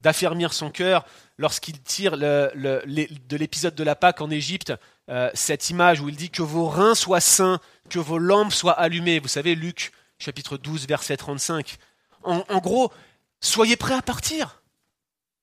d'affermir 0.00 0.52
son 0.52 0.70
cœur 0.70 1.04
lorsqu'il 1.38 1.80
tire 1.80 2.16
de 2.16 3.36
l'épisode 3.36 3.74
de 3.74 3.84
la 3.84 3.94
Pâque 3.94 4.20
en 4.20 4.30
Égypte 4.30 4.72
euh, 5.10 5.30
cette 5.34 5.70
image 5.70 6.00
où 6.00 6.08
il 6.08 6.14
dit 6.14 6.30
que 6.30 6.42
vos 6.42 6.68
reins 6.68 6.94
soient 6.94 7.20
sains, 7.20 7.60
que 7.88 7.98
vos 7.98 8.18
lampes 8.18 8.52
soient 8.52 8.78
allumées. 8.78 9.18
Vous 9.18 9.28
savez, 9.28 9.56
Luc 9.56 9.92
chapitre 10.18 10.56
12, 10.56 10.86
verset 10.86 11.16
35. 11.16 11.78
En, 12.22 12.44
en 12.48 12.58
gros, 12.58 12.92
soyez 13.40 13.76
prêts 13.76 13.94
à 13.94 14.02
partir. 14.02 14.62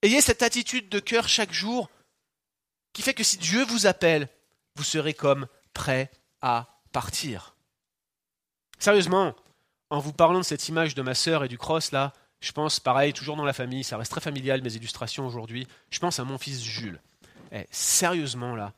Ayez 0.01 0.21
cette 0.21 0.41
attitude 0.41 0.87
de 0.87 0.99
cœur 0.99 1.27
chaque 1.27 1.51
jour 1.51 1.89
qui 2.93 3.01
fait 3.01 3.13
que 3.13 3.23
si 3.23 3.37
Dieu 3.37 3.65
vous 3.65 3.87
appelle, 3.87 4.29
vous 4.75 4.83
serez 4.83 5.13
comme 5.13 5.47
prêt 5.73 6.11
à 6.41 6.79
partir. 6.93 7.55
Sérieusement, 8.79 9.35
en 9.89 9.99
vous 9.99 10.13
parlant 10.13 10.39
de 10.39 10.45
cette 10.45 10.69
image 10.69 10.95
de 10.95 11.01
ma 11.01 11.13
sœur 11.13 11.43
et 11.43 11.47
du 11.47 11.57
cross 11.57 11.91
là, 11.91 12.13
je 12.39 12.51
pense, 12.51 12.79
pareil, 12.79 13.13
toujours 13.13 13.35
dans 13.35 13.45
la 13.45 13.53
famille, 13.53 13.83
ça 13.83 13.97
reste 13.97 14.11
très 14.11 14.21
familial 14.21 14.61
mes 14.61 14.75
illustrations 14.75 15.25
aujourd'hui. 15.25 15.67
Je 15.89 15.99
pense 15.99 16.19
à 16.19 16.23
mon 16.23 16.37
fils 16.37 16.63
Jules. 16.63 16.99
Eh, 17.51 17.65
sérieusement 17.71 18.55
là, 18.55 18.73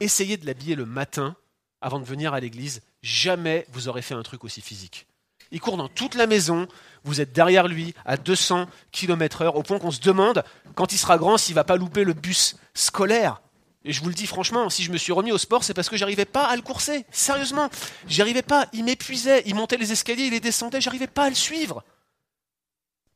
essayez 0.00 0.36
de 0.36 0.46
l'habiller 0.46 0.74
le 0.74 0.86
matin 0.86 1.36
avant 1.80 2.00
de 2.00 2.04
venir 2.04 2.34
à 2.34 2.40
l'église. 2.40 2.82
Jamais 3.02 3.66
vous 3.72 3.88
aurez 3.88 4.02
fait 4.02 4.14
un 4.14 4.22
truc 4.22 4.44
aussi 4.44 4.60
physique. 4.60 5.06
Il 5.50 5.60
court 5.60 5.76
dans 5.76 5.88
toute 5.88 6.14
la 6.14 6.26
maison, 6.26 6.66
vous 7.04 7.20
êtes 7.20 7.32
derrière 7.32 7.68
lui 7.68 7.94
à 8.06 8.16
200 8.16 8.66
km/h, 8.90 9.54
au 9.54 9.62
point 9.62 9.78
qu'on 9.78 9.90
se 9.90 10.00
demande, 10.00 10.44
quand 10.74 10.92
il 10.92 10.98
sera 10.98 11.18
grand, 11.18 11.36
s'il 11.36 11.54
va 11.54 11.64
pas 11.64 11.76
louper 11.76 12.04
le 12.04 12.14
bus 12.14 12.56
scolaire. 12.72 13.42
Et 13.84 13.92
je 13.92 14.00
vous 14.00 14.08
le 14.08 14.14
dis 14.14 14.26
franchement, 14.26 14.70
si 14.70 14.82
je 14.82 14.92
me 14.92 14.96
suis 14.96 15.12
remis 15.12 15.32
au 15.32 15.38
sport, 15.38 15.64
c'est 15.64 15.74
parce 15.74 15.88
que 15.88 15.96
j'arrivais 15.96 16.24
pas 16.24 16.44
à 16.44 16.56
le 16.56 16.62
courser. 16.62 17.04
Sérieusement, 17.10 17.68
j'arrivais 18.06 18.42
pas. 18.42 18.66
Il 18.72 18.84
m'épuisait. 18.84 19.42
Il 19.44 19.56
montait 19.56 19.76
les 19.76 19.92
escaliers, 19.92 20.24
il 20.24 20.30
les 20.30 20.40
descendait, 20.40 20.80
j'arrivais 20.80 21.08
pas 21.08 21.24
à 21.24 21.28
le 21.28 21.34
suivre. 21.34 21.84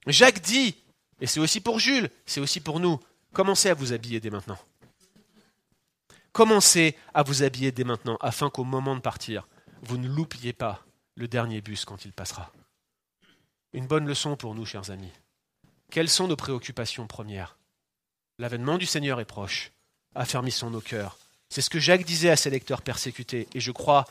Jacques 0.06 0.40
dit, 0.40 0.76
et 1.20 1.26
c'est 1.26 1.40
aussi 1.40 1.60
pour 1.60 1.80
Jules, 1.80 2.10
c'est 2.26 2.40
aussi 2.40 2.60
pour 2.60 2.80
nous, 2.80 3.00
commencez 3.32 3.68
à 3.68 3.74
vous 3.74 3.92
habiller 3.92 4.20
dès 4.20 4.30
maintenant. 4.30 4.58
Commencez 6.32 6.96
à 7.14 7.22
vous 7.22 7.42
habiller 7.42 7.72
dès 7.72 7.84
maintenant, 7.84 8.18
afin 8.20 8.50
qu'au 8.50 8.64
moment 8.64 8.94
de 8.94 9.00
partir, 9.00 9.48
vous 9.82 9.96
ne 9.96 10.08
loupiez 10.08 10.52
pas 10.52 10.84
le 11.14 11.28
dernier 11.28 11.60
bus 11.60 11.84
quand 11.84 12.04
il 12.04 12.12
passera. 12.12 12.52
Une 13.72 13.86
bonne 13.86 14.06
leçon 14.06 14.36
pour 14.36 14.54
nous, 14.54 14.66
chers 14.66 14.90
amis. 14.90 15.12
Quelles 15.90 16.08
sont 16.08 16.28
nos 16.28 16.36
préoccupations 16.36 17.06
premières? 17.06 17.56
L'avènement 18.38 18.76
du 18.76 18.86
Seigneur 18.86 19.18
est 19.20 19.24
proche. 19.24 19.72
Affermissons 20.14 20.70
nos 20.70 20.80
cœurs. 20.80 21.18
C'est 21.48 21.62
ce 21.62 21.70
que 21.70 21.80
Jacques 21.80 22.04
disait 22.04 22.30
à 22.30 22.36
ses 22.36 22.50
lecteurs 22.50 22.82
persécutés, 22.82 23.48
et 23.54 23.60
je 23.60 23.72
crois 23.72 24.04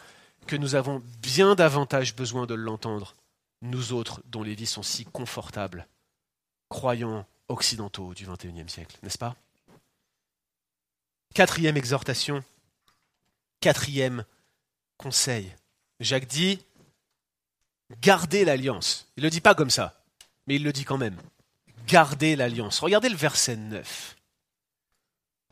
que 0.47 0.55
nous 0.55 0.75
avons 0.75 1.01
bien 1.21 1.55
davantage 1.55 2.15
besoin 2.15 2.45
de 2.45 2.53
l'entendre, 2.53 3.15
nous 3.65 3.93
autres 3.93 4.21
dont 4.25 4.43
les 4.43 4.55
vies 4.55 4.65
sont 4.65 4.83
si 4.83 5.05
confortables, 5.05 5.87
croyants 6.69 7.25
occidentaux 7.47 8.13
du 8.13 8.25
XXIe 8.25 8.69
siècle, 8.69 8.97
n'est-ce 9.03 9.17
pas? 9.17 9.35
Quatrième 11.33 11.77
exhortation, 11.77 12.43
quatrième 13.59 14.25
conseil. 14.97 15.53
Jacques 15.99 16.27
dit, 16.27 16.59
gardez 18.01 18.45
l'alliance. 18.45 19.07
Il 19.17 19.21
ne 19.21 19.27
le 19.27 19.31
dit 19.31 19.41
pas 19.41 19.55
comme 19.55 19.69
ça, 19.69 20.01
mais 20.47 20.55
il 20.55 20.63
le 20.63 20.73
dit 20.73 20.85
quand 20.85 20.97
même. 20.97 21.17
Gardez 21.87 22.35
l'alliance. 22.35 22.79
Regardez 22.79 23.09
le 23.09 23.15
verset 23.15 23.55
9. 23.55 24.15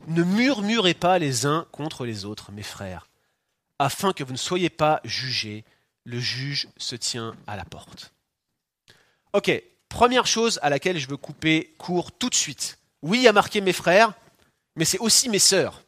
Ne 0.06 0.22
murmurez 0.22 0.94
pas 0.94 1.18
les 1.18 1.46
uns 1.46 1.66
contre 1.72 2.04
les 2.04 2.24
autres, 2.24 2.52
mes 2.52 2.62
frères, 2.62 3.08
afin 3.78 4.12
que 4.12 4.24
vous 4.24 4.32
ne 4.32 4.38
soyez 4.38 4.70
pas 4.70 5.00
jugés. 5.04 5.64
Le 6.04 6.20
juge 6.20 6.68
se 6.76 6.96
tient 6.96 7.34
à 7.46 7.56
la 7.56 7.64
porte. 7.64 8.12
Ok, 9.32 9.50
première 9.88 10.26
chose 10.26 10.58
à 10.62 10.70
laquelle 10.70 10.98
je 10.98 11.08
veux 11.08 11.16
couper 11.16 11.74
court 11.78 12.12
tout 12.12 12.28
de 12.28 12.34
suite. 12.34 12.78
Oui, 13.02 13.18
il 13.18 13.22
y 13.22 13.28
a 13.28 13.32
marqué 13.32 13.60
mes 13.60 13.72
frères, 13.72 14.12
mais 14.76 14.84
c'est 14.84 14.98
aussi 14.98 15.28
mes 15.28 15.38
sœurs. 15.38 15.82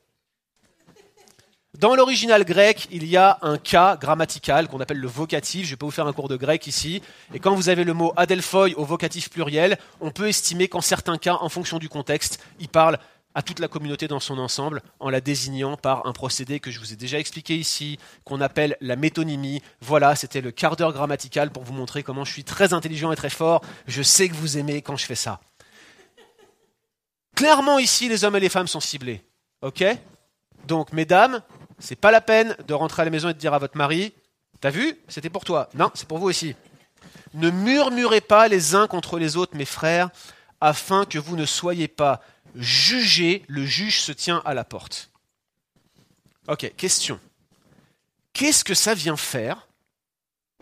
Dans 1.78 1.94
l'original 1.94 2.44
grec, 2.44 2.88
il 2.90 3.06
y 3.06 3.18
a 3.18 3.38
un 3.42 3.58
cas 3.58 3.96
grammatical 3.96 4.66
qu'on 4.66 4.80
appelle 4.80 4.98
le 4.98 5.08
vocatif. 5.08 5.66
Je 5.66 5.70
vais 5.70 5.76
pas 5.76 5.84
vous 5.84 5.92
faire 5.92 6.06
un 6.06 6.14
cours 6.14 6.28
de 6.28 6.36
grec 6.36 6.66
ici. 6.66 7.02
Et 7.34 7.38
quand 7.38 7.54
vous 7.54 7.68
avez 7.68 7.84
le 7.84 7.92
mot 7.92 8.14
adelphoi 8.16 8.68
au 8.76 8.84
vocatif 8.86 9.28
pluriel, 9.28 9.76
on 10.00 10.10
peut 10.10 10.28
estimer 10.28 10.68
qu'en 10.68 10.80
certains 10.80 11.18
cas, 11.18 11.34
en 11.34 11.50
fonction 11.50 11.78
du 11.78 11.90
contexte, 11.90 12.42
il 12.60 12.68
parle 12.68 12.98
à 13.36 13.42
toute 13.42 13.58
la 13.58 13.68
communauté 13.68 14.08
dans 14.08 14.18
son 14.18 14.38
ensemble 14.38 14.80
en 14.98 15.10
la 15.10 15.20
désignant 15.20 15.76
par 15.76 16.06
un 16.06 16.14
procédé 16.14 16.58
que 16.58 16.70
je 16.70 16.80
vous 16.80 16.94
ai 16.94 16.96
déjà 16.96 17.18
expliqué 17.18 17.54
ici, 17.54 17.98
qu'on 18.24 18.40
appelle 18.40 18.78
la 18.80 18.96
métonymie. 18.96 19.62
Voilà, 19.82 20.16
c'était 20.16 20.40
le 20.40 20.52
quart 20.52 20.74
d'heure 20.74 20.94
grammatical 20.94 21.50
pour 21.50 21.62
vous 21.62 21.74
montrer 21.74 22.02
comment 22.02 22.24
je 22.24 22.32
suis 22.32 22.44
très 22.44 22.72
intelligent 22.72 23.12
et 23.12 23.16
très 23.16 23.28
fort. 23.28 23.60
Je 23.86 24.02
sais 24.02 24.30
que 24.30 24.34
vous 24.34 24.56
aimez 24.56 24.80
quand 24.80 24.96
je 24.96 25.04
fais 25.04 25.14
ça. 25.14 25.40
Clairement, 27.34 27.78
ici, 27.78 28.08
les 28.08 28.24
hommes 28.24 28.36
et 28.36 28.40
les 28.40 28.48
femmes 28.48 28.68
sont 28.68 28.80
ciblés. 28.80 29.22
OK? 29.60 29.84
Donc, 30.66 30.94
mesdames, 30.94 31.42
c'est 31.78 31.94
pas 31.94 32.10
la 32.10 32.22
peine 32.22 32.56
de 32.66 32.72
rentrer 32.72 33.02
à 33.02 33.04
la 33.04 33.10
maison 33.10 33.28
et 33.28 33.34
de 33.34 33.38
dire 33.38 33.52
à 33.52 33.58
votre 33.58 33.76
mari 33.76 34.14
T'as 34.62 34.70
vu? 34.70 34.98
C'était 35.08 35.28
pour 35.28 35.44
toi. 35.44 35.68
Non, 35.74 35.90
c'est 35.92 36.08
pour 36.08 36.16
vous 36.16 36.28
aussi. 36.28 36.56
Ne 37.34 37.50
murmurez 37.50 38.22
pas 38.22 38.48
les 38.48 38.74
uns 38.74 38.86
contre 38.86 39.18
les 39.18 39.36
autres, 39.36 39.54
mes 39.54 39.66
frères, 39.66 40.08
afin 40.62 41.04
que 41.04 41.18
vous 41.18 41.36
ne 41.36 41.44
soyez 41.44 41.86
pas 41.86 42.22
juger, 42.56 43.44
le 43.48 43.64
juge 43.64 44.00
se 44.00 44.12
tient 44.12 44.42
à 44.44 44.54
la 44.54 44.64
porte. 44.64 45.10
Ok, 46.48 46.72
question. 46.76 47.20
Qu'est-ce 48.32 48.64
que 48.64 48.74
ça 48.74 48.94
vient 48.94 49.16
faire 49.16 49.68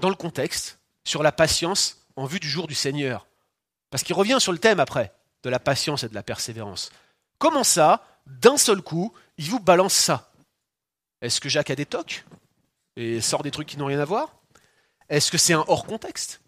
dans 0.01 0.09
le 0.09 0.15
contexte 0.15 0.79
sur 1.05 1.23
la 1.23 1.33
patience 1.33 2.07
en 2.17 2.27
vue 2.27 2.41
du 2.41 2.49
jour 2.49 2.67
du 2.67 2.75
Seigneur? 2.75 3.27
Parce 3.91 4.03
qu'il 4.03 4.15
revient 4.15 4.39
sur 4.41 4.53
le 4.53 4.59
thème 4.59 4.81
après, 4.81 5.13
de 5.43 5.51
la 5.51 5.59
patience 5.59 6.05
et 6.05 6.09
de 6.09 6.15
la 6.15 6.23
persévérance. 6.23 6.91
Comment 7.39 7.65
ça, 7.65 8.07
d'un 8.27 8.57
seul 8.57 8.83
coup, 8.83 9.13
il 9.37 9.51
vous 9.51 9.61
balance 9.61 9.95
ça? 9.95 10.33
Est-ce 11.21 11.41
que 11.41 11.49
Jacques 11.49 11.71
a 11.71 11.77
des 11.77 11.87
tocs 11.87 12.25
et 12.97 13.21
sort 13.21 13.43
des 13.43 13.51
trucs 13.51 13.69
qui 13.69 13.77
n'ont 13.77 13.87
rien 13.87 14.01
à 14.01 14.05
voir? 14.05 14.35
Est-ce 15.09 15.31
que 15.31 15.39
c'est 15.39 15.53
un 15.53 15.65
hors 15.69 15.87
contexte? 15.87 16.41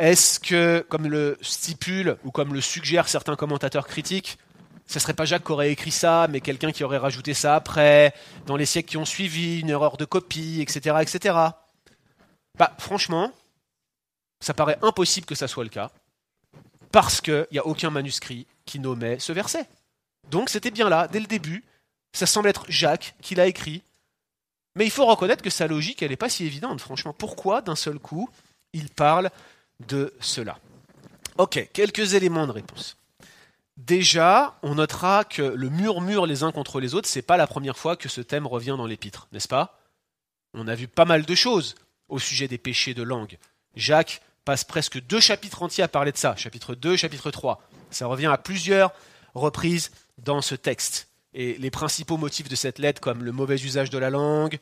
Est-ce 0.00 0.40
que, 0.40 0.84
comme 0.88 1.06
le 1.06 1.36
stipule 1.42 2.16
ou 2.24 2.30
comme 2.30 2.54
le 2.54 2.62
suggèrent 2.62 3.06
certains 3.06 3.36
commentateurs 3.36 3.86
critiques, 3.86 4.38
ce 4.86 4.94
ne 4.94 5.00
serait 5.00 5.12
pas 5.12 5.26
Jacques 5.26 5.44
qui 5.44 5.52
aurait 5.52 5.70
écrit 5.70 5.90
ça, 5.90 6.26
mais 6.30 6.40
quelqu'un 6.40 6.72
qui 6.72 6.82
aurait 6.84 6.96
rajouté 6.96 7.34
ça 7.34 7.54
après, 7.54 8.14
dans 8.46 8.56
les 8.56 8.64
siècles 8.64 8.88
qui 8.88 8.96
ont 8.96 9.04
suivi, 9.04 9.60
une 9.60 9.68
erreur 9.68 9.98
de 9.98 10.06
copie, 10.06 10.62
etc. 10.62 10.96
etc. 11.02 11.36
Bah, 12.58 12.74
franchement, 12.78 13.30
ça 14.40 14.54
paraît 14.54 14.78
impossible 14.80 15.26
que 15.26 15.34
ça 15.34 15.46
soit 15.46 15.64
le 15.64 15.70
cas, 15.70 15.90
parce 16.92 17.20
qu'il 17.20 17.46
n'y 17.52 17.58
a 17.58 17.66
aucun 17.66 17.90
manuscrit 17.90 18.46
qui 18.64 18.80
nommait 18.80 19.18
ce 19.18 19.32
verset. 19.32 19.68
Donc 20.30 20.48
c'était 20.48 20.70
bien 20.70 20.88
là, 20.88 21.08
dès 21.08 21.20
le 21.20 21.26
début, 21.26 21.62
ça 22.14 22.24
semble 22.24 22.48
être 22.48 22.64
Jacques 22.70 23.14
qui 23.20 23.34
l'a 23.34 23.46
écrit, 23.46 23.82
mais 24.76 24.86
il 24.86 24.90
faut 24.90 25.04
reconnaître 25.04 25.42
que 25.42 25.50
sa 25.50 25.66
logique, 25.66 26.02
elle 26.02 26.10
n'est 26.10 26.16
pas 26.16 26.30
si 26.30 26.46
évidente, 26.46 26.80
franchement. 26.80 27.12
Pourquoi, 27.12 27.60
d'un 27.60 27.76
seul 27.76 27.98
coup, 27.98 28.30
il 28.72 28.88
parle 28.88 29.30
de 29.88 30.14
cela. 30.20 30.58
Ok, 31.38 31.68
quelques 31.72 32.14
éléments 32.14 32.46
de 32.46 32.52
réponse. 32.52 32.96
Déjà, 33.76 34.58
on 34.62 34.74
notera 34.74 35.24
que 35.24 35.42
le 35.42 35.70
murmure 35.70 36.26
les 36.26 36.42
uns 36.42 36.52
contre 36.52 36.80
les 36.80 36.94
autres, 36.94 37.08
c'est 37.08 37.22
pas 37.22 37.38
la 37.38 37.46
première 37.46 37.78
fois 37.78 37.96
que 37.96 38.08
ce 38.10 38.20
thème 38.20 38.46
revient 38.46 38.74
dans 38.76 38.86
l'épître, 38.86 39.26
n'est-ce 39.32 39.48
pas? 39.48 39.80
On 40.52 40.68
a 40.68 40.74
vu 40.74 40.86
pas 40.86 41.06
mal 41.06 41.24
de 41.24 41.34
choses 41.34 41.76
au 42.08 42.18
sujet 42.18 42.46
des 42.46 42.58
péchés 42.58 42.92
de 42.92 43.02
langue. 43.02 43.38
Jacques 43.76 44.20
passe 44.44 44.64
presque 44.64 45.00
deux 45.06 45.20
chapitres 45.20 45.62
entiers 45.62 45.84
à 45.84 45.88
parler 45.88 46.12
de 46.12 46.18
ça, 46.18 46.36
chapitre 46.36 46.74
2, 46.74 46.96
chapitre 46.96 47.30
3. 47.30 47.62
Ça 47.90 48.06
revient 48.06 48.26
à 48.26 48.36
plusieurs 48.36 48.92
reprises 49.34 49.92
dans 50.18 50.42
ce 50.42 50.54
texte. 50.54 51.08
Et 51.32 51.56
les 51.58 51.70
principaux 51.70 52.16
motifs 52.16 52.48
de 52.48 52.56
cette 52.56 52.78
lettre, 52.78 53.00
comme 53.00 53.22
le 53.22 53.32
mauvais 53.32 53.56
usage 53.56 53.90
de 53.90 53.98
la 53.98 54.10
langue, 54.10 54.58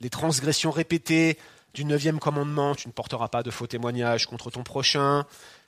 les 0.00 0.10
transgressions 0.10 0.70
répétées, 0.70 1.38
du 1.74 1.84
neuvième 1.84 2.20
commandement, 2.20 2.74
tu 2.74 2.88
ne 2.88 2.92
porteras 2.92 3.28
pas 3.28 3.42
de 3.42 3.50
faux 3.50 3.66
témoignages 3.66 4.26
contre 4.26 4.50
ton 4.50 4.62
prochain. 4.62 5.26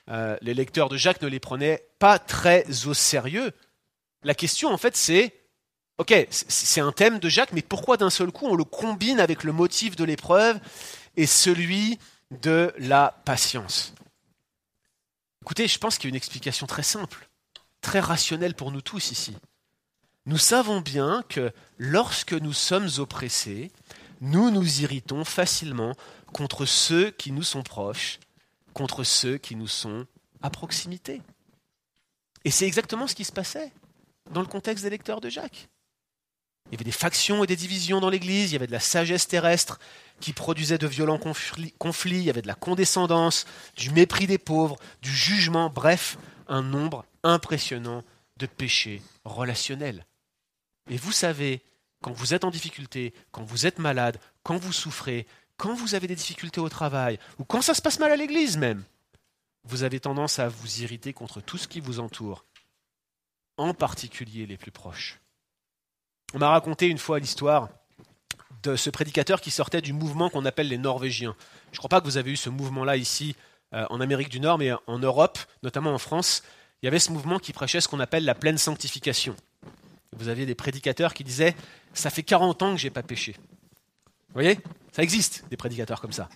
Euh, 0.08 0.36
les 0.40 0.54
lecteurs 0.54 0.88
de 0.88 0.96
Jacques 0.96 1.20
ne 1.20 1.26
les 1.26 1.40
prenaient 1.40 1.84
pas 1.98 2.18
très 2.18 2.86
au 2.86 2.94
sérieux. 2.94 3.52
La 4.22 4.34
question, 4.34 4.70
en 4.70 4.78
fait, 4.78 4.96
c'est, 4.96 5.34
ok, 5.98 6.26
c'est 6.30 6.80
un 6.80 6.92
thème 6.92 7.18
de 7.18 7.28
Jacques, 7.28 7.52
mais 7.52 7.62
pourquoi 7.62 7.96
d'un 7.96 8.10
seul 8.10 8.30
coup 8.30 8.46
on 8.46 8.54
le 8.54 8.64
combine 8.64 9.18
avec 9.18 9.42
le 9.42 9.52
motif 9.52 9.96
de 9.96 10.04
l'épreuve 10.04 10.60
et 11.16 11.26
celui 11.26 11.98
de 12.30 12.72
la 12.78 13.20
patience? 13.24 13.92
Écoutez, 15.42 15.66
je 15.66 15.78
pense 15.78 15.98
qu'il 15.98 16.08
y 16.08 16.08
a 16.08 16.10
une 16.10 16.16
explication 16.16 16.66
très 16.66 16.82
simple, 16.82 17.28
très 17.80 18.00
rationnelle 18.00 18.54
pour 18.54 18.70
nous 18.70 18.80
tous 18.80 19.10
ici. 19.10 19.36
Nous 20.24 20.38
savons 20.38 20.80
bien 20.80 21.24
que 21.28 21.52
lorsque 21.78 22.32
nous 22.32 22.52
sommes 22.52 22.88
oppressés, 22.98 23.70
nous 24.20 24.50
nous 24.50 24.82
irritons 24.82 25.24
facilement 25.24 25.94
contre 26.32 26.66
ceux 26.66 27.10
qui 27.10 27.32
nous 27.32 27.42
sont 27.42 27.62
proches, 27.62 28.18
contre 28.74 29.04
ceux 29.04 29.38
qui 29.38 29.56
nous 29.56 29.68
sont 29.68 30.06
à 30.42 30.50
proximité. 30.50 31.22
Et 32.44 32.50
c'est 32.50 32.66
exactement 32.66 33.06
ce 33.06 33.14
qui 33.14 33.24
se 33.24 33.32
passait 33.32 33.72
dans 34.30 34.40
le 34.40 34.46
contexte 34.46 34.84
des 34.84 34.90
lecteurs 34.90 35.20
de 35.20 35.28
Jacques. 35.28 35.68
Il 36.66 36.72
y 36.72 36.76
avait 36.76 36.84
des 36.84 36.92
factions 36.92 37.44
et 37.44 37.46
des 37.46 37.56
divisions 37.56 38.00
dans 38.00 38.10
l'Église, 38.10 38.50
il 38.50 38.54
y 38.54 38.56
avait 38.56 38.66
de 38.66 38.72
la 38.72 38.80
sagesse 38.80 39.28
terrestre 39.28 39.78
qui 40.20 40.32
produisait 40.32 40.78
de 40.78 40.86
violents 40.86 41.18
conflits, 41.18 42.18
il 42.18 42.24
y 42.24 42.30
avait 42.30 42.42
de 42.42 42.48
la 42.48 42.54
condescendance, 42.54 43.46
du 43.76 43.90
mépris 43.90 44.26
des 44.26 44.38
pauvres, 44.38 44.76
du 45.00 45.14
jugement, 45.14 45.70
bref, 45.70 46.18
un 46.48 46.62
nombre 46.62 47.04
impressionnant 47.22 48.02
de 48.38 48.46
péchés 48.46 49.00
relationnels. 49.24 50.06
Et 50.90 50.96
vous 50.96 51.12
savez 51.12 51.62
quand 52.02 52.12
vous 52.12 52.34
êtes 52.34 52.44
en 52.44 52.50
difficulté, 52.50 53.14
quand 53.30 53.44
vous 53.44 53.66
êtes 53.66 53.78
malade, 53.78 54.18
quand 54.42 54.56
vous 54.56 54.72
souffrez, 54.72 55.26
quand 55.56 55.74
vous 55.74 55.94
avez 55.94 56.06
des 56.06 56.14
difficultés 56.14 56.60
au 56.60 56.68
travail, 56.68 57.18
ou 57.38 57.44
quand 57.44 57.62
ça 57.62 57.74
se 57.74 57.82
passe 57.82 57.98
mal 57.98 58.12
à 58.12 58.16
l'église 58.16 58.56
même, 58.56 58.84
vous 59.64 59.82
avez 59.82 60.00
tendance 60.00 60.38
à 60.38 60.48
vous 60.48 60.82
irriter 60.82 61.12
contre 61.12 61.40
tout 61.40 61.58
ce 61.58 61.68
qui 61.68 61.80
vous 61.80 61.98
entoure, 61.98 62.44
en 63.56 63.74
particulier 63.74 64.46
les 64.46 64.56
plus 64.56 64.70
proches. 64.70 65.18
On 66.34 66.38
m'a 66.38 66.50
raconté 66.50 66.88
une 66.88 66.98
fois 66.98 67.18
l'histoire 67.18 67.68
de 68.62 68.76
ce 68.76 68.90
prédicateur 68.90 69.40
qui 69.40 69.50
sortait 69.50 69.80
du 69.80 69.92
mouvement 69.92 70.28
qu'on 70.28 70.44
appelle 70.44 70.68
les 70.68 70.78
Norvégiens. 70.78 71.36
Je 71.72 71.76
ne 71.76 71.78
crois 71.78 71.88
pas 71.88 72.00
que 72.00 72.06
vous 72.06 72.16
avez 72.16 72.32
eu 72.32 72.36
ce 72.36 72.50
mouvement-là 72.50 72.96
ici 72.96 73.36
euh, 73.74 73.86
en 73.90 74.00
Amérique 74.00 74.28
du 74.28 74.40
Nord, 74.40 74.58
mais 74.58 74.72
en 74.86 74.98
Europe, 74.98 75.38
notamment 75.62 75.94
en 75.94 75.98
France, 75.98 76.42
il 76.82 76.86
y 76.86 76.88
avait 76.88 76.98
ce 76.98 77.12
mouvement 77.12 77.38
qui 77.38 77.52
prêchait 77.52 77.80
ce 77.80 77.88
qu'on 77.88 78.00
appelle 78.00 78.24
la 78.24 78.34
pleine 78.34 78.58
sanctification. 78.58 79.36
Vous 80.12 80.28
aviez 80.28 80.46
des 80.46 80.54
prédicateurs 80.54 81.14
qui 81.14 81.24
disaient 81.24 81.54
Ça 81.94 82.10
fait 82.10 82.22
40 82.22 82.62
ans 82.62 82.74
que 82.74 82.80
je 82.80 82.86
n'ai 82.86 82.90
pas 82.90 83.02
péché. 83.02 83.36
Vous 84.28 84.34
voyez? 84.34 84.58
Ça 84.92 85.02
existe, 85.02 85.44
des 85.50 85.56
prédicateurs 85.56 86.00
comme 86.00 86.12
ça. 86.12 86.28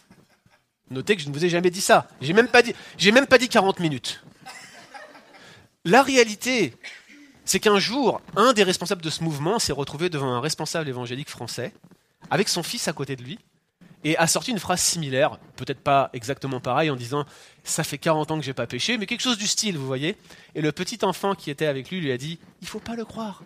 Notez 0.91 1.17
que 1.17 1.23
je 1.23 1.29
ne 1.29 1.33
vous 1.33 1.45
ai 1.45 1.49
jamais 1.49 1.71
dit 1.71 1.81
ça. 1.81 2.09
J'ai 2.21 2.33
même 2.33 2.49
pas 2.49 2.63
dit, 2.63 2.75
j'ai 2.99 3.13
même 3.13 3.27
pas 3.27 3.39
dit 3.39 3.49
40 3.49 3.79
minutes. 3.79 4.25
La 5.85 6.03
réalité, 6.03 6.75
c'est 7.45 7.61
qu'un 7.61 7.79
jour, 7.79 8.21
un 8.37 8.53
des 8.53 8.65
responsables 8.65 9.03
de 9.03 9.11
ce 9.11 9.25
mouvement 9.25 9.59
s'est 9.59 9.73
retrouvé 9.73 10.11
devant 10.11 10.33
un 10.33 10.41
responsable 10.41 10.89
évangélique 10.89 11.31
français, 11.31 11.73
avec 12.31 12.49
son 12.49 12.63
fils 12.63 12.89
à 12.89 12.93
côté 12.93 13.17
de 13.17 13.23
lui, 13.23 13.39
et 14.03 14.17
a 14.17 14.27
sorti 14.27 14.51
une 14.51 14.59
phrase 14.59 14.81
similaire, 14.81 15.39
peut-être 15.57 15.81
pas 15.81 16.11
exactement 16.13 16.61
pareille, 16.61 16.91
en 16.91 16.97
disant 16.97 17.25
Ça 17.65 17.85
fait 17.85 17.99
40 17.99 18.31
ans 18.31 18.39
que 18.39 18.45
je 18.45 18.51
n'ai 18.51 18.55
pas 18.55 18.67
péché, 18.67 18.99
mais 18.99 19.07
quelque 19.07 19.21
chose 19.21 19.39
du 19.39 19.47
style, 19.47 19.79
vous 19.79 19.87
voyez. 19.87 20.17
Et 20.55 20.61
le 20.61 20.73
petit 20.73 20.99
enfant 21.03 21.35
qui 21.35 21.51
était 21.51 21.67
avec 21.67 21.91
lui 21.91 22.01
lui 22.01 22.13
a 22.13 22.19
dit 22.19 22.39
Il 22.63 22.69
faut 22.69 22.81
pas 22.81 22.95
le 22.95 23.05
croire 23.05 23.43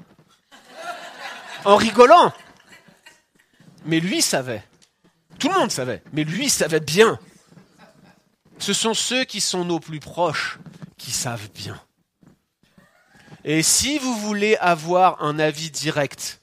en 1.64 1.76
rigolant. 1.76 2.32
Mais 3.84 4.00
lui 4.00 4.22
savait. 4.22 4.64
Tout 5.38 5.48
le 5.48 5.58
monde 5.58 5.70
savait. 5.70 6.02
Mais 6.12 6.24
lui 6.24 6.48
savait 6.48 6.80
bien. 6.80 7.18
Ce 8.58 8.72
sont 8.72 8.94
ceux 8.94 9.24
qui 9.24 9.40
sont 9.40 9.64
nos 9.64 9.80
plus 9.80 10.00
proches 10.00 10.58
qui 10.96 11.10
savent 11.10 11.50
bien. 11.50 11.80
Et 13.44 13.62
si 13.62 13.98
vous 13.98 14.16
voulez 14.16 14.56
avoir 14.56 15.22
un 15.22 15.38
avis 15.38 15.70
direct, 15.70 16.40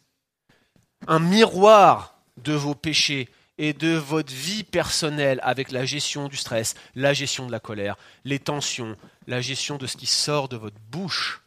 un 1.08 1.20
miroir 1.20 2.20
de 2.38 2.54
vos 2.54 2.76
péchés 2.76 3.28
et 3.58 3.74
de 3.74 3.96
votre 3.96 4.32
vie 4.32 4.64
personnelle 4.64 5.40
avec 5.44 5.72
la 5.72 5.86
gestion 5.86 6.28
du 6.28 6.38
stress, 6.38 6.76
la 6.96 7.14
gestion 7.14 7.48
de 7.48 7.52
la 7.52 7.60
colère, 7.60 7.98
les 8.24 8.40
tensions, 8.40 8.96
la 9.26 9.42
gestion 9.42 9.78
de 9.78 9.88
ce 9.88 9.98
qui 9.98 10.06
sort 10.06 10.48
de 10.48 10.58
votre 10.58 10.80
bouche, 10.90 11.41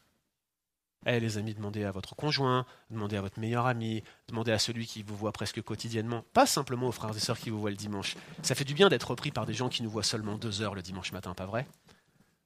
eh 1.07 1.21
les 1.21 1.39
amis, 1.39 1.55
demandez 1.55 1.85
à 1.85 1.91
votre 1.91 2.15
conjoint, 2.15 2.65
demandez 2.91 3.17
à 3.17 3.21
votre 3.21 3.39
meilleur 3.39 3.67
ami, 3.67 4.03
demandez 4.29 4.53
à 4.53 4.59
celui 4.59 4.87
qui 4.87 5.03
vous 5.03 5.17
voit 5.17 5.33
presque 5.33 5.61
quotidiennement, 5.63 6.25
pas 6.33 6.47
simplement 6.47 6.89
aux 6.89 6.93
frères 6.93 7.15
et 7.17 7.21
sœurs 7.21 7.39
qui 7.39 7.51
vous 7.51 7.61
voient 7.61 7.71
le 7.71 7.77
dimanche. 7.77 8.17
Ça 8.43 8.55
fait 8.55 8.65
du 8.65 8.75
bien 8.75 8.89
d'être 8.89 9.11
repris 9.11 9.31
par 9.31 9.45
des 9.45 9.55
gens 9.55 9.69
qui 9.69 9.83
nous 9.83 9.91
voient 9.91 10.03
seulement 10.03 10.37
deux 10.37 10.63
heures 10.63 10.75
le 10.75 10.83
dimanche 10.83 11.13
matin, 11.13 11.35
pas 11.35 11.47
vrai? 11.47 11.67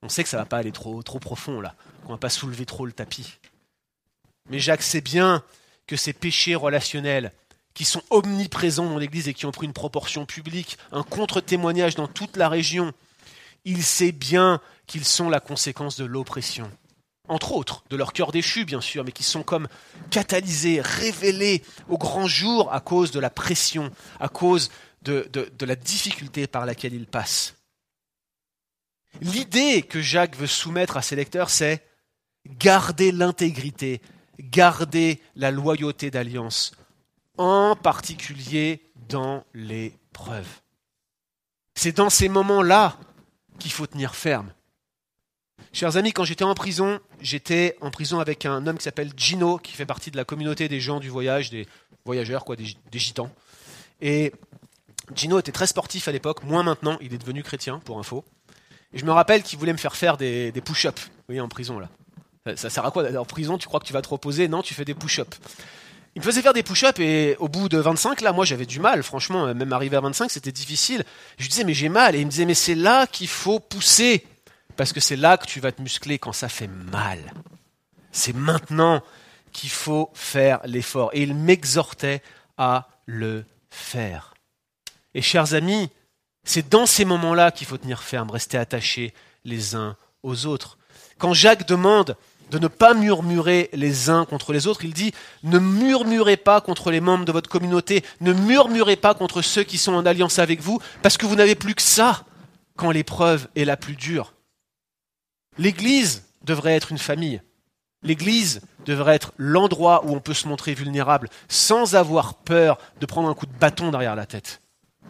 On 0.02 0.08
sait 0.08 0.22
que 0.22 0.28
ça 0.28 0.36
va 0.36 0.44
pas 0.44 0.58
aller 0.58 0.72
trop, 0.72 1.02
trop 1.02 1.18
profond 1.18 1.60
là, 1.60 1.74
qu'on 2.04 2.12
va 2.12 2.18
pas 2.18 2.30
soulever 2.30 2.66
trop 2.66 2.86
le 2.86 2.92
tapis. 2.92 3.38
Mais 4.48 4.58
Jacques 4.58 4.82
sait 4.82 5.00
bien 5.00 5.44
que 5.86 5.96
ces 5.96 6.12
péchés 6.12 6.54
relationnels, 6.54 7.32
qui 7.74 7.84
sont 7.84 8.02
omniprésents 8.10 8.90
dans 8.90 8.98
l'Église 8.98 9.28
et 9.28 9.34
qui 9.34 9.46
ont 9.46 9.52
pris 9.52 9.66
une 9.66 9.72
proportion 9.72 10.26
publique, 10.26 10.78
un 10.90 11.04
contre-témoignage 11.04 11.94
dans 11.94 12.08
toute 12.08 12.36
la 12.36 12.48
région, 12.48 12.92
il 13.64 13.84
sait 13.84 14.12
bien 14.12 14.60
qu'ils 14.86 15.04
sont 15.04 15.28
la 15.28 15.40
conséquence 15.40 15.96
de 15.96 16.04
l'oppression 16.04 16.70
entre 17.28 17.52
autres, 17.52 17.84
de 17.90 17.96
leur 17.96 18.12
cœur 18.12 18.32
déchu, 18.32 18.64
bien 18.64 18.80
sûr, 18.80 19.04
mais 19.04 19.12
qui 19.12 19.22
sont 19.22 19.42
comme 19.42 19.68
catalysés, 20.10 20.80
révélés 20.80 21.62
au 21.88 21.98
grand 21.98 22.26
jour 22.26 22.72
à 22.72 22.80
cause 22.80 23.10
de 23.10 23.20
la 23.20 23.30
pression, 23.30 23.90
à 24.18 24.28
cause 24.28 24.70
de, 25.02 25.28
la 25.60 25.76
difficulté 25.76 26.46
par 26.46 26.66
laquelle 26.66 26.94
ils 26.94 27.06
passent. 27.06 27.54
L'idée 29.20 29.82
que 29.82 30.00
Jacques 30.00 30.36
veut 30.36 30.46
soumettre 30.46 30.96
à 30.96 31.02
ses 31.02 31.16
lecteurs, 31.16 31.50
c'est 31.50 31.84
garder 32.46 33.12
l'intégrité, 33.12 34.00
garder 34.38 35.20
la 35.36 35.50
loyauté 35.50 36.10
d'alliance, 36.10 36.72
en 37.36 37.76
particulier 37.76 38.82
dans 39.08 39.44
l'épreuve. 39.54 40.48
C'est 41.74 41.96
dans 41.96 42.10
ces 42.10 42.28
moments-là 42.28 42.98
qu'il 43.58 43.72
faut 43.72 43.86
tenir 43.86 44.14
ferme. 44.14 44.52
Chers 45.78 45.96
amis, 45.96 46.12
quand 46.12 46.24
j'étais 46.24 46.42
en 46.42 46.56
prison, 46.56 46.98
j'étais 47.20 47.76
en 47.80 47.92
prison 47.92 48.18
avec 48.18 48.44
un 48.46 48.66
homme 48.66 48.78
qui 48.78 48.82
s'appelle 48.82 49.12
Gino, 49.16 49.58
qui 49.58 49.74
fait 49.74 49.86
partie 49.86 50.10
de 50.10 50.16
la 50.16 50.24
communauté 50.24 50.66
des 50.66 50.80
gens 50.80 50.98
du 50.98 51.08
voyage, 51.08 51.50
des 51.50 51.68
voyageurs, 52.04 52.44
quoi, 52.44 52.56
des, 52.56 52.64
gitans. 52.94 53.30
Et 54.00 54.32
Gino 55.14 55.38
était 55.38 55.52
très 55.52 55.68
sportif 55.68 56.08
à 56.08 56.10
l'époque, 56.10 56.42
moins 56.42 56.64
maintenant, 56.64 56.98
il 57.00 57.14
est 57.14 57.18
devenu 57.18 57.44
chrétien, 57.44 57.78
pour 57.84 58.00
info. 58.00 58.24
Et 58.92 58.98
je 58.98 59.04
me 59.04 59.12
rappelle 59.12 59.44
qu'il 59.44 59.56
voulait 59.56 59.72
me 59.72 59.78
faire 59.78 59.94
faire 59.94 60.16
des, 60.16 60.50
push-ups, 60.64 61.00
vous 61.00 61.22
voyez, 61.28 61.40
en 61.40 61.48
prison, 61.48 61.78
là. 61.78 61.88
Ça, 62.56 62.70
sert 62.70 62.84
à 62.84 62.90
quoi 62.90 63.08
En 63.16 63.24
prison, 63.24 63.56
tu 63.56 63.68
crois 63.68 63.78
que 63.78 63.86
tu 63.86 63.92
vas 63.92 64.02
te 64.02 64.08
reposer? 64.08 64.48
Non, 64.48 64.62
tu 64.62 64.74
fais 64.74 64.84
des 64.84 64.94
push-ups. 64.94 65.38
Il 66.16 66.22
me 66.22 66.24
faisait 66.24 66.42
faire 66.42 66.54
des 66.54 66.64
push-ups 66.64 66.98
et 66.98 67.36
au 67.38 67.46
bout 67.46 67.68
de 67.68 67.78
25, 67.78 68.22
là, 68.22 68.32
moi 68.32 68.44
j'avais 68.44 68.66
du 68.66 68.80
mal, 68.80 69.04
franchement, 69.04 69.54
même 69.54 69.72
arriver 69.72 69.96
à 69.96 70.00
25, 70.00 70.28
c'était 70.28 70.50
difficile. 70.50 71.04
Je 71.36 71.44
lui 71.44 71.50
disais, 71.50 71.62
mais 71.62 71.74
j'ai 71.74 71.88
mal. 71.88 72.16
Et 72.16 72.18
il 72.18 72.26
me 72.26 72.30
disait, 72.32 72.46
mais 72.46 72.54
c'est 72.54 72.74
là 72.74 73.06
qu'il 73.06 73.28
faut 73.28 73.60
pousser 73.60 74.24
parce 74.78 74.92
que 74.92 75.00
c'est 75.00 75.16
là 75.16 75.36
que 75.36 75.44
tu 75.44 75.58
vas 75.58 75.72
te 75.72 75.82
muscler 75.82 76.20
quand 76.20 76.32
ça 76.32 76.48
fait 76.48 76.68
mal. 76.68 77.18
C'est 78.12 78.32
maintenant 78.32 79.02
qu'il 79.52 79.70
faut 79.70 80.08
faire 80.14 80.60
l'effort. 80.64 81.10
Et 81.14 81.22
il 81.22 81.34
m'exhortait 81.34 82.22
à 82.56 82.88
le 83.04 83.44
faire. 83.70 84.34
Et 85.14 85.20
chers 85.20 85.54
amis, 85.54 85.90
c'est 86.44 86.68
dans 86.68 86.86
ces 86.86 87.04
moments-là 87.04 87.50
qu'il 87.50 87.66
faut 87.66 87.76
tenir 87.76 88.04
ferme, 88.04 88.30
rester 88.30 88.56
attachés 88.56 89.12
les 89.44 89.74
uns 89.74 89.96
aux 90.22 90.46
autres. 90.46 90.78
Quand 91.18 91.34
Jacques 91.34 91.66
demande 91.66 92.16
de 92.52 92.60
ne 92.60 92.68
pas 92.68 92.94
murmurer 92.94 93.70
les 93.72 94.10
uns 94.10 94.24
contre 94.26 94.52
les 94.52 94.68
autres, 94.68 94.84
il 94.84 94.94
dit 94.94 95.12
ne 95.42 95.58
murmurez 95.58 96.36
pas 96.36 96.60
contre 96.60 96.92
les 96.92 97.00
membres 97.00 97.24
de 97.24 97.32
votre 97.32 97.50
communauté, 97.50 98.04
ne 98.20 98.32
murmurez 98.32 98.96
pas 98.96 99.14
contre 99.14 99.42
ceux 99.42 99.64
qui 99.64 99.76
sont 99.76 99.94
en 99.94 100.06
alliance 100.06 100.38
avec 100.38 100.60
vous, 100.60 100.80
parce 101.02 101.18
que 101.18 101.26
vous 101.26 101.34
n'avez 101.34 101.56
plus 101.56 101.74
que 101.74 101.82
ça 101.82 102.24
quand 102.76 102.92
l'épreuve 102.92 103.48
est 103.56 103.64
la 103.64 103.76
plus 103.76 103.96
dure. 103.96 104.34
L'Église 105.58 106.24
devrait 106.42 106.76
être 106.76 106.92
une 106.92 106.98
famille. 106.98 107.42
L'Église 108.02 108.60
devrait 108.86 109.16
être 109.16 109.32
l'endroit 109.36 110.04
où 110.04 110.14
on 110.14 110.20
peut 110.20 110.34
se 110.34 110.46
montrer 110.46 110.72
vulnérable 110.72 111.28
sans 111.48 111.96
avoir 111.96 112.34
peur 112.34 112.78
de 113.00 113.06
prendre 113.06 113.28
un 113.28 113.34
coup 113.34 113.46
de 113.46 113.58
bâton 113.58 113.90
derrière 113.90 114.14
la 114.14 114.26
tête. 114.26 114.62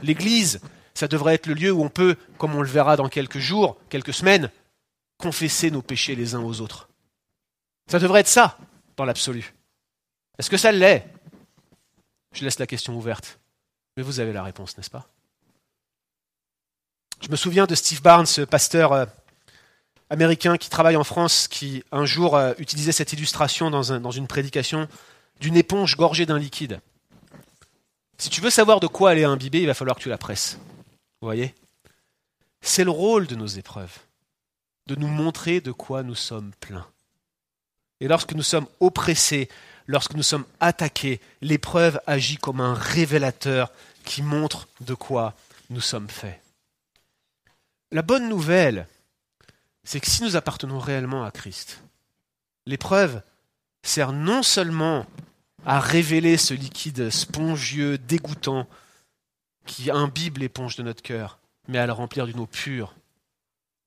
L'Église, 0.02 0.60
ça 0.94 1.06
devrait 1.06 1.34
être 1.34 1.46
le 1.46 1.54
lieu 1.54 1.70
où 1.70 1.82
on 1.82 1.90
peut, 1.90 2.16
comme 2.38 2.54
on 2.54 2.62
le 2.62 2.68
verra 2.68 2.96
dans 2.96 3.08
quelques 3.08 3.38
jours, 3.38 3.78
quelques 3.90 4.14
semaines, 4.14 4.50
confesser 5.18 5.70
nos 5.70 5.82
péchés 5.82 6.14
les 6.14 6.34
uns 6.34 6.42
aux 6.42 6.60
autres. 6.60 6.88
Ça 7.90 7.98
devrait 7.98 8.20
être 8.20 8.28
ça, 8.28 8.58
dans 8.96 9.04
l'absolu. 9.04 9.54
Est-ce 10.38 10.50
que 10.50 10.56
ça 10.56 10.72
l'est? 10.72 11.06
Je 12.32 12.44
laisse 12.44 12.58
la 12.58 12.66
question 12.66 12.96
ouverte. 12.96 13.38
Mais 13.96 14.02
vous 14.02 14.20
avez 14.20 14.32
la 14.32 14.42
réponse, 14.42 14.76
n'est-ce 14.76 14.90
pas? 14.90 15.08
Je 17.20 17.28
me 17.28 17.36
souviens 17.36 17.66
de 17.66 17.74
Steve 17.74 18.00
Barnes, 18.00 18.26
pasteur 18.48 18.92
euh, 18.92 19.06
américain 20.10 20.56
qui 20.56 20.70
travaille 20.70 20.96
en 20.96 21.04
France 21.04 21.48
qui 21.48 21.84
un 21.92 22.04
jour 22.04 22.36
euh, 22.36 22.54
utilisait 22.58 22.92
cette 22.92 23.12
illustration 23.12 23.70
dans, 23.70 24.00
dans 24.00 24.10
une 24.10 24.26
prédication 24.26 24.88
d'une 25.40 25.56
éponge 25.56 25.96
gorgée 25.96 26.26
d'un 26.26 26.38
liquide. 26.38 26.80
Si 28.18 28.30
tu 28.30 28.40
veux 28.40 28.50
savoir 28.50 28.80
de 28.80 28.86
quoi 28.86 29.12
elle 29.12 29.20
est 29.20 29.24
imbibée, 29.24 29.60
il 29.60 29.66
va 29.66 29.74
falloir 29.74 29.96
que 29.96 30.02
tu 30.02 30.08
la 30.08 30.18
presses. 30.18 30.58
Vous 31.20 31.26
voyez? 31.26 31.54
C'est 32.60 32.84
le 32.84 32.90
rôle 32.90 33.26
de 33.26 33.36
nos 33.36 33.46
épreuves, 33.46 33.96
de 34.86 34.96
nous 34.96 35.06
montrer 35.06 35.60
de 35.60 35.70
quoi 35.70 36.02
nous 36.02 36.16
sommes 36.16 36.50
pleins. 36.58 36.86
Et 38.00 38.08
lorsque 38.08 38.32
nous 38.32 38.42
sommes 38.42 38.66
oppressés, 38.80 39.48
lorsque 39.86 40.14
nous 40.14 40.22
sommes 40.22 40.44
attaqués, 40.60 41.20
l'épreuve 41.40 42.00
agit 42.06 42.36
comme 42.36 42.60
un 42.60 42.74
révélateur 42.74 43.72
qui 44.04 44.22
montre 44.22 44.68
de 44.80 44.94
quoi 44.94 45.34
nous 45.70 45.80
sommes 45.80 46.08
faits. 46.08 46.40
La 47.92 48.02
bonne 48.02 48.28
nouvelle, 48.28 48.86
c'est 49.88 50.00
que 50.00 50.10
si 50.10 50.22
nous 50.22 50.36
appartenons 50.36 50.78
réellement 50.78 51.24
à 51.24 51.30
Christ, 51.30 51.82
l'épreuve 52.66 53.22
sert 53.82 54.12
non 54.12 54.42
seulement 54.42 55.06
à 55.64 55.80
révéler 55.80 56.36
ce 56.36 56.52
liquide 56.52 57.08
spongieux, 57.08 57.96
dégoûtant, 57.96 58.68
qui 59.64 59.90
imbibe 59.90 60.36
l'éponge 60.36 60.76
de 60.76 60.82
notre 60.82 61.00
cœur, 61.00 61.38
mais 61.68 61.78
à 61.78 61.86
le 61.86 61.94
remplir 61.94 62.26
d'une 62.26 62.38
eau 62.38 62.46
pure, 62.46 62.94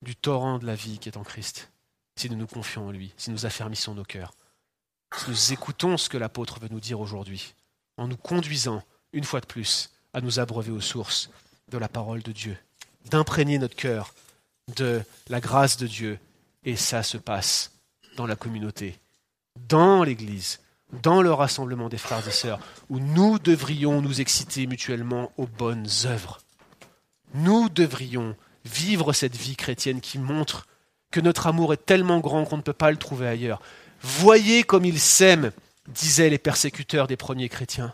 du 0.01 0.15
torrent 0.15 0.57
de 0.57 0.65
la 0.65 0.73
vie 0.73 0.97
qui 0.97 1.07
est 1.07 1.17
en 1.17 1.23
Christ, 1.23 1.69
si 2.15 2.31
nous 2.31 2.35
nous 2.35 2.47
confions 2.47 2.87
en 2.87 2.91
lui, 2.91 3.13
si 3.15 3.29
nous 3.29 3.45
affermissons 3.45 3.93
nos 3.93 4.03
cœurs, 4.03 4.33
si 5.15 5.29
nous 5.29 5.53
écoutons 5.53 5.97
ce 5.97 6.09
que 6.09 6.17
l'apôtre 6.17 6.59
veut 6.59 6.69
nous 6.71 6.79
dire 6.79 6.99
aujourd'hui, 6.99 7.53
en 7.97 8.07
nous 8.07 8.17
conduisant, 8.17 8.81
une 9.13 9.23
fois 9.23 9.39
de 9.39 9.45
plus, 9.45 9.91
à 10.13 10.21
nous 10.21 10.39
abreuver 10.39 10.71
aux 10.71 10.81
sources 10.81 11.29
de 11.67 11.77
la 11.77 11.89
parole 11.89 12.23
de 12.23 12.31
Dieu, 12.31 12.57
d'imprégner 13.11 13.59
notre 13.59 13.75
cœur 13.75 14.15
de 14.75 15.01
la 15.29 15.39
grâce 15.39 15.77
de 15.77 15.87
Dieu. 15.87 16.19
Et 16.63 16.75
ça 16.75 17.03
se 17.03 17.17
passe 17.17 17.71
dans 18.17 18.27
la 18.27 18.35
communauté, 18.35 18.99
dans 19.67 20.03
l'Église, 20.03 20.59
dans 21.01 21.21
le 21.21 21.31
rassemblement 21.31 21.89
des 21.89 21.97
frères 21.97 22.27
et 22.27 22.31
sœurs, 22.31 22.59
où 22.89 22.99
nous 22.99 23.39
devrions 23.39 24.01
nous 24.01 24.21
exciter 24.21 24.67
mutuellement 24.67 25.31
aux 25.37 25.47
bonnes 25.47 25.87
œuvres. 26.05 26.41
Nous 27.33 27.69
devrions 27.69 28.35
vivre 28.65 29.13
cette 29.13 29.35
vie 29.35 29.55
chrétienne 29.55 30.01
qui 30.01 30.19
montre 30.19 30.67
que 31.11 31.19
notre 31.19 31.47
amour 31.47 31.73
est 31.73 31.85
tellement 31.85 32.19
grand 32.19 32.45
qu'on 32.45 32.57
ne 32.57 32.61
peut 32.61 32.73
pas 32.73 32.91
le 32.91 32.97
trouver 32.97 33.27
ailleurs. 33.27 33.61
Voyez 34.01 34.63
comme 34.63 34.85
il 34.85 34.99
s'aime, 34.99 35.51
disaient 35.87 36.29
les 36.29 36.37
persécuteurs 36.37 37.07
des 37.07 37.17
premiers 37.17 37.49
chrétiens. 37.49 37.93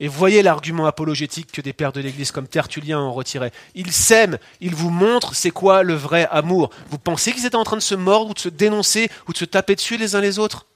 Et 0.00 0.08
voyez 0.08 0.42
l'argument 0.42 0.86
apologétique 0.86 1.52
que 1.52 1.60
des 1.60 1.72
pères 1.72 1.92
de 1.92 2.00
l'Église 2.00 2.32
comme 2.32 2.48
Tertullien 2.48 2.98
en 2.98 3.12
retiraient. 3.12 3.52
Ils 3.74 3.92
s'aiment, 3.92 4.38
ils 4.60 4.74
vous 4.74 4.90
montrent 4.90 5.34
c'est 5.34 5.50
quoi 5.50 5.82
le 5.84 5.94
vrai 5.94 6.26
amour. 6.30 6.70
Vous 6.88 6.98
pensez 6.98 7.32
qu'ils 7.32 7.46
étaient 7.46 7.54
en 7.56 7.64
train 7.64 7.76
de 7.76 7.82
se 7.82 7.94
mordre 7.94 8.30
ou 8.30 8.34
de 8.34 8.38
se 8.38 8.48
dénoncer 8.48 9.10
ou 9.28 9.32
de 9.32 9.38
se 9.38 9.44
taper 9.44 9.76
dessus 9.76 9.96
les 9.96 10.16
uns 10.16 10.20
les 10.20 10.38
autres? 10.38 10.66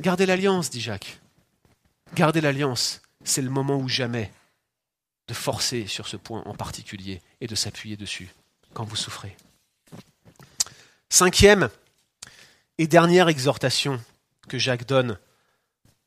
Gardez 0.00 0.26
l'alliance, 0.26 0.70
dit 0.70 0.80
Jacques. 0.80 1.20
Gardez 2.14 2.40
l'alliance, 2.40 3.02
c'est 3.24 3.42
le 3.42 3.50
moment 3.50 3.76
ou 3.76 3.88
jamais 3.88 4.32
de 5.28 5.34
forcer 5.34 5.86
sur 5.86 6.06
ce 6.06 6.16
point 6.16 6.42
en 6.44 6.54
particulier 6.54 7.22
et 7.40 7.46
de 7.46 7.54
s'appuyer 7.54 7.96
dessus 7.96 8.28
quand 8.72 8.84
vous 8.84 8.96
souffrez. 8.96 9.36
Cinquième 11.08 11.70
et 12.78 12.86
dernière 12.86 13.28
exhortation 13.28 14.00
que 14.48 14.58
Jacques 14.58 14.86
donne 14.86 15.18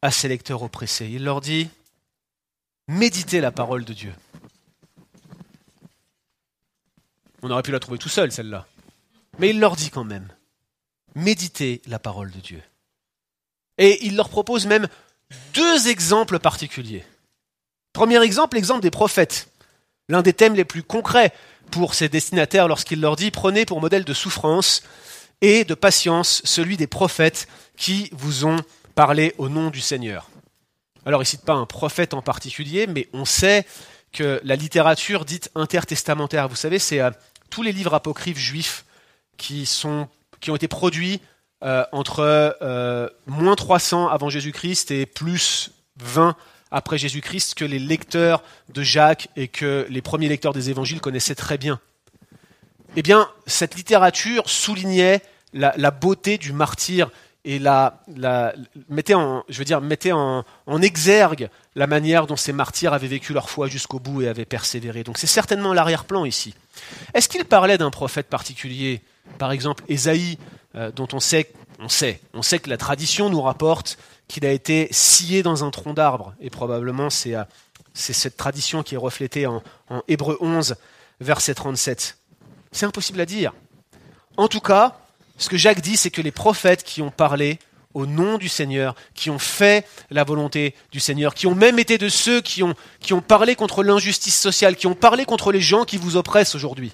à 0.01 0.11
ses 0.11 0.27
lecteurs 0.27 0.63
oppressés. 0.63 1.07
Il 1.07 1.23
leur 1.23 1.41
dit, 1.41 1.69
méditez 2.87 3.41
la 3.41 3.51
parole 3.51 3.85
de 3.85 3.93
Dieu. 3.93 4.13
On 7.41 7.51
aurait 7.51 7.63
pu 7.63 7.71
la 7.71 7.79
trouver 7.79 7.97
tout 7.97 8.09
seul, 8.09 8.31
celle-là. 8.31 8.65
Mais 9.39 9.49
il 9.51 9.59
leur 9.59 9.75
dit 9.75 9.89
quand 9.89 10.03
même, 10.03 10.27
méditez 11.15 11.81
la 11.85 11.99
parole 11.99 12.31
de 12.31 12.39
Dieu. 12.39 12.61
Et 13.77 14.05
il 14.05 14.15
leur 14.15 14.29
propose 14.29 14.65
même 14.65 14.87
deux 15.53 15.87
exemples 15.87 16.39
particuliers. 16.39 17.05
Premier 17.93 18.21
exemple, 18.23 18.55
l'exemple 18.55 18.81
des 18.81 18.91
prophètes. 18.91 19.49
L'un 20.09 20.21
des 20.21 20.33
thèmes 20.33 20.55
les 20.55 20.65
plus 20.65 20.83
concrets 20.83 21.33
pour 21.71 21.93
ses 21.93 22.09
destinataires 22.09 22.67
lorsqu'il 22.67 23.01
leur 23.01 23.15
dit 23.15 23.29
prenez 23.29 23.65
pour 23.65 23.81
modèle 23.81 24.05
de 24.05 24.13
souffrance 24.13 24.83
et 25.41 25.65
de 25.65 25.73
patience 25.73 26.41
celui 26.45 26.77
des 26.77 26.87
prophètes 26.87 27.47
qui 27.75 28.09
vous 28.13 28.45
ont 28.45 28.61
parlé 28.95 29.35
au 29.37 29.49
nom 29.49 29.69
du 29.69 29.81
Seigneur. 29.81 30.29
Alors 31.07 31.23
il 31.23 31.25
cite 31.25 31.45
pas 31.45 31.53
un 31.53 31.65
prophète 31.65 32.13
en 32.13 32.21
particulier, 32.21 32.85
mais 32.85 33.07
on 33.13 33.23
sait 33.23 33.65
que 34.11 34.41
la 34.43 34.57
littérature 34.57 35.23
dite 35.23 35.49
intertestamentaire, 35.55 36.49
vous 36.49 36.57
savez, 36.57 36.79
c'est 36.79 36.99
euh, 36.99 37.11
tous 37.49 37.63
les 37.63 37.71
livres 37.71 37.93
apocryphes 37.93 38.37
juifs 38.37 38.83
qui, 39.37 39.65
ont 39.85 40.09
été 40.53 40.67
produits 40.67 41.21
euh, 41.63 41.85
entre 41.93 42.57
euh, 42.61 43.07
moins 43.25 43.55
300 43.55 44.09
avant 44.09 44.27
Jésus-Christ 44.27 44.91
et 44.91 45.05
plus 45.05 45.71
20 46.03 46.35
après 46.71 46.97
Jésus-Christ 46.97 47.53
que 47.53 47.63
les 47.63 47.79
lecteurs 47.79 48.43
de 48.73 48.83
Jacques 48.83 49.29
et 49.37 49.47
que 49.47 49.87
les 49.89 50.01
premiers 50.01 50.27
lecteurs 50.27 50.51
des 50.51 50.69
évangiles 50.69 50.99
connaissaient 50.99 51.35
très 51.35 51.57
bien. 51.57 51.79
Eh 52.97 53.01
bien, 53.01 53.29
cette 53.45 53.75
littérature 53.75 54.49
soulignait 54.49 55.21
la, 55.53 55.91
beauté 55.91 56.37
du 56.37 56.51
martyr 56.51 57.09
et 57.47 57.59
la, 57.59 58.03
mettait, 58.89 59.13
en, 59.13 59.45
je 59.47 59.57
veux 59.57 59.63
dire, 59.63 59.81
en, 60.13 60.81
exergue 60.81 61.49
la 61.75 61.87
manière 61.87 62.27
dont 62.27 62.35
ces 62.35 62.51
martyrs 62.51 62.91
avaient 62.91 63.07
vécu 63.07 63.31
leur 63.31 63.49
foi 63.49 63.67
jusqu'au 63.67 63.99
bout 63.99 64.21
et 64.21 64.27
avaient 64.27 64.43
persévéré. 64.43 65.05
Donc 65.05 65.17
c'est 65.17 65.27
certainement 65.27 65.73
l'arrière-plan 65.73 66.25
ici. 66.25 66.53
Est-ce 67.13 67.29
qu'il 67.29 67.45
parlait 67.45 67.77
d'un 67.77 67.89
prophète 67.89 68.27
particulier 68.27 69.01
Par 69.37 69.53
exemple, 69.53 69.85
Ésaïe, 69.87 70.37
euh, 70.75 70.91
dont 70.91 71.07
on 71.13 71.21
sait, 71.21 71.53
on 71.79 71.87
sait, 71.87 72.19
on 72.33 72.41
sait 72.41 72.59
que 72.59 72.69
la 72.69 72.75
tradition 72.75 73.29
nous 73.29 73.41
rapporte 73.41 73.97
qu'il 74.27 74.45
a 74.45 74.51
été 74.51 74.89
scié 74.91 75.41
dans 75.41 75.63
un 75.63 75.71
tronc 75.71 75.93
d'arbre. 75.93 76.35
Et 76.41 76.49
probablement, 76.49 77.09
c'est 77.09 77.33
euh, 77.33 77.45
cette 77.93 78.35
tradition 78.35 78.83
qui 78.83 78.95
est 78.95 78.97
reflétée 78.97 79.47
en, 79.47 79.63
en 79.89 80.03
Hébreu 80.09 80.37
11, 80.41 80.75
verset 81.21 81.53
37. 81.53 82.17
C'est 82.73 82.85
impossible 82.85 83.21
à 83.21 83.25
dire. 83.25 83.53
En 84.35 84.49
tout 84.49 84.59
cas, 84.59 84.99
ce 85.37 85.49
que 85.49 85.57
Jacques 85.57 85.81
dit, 85.81 85.97
c'est 85.97 86.09
que 86.09 86.21
les 86.21 86.31
prophètes 86.31 86.83
qui 86.83 87.01
ont 87.01 87.11
parlé 87.11 87.59
au 87.93 88.05
nom 88.05 88.37
du 88.37 88.49
Seigneur, 88.49 88.95
qui 89.15 89.29
ont 89.29 89.39
fait 89.39 89.87
la 90.11 90.23
volonté 90.23 90.75
du 90.91 90.99
Seigneur, 90.99 91.33
qui 91.33 91.47
ont 91.47 91.55
même 91.55 91.79
été 91.79 91.97
de 91.97 92.09
ceux 92.09 92.41
qui 92.41 92.61
ont, 92.63 92.75
parlé 93.21 93.55
contre 93.55 93.83
l'injustice 93.83 94.39
sociale, 94.39 94.75
qui 94.75 94.87
ont 94.87 94.95
parlé 94.95 95.25
contre 95.25 95.51
les 95.51 95.61
gens 95.61 95.85
qui 95.85 95.97
vous 95.97 96.15
oppressent 96.15 96.55
aujourd'hui, 96.55 96.93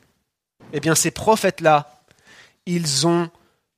eh 0.72 0.80
bien 0.80 0.96
ces 0.96 1.12
prophètes-là, 1.12 2.02
ils 2.66 3.06
ont 3.06 3.30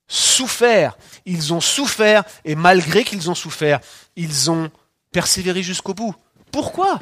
souffert, 0.08 0.96
ils 1.24 1.52
ont 1.52 1.60
souffert, 1.60 2.22
et 2.44 2.54
malgré 2.54 3.02
qu'ils 3.02 3.28
ont 3.28 3.34
souffert, 3.34 3.80
ils 4.14 4.50
ont 4.50 4.70
persévéré 5.10 5.62
jusqu'au 5.62 5.94
bout. 5.94 6.14
Pourquoi? 6.52 7.00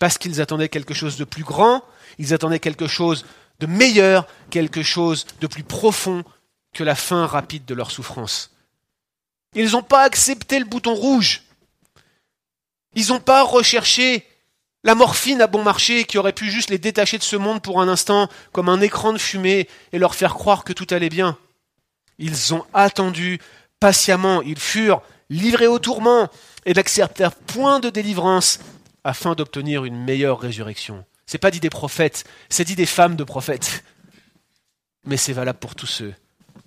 Parce 0.00 0.18
qu'ils 0.18 0.40
attendaient 0.40 0.68
quelque 0.68 0.94
chose 0.94 1.16
de 1.16 1.24
plus 1.24 1.44
grand, 1.44 1.84
ils 2.18 2.34
attendaient 2.34 2.58
quelque 2.58 2.88
chose 2.88 3.24
de 3.60 3.66
meilleur, 3.66 4.26
quelque 4.50 4.82
chose 4.82 5.26
de 5.40 5.46
plus 5.46 5.62
profond 5.62 6.24
que 6.74 6.84
la 6.84 6.94
fin 6.94 7.26
rapide 7.26 7.64
de 7.64 7.74
leur 7.74 7.90
souffrance. 7.90 8.50
Ils 9.54 9.70
n'ont 9.70 9.82
pas 9.82 10.02
accepté 10.02 10.58
le 10.58 10.64
bouton 10.64 10.94
rouge. 10.94 11.42
Ils 12.94 13.08
n'ont 13.08 13.20
pas 13.20 13.42
recherché 13.42 14.26
la 14.82 14.94
morphine 14.94 15.40
à 15.40 15.46
bon 15.46 15.62
marché 15.62 16.04
qui 16.04 16.18
aurait 16.18 16.32
pu 16.32 16.50
juste 16.50 16.70
les 16.70 16.78
détacher 16.78 17.18
de 17.18 17.22
ce 17.22 17.36
monde 17.36 17.62
pour 17.62 17.80
un 17.80 17.88
instant 17.88 18.28
comme 18.52 18.68
un 18.68 18.80
écran 18.80 19.12
de 19.12 19.18
fumée 19.18 19.68
et 19.92 19.98
leur 19.98 20.14
faire 20.14 20.34
croire 20.34 20.64
que 20.64 20.72
tout 20.72 20.86
allait 20.90 21.08
bien. 21.08 21.38
Ils 22.18 22.52
ont 22.52 22.64
attendu 22.74 23.40
patiemment, 23.80 24.42
ils 24.42 24.58
furent 24.58 25.02
livrés 25.30 25.66
au 25.66 25.78
tourment 25.78 26.28
et 26.66 26.74
n'acceptèrent 26.74 27.34
point 27.34 27.80
de 27.80 27.90
délivrance 27.90 28.58
afin 29.04 29.34
d'obtenir 29.34 29.84
une 29.84 30.02
meilleure 30.04 30.40
résurrection. 30.40 31.04
C'est 31.26 31.38
pas 31.38 31.50
dit 31.50 31.60
des 31.60 31.70
prophètes, 31.70 32.24
c'est 32.48 32.64
dit 32.64 32.76
des 32.76 32.86
femmes 32.86 33.16
de 33.16 33.24
prophètes. 33.24 33.84
Mais 35.06 35.16
c'est 35.16 35.32
valable 35.32 35.58
pour 35.58 35.74
tous 35.74 35.86
ceux 35.86 36.14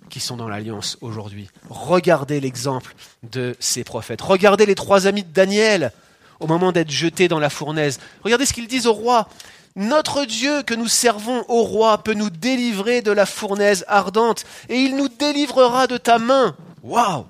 qui 0.08 0.20
sont 0.20 0.36
dans 0.36 0.48
l'alliance 0.48 0.98
aujourd'hui. 1.00 1.48
Regardez 1.68 2.40
l'exemple 2.40 2.94
de 3.30 3.56
ces 3.60 3.84
prophètes. 3.84 4.20
Regardez 4.20 4.66
les 4.66 4.74
trois 4.74 5.06
amis 5.06 5.22
de 5.22 5.32
Daniel 5.32 5.92
au 6.40 6.46
moment 6.46 6.72
d'être 6.72 6.90
jetés 6.90 7.28
dans 7.28 7.38
la 7.38 7.50
fournaise. 7.50 7.98
Regardez 8.22 8.46
ce 8.46 8.52
qu'ils 8.52 8.68
disent 8.68 8.86
au 8.86 8.92
roi. 8.92 9.28
Notre 9.76 10.24
Dieu 10.24 10.62
que 10.62 10.74
nous 10.74 10.88
servons 10.88 11.44
au 11.48 11.62
roi 11.62 11.98
peut 11.98 12.14
nous 12.14 12.30
délivrer 12.30 13.02
de 13.02 13.12
la 13.12 13.26
fournaise 13.26 13.84
ardente 13.86 14.44
et 14.68 14.76
il 14.76 14.96
nous 14.96 15.08
délivrera 15.08 15.86
de 15.86 15.96
ta 15.96 16.18
main. 16.18 16.56
Waouh 16.82 17.26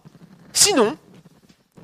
Sinon, 0.53 0.97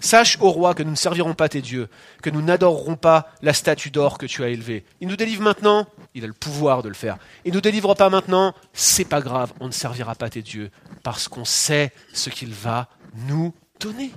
sache 0.00 0.38
au 0.40 0.50
roi 0.50 0.74
que 0.74 0.82
nous 0.82 0.90
ne 0.90 0.96
servirons 0.96 1.34
pas 1.34 1.48
tes 1.48 1.60
dieux, 1.60 1.88
que 2.22 2.30
nous 2.30 2.42
n'adorerons 2.42 2.96
pas 2.96 3.28
la 3.42 3.52
statue 3.52 3.90
d'or 3.90 4.18
que 4.18 4.26
tu 4.26 4.42
as 4.42 4.48
élevée. 4.48 4.84
Il 5.00 5.08
nous 5.08 5.16
délivre 5.16 5.42
maintenant, 5.42 5.86
il 6.14 6.24
a 6.24 6.28
le 6.28 6.32
pouvoir 6.32 6.82
de 6.82 6.88
le 6.88 6.94
faire. 6.94 7.18
Il 7.44 7.50
ne 7.50 7.56
nous 7.56 7.60
délivre 7.60 7.94
pas 7.94 8.08
maintenant, 8.08 8.54
c'est 8.72 9.04
pas 9.04 9.20
grave, 9.20 9.52
on 9.60 9.66
ne 9.66 9.72
servira 9.72 10.14
pas 10.14 10.30
tes 10.30 10.42
dieux, 10.42 10.70
parce 11.02 11.28
qu'on 11.28 11.44
sait 11.44 11.92
ce 12.12 12.30
qu'il 12.30 12.54
va 12.54 12.88
nous 13.26 13.52
donner. 13.80 14.12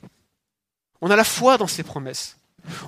On 1.02 1.10
a 1.10 1.16
la 1.16 1.24
foi 1.24 1.58
dans 1.58 1.68
ses 1.68 1.84
promesses. 1.84 2.38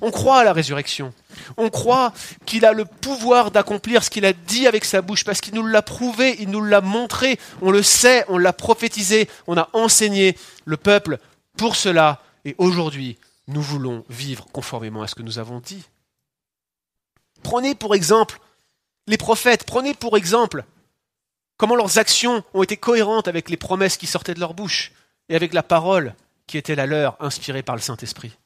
On 0.02 0.12
croit 0.12 0.40
à 0.40 0.44
la 0.44 0.54
résurrection. 0.54 1.14
On 1.58 1.70
croit 1.70 2.14
qu'il 2.46 2.66
a 2.66 2.74
le 2.74 2.86
pouvoir 2.86 3.50
d'accomplir 3.50 4.04
ce 4.04 4.10
qu'il 4.10 4.26
a 4.26 4.34
dit 4.34 4.68
avec 4.68 4.86
sa 4.86 5.02
bouche, 5.02 5.24
parce 5.24 5.42
qu'il 5.42 5.56
nous 5.56 5.66
l'a 5.66 5.82
prouvé, 5.82 6.36
il 6.40 6.50
nous 6.50 6.64
l'a 6.64 6.82
montré, 6.82 7.40
on 7.62 7.72
le 7.72 7.82
sait, 7.82 8.26
on 8.28 8.38
l'a 8.38 8.54
prophétisé, 8.54 9.30
on 9.48 9.58
a 9.58 9.70
enseigné 9.74 10.38
le 10.66 10.78
peuple 10.78 11.18
pour 11.58 11.76
cela. 11.76 12.22
Et 12.46 12.56
aujourd'hui, 12.58 13.18
nous 13.48 13.62
voulons 13.62 14.06
vivre 14.10 14.46
conformément 14.52 15.02
à 15.02 15.08
ce 15.08 15.16
que 15.16 15.24
nous 15.24 15.40
avons 15.40 15.60
dit. 15.60 15.84
Prenez 17.42 17.74
pour 17.74 17.96
exemple 17.96 18.40
les 19.10 19.18
prophètes, 19.18 19.66
prenez 19.66 19.96
pour 19.96 20.16
exemple 20.18 20.64
comment 21.58 21.76
leurs 21.76 21.98
actions 21.98 22.44
ont 22.54 22.62
été 22.62 22.78
cohérentes 22.78 23.28
avec 23.28 23.50
les 23.50 23.58
promesses 23.58 23.98
qui 23.98 24.06
sortaient 24.06 24.36
de 24.36 24.40
leur 24.40 24.54
bouche 24.54 24.94
et 25.30 25.36
avec 25.36 25.54
la 25.54 25.64
parole 25.64 26.16
qui 26.46 26.60
était 26.60 26.76
la 26.76 26.86
leur, 26.86 27.18
inspirée 27.20 27.64
par 27.64 27.76
le 27.76 27.82
Saint-Esprit. 27.82 28.38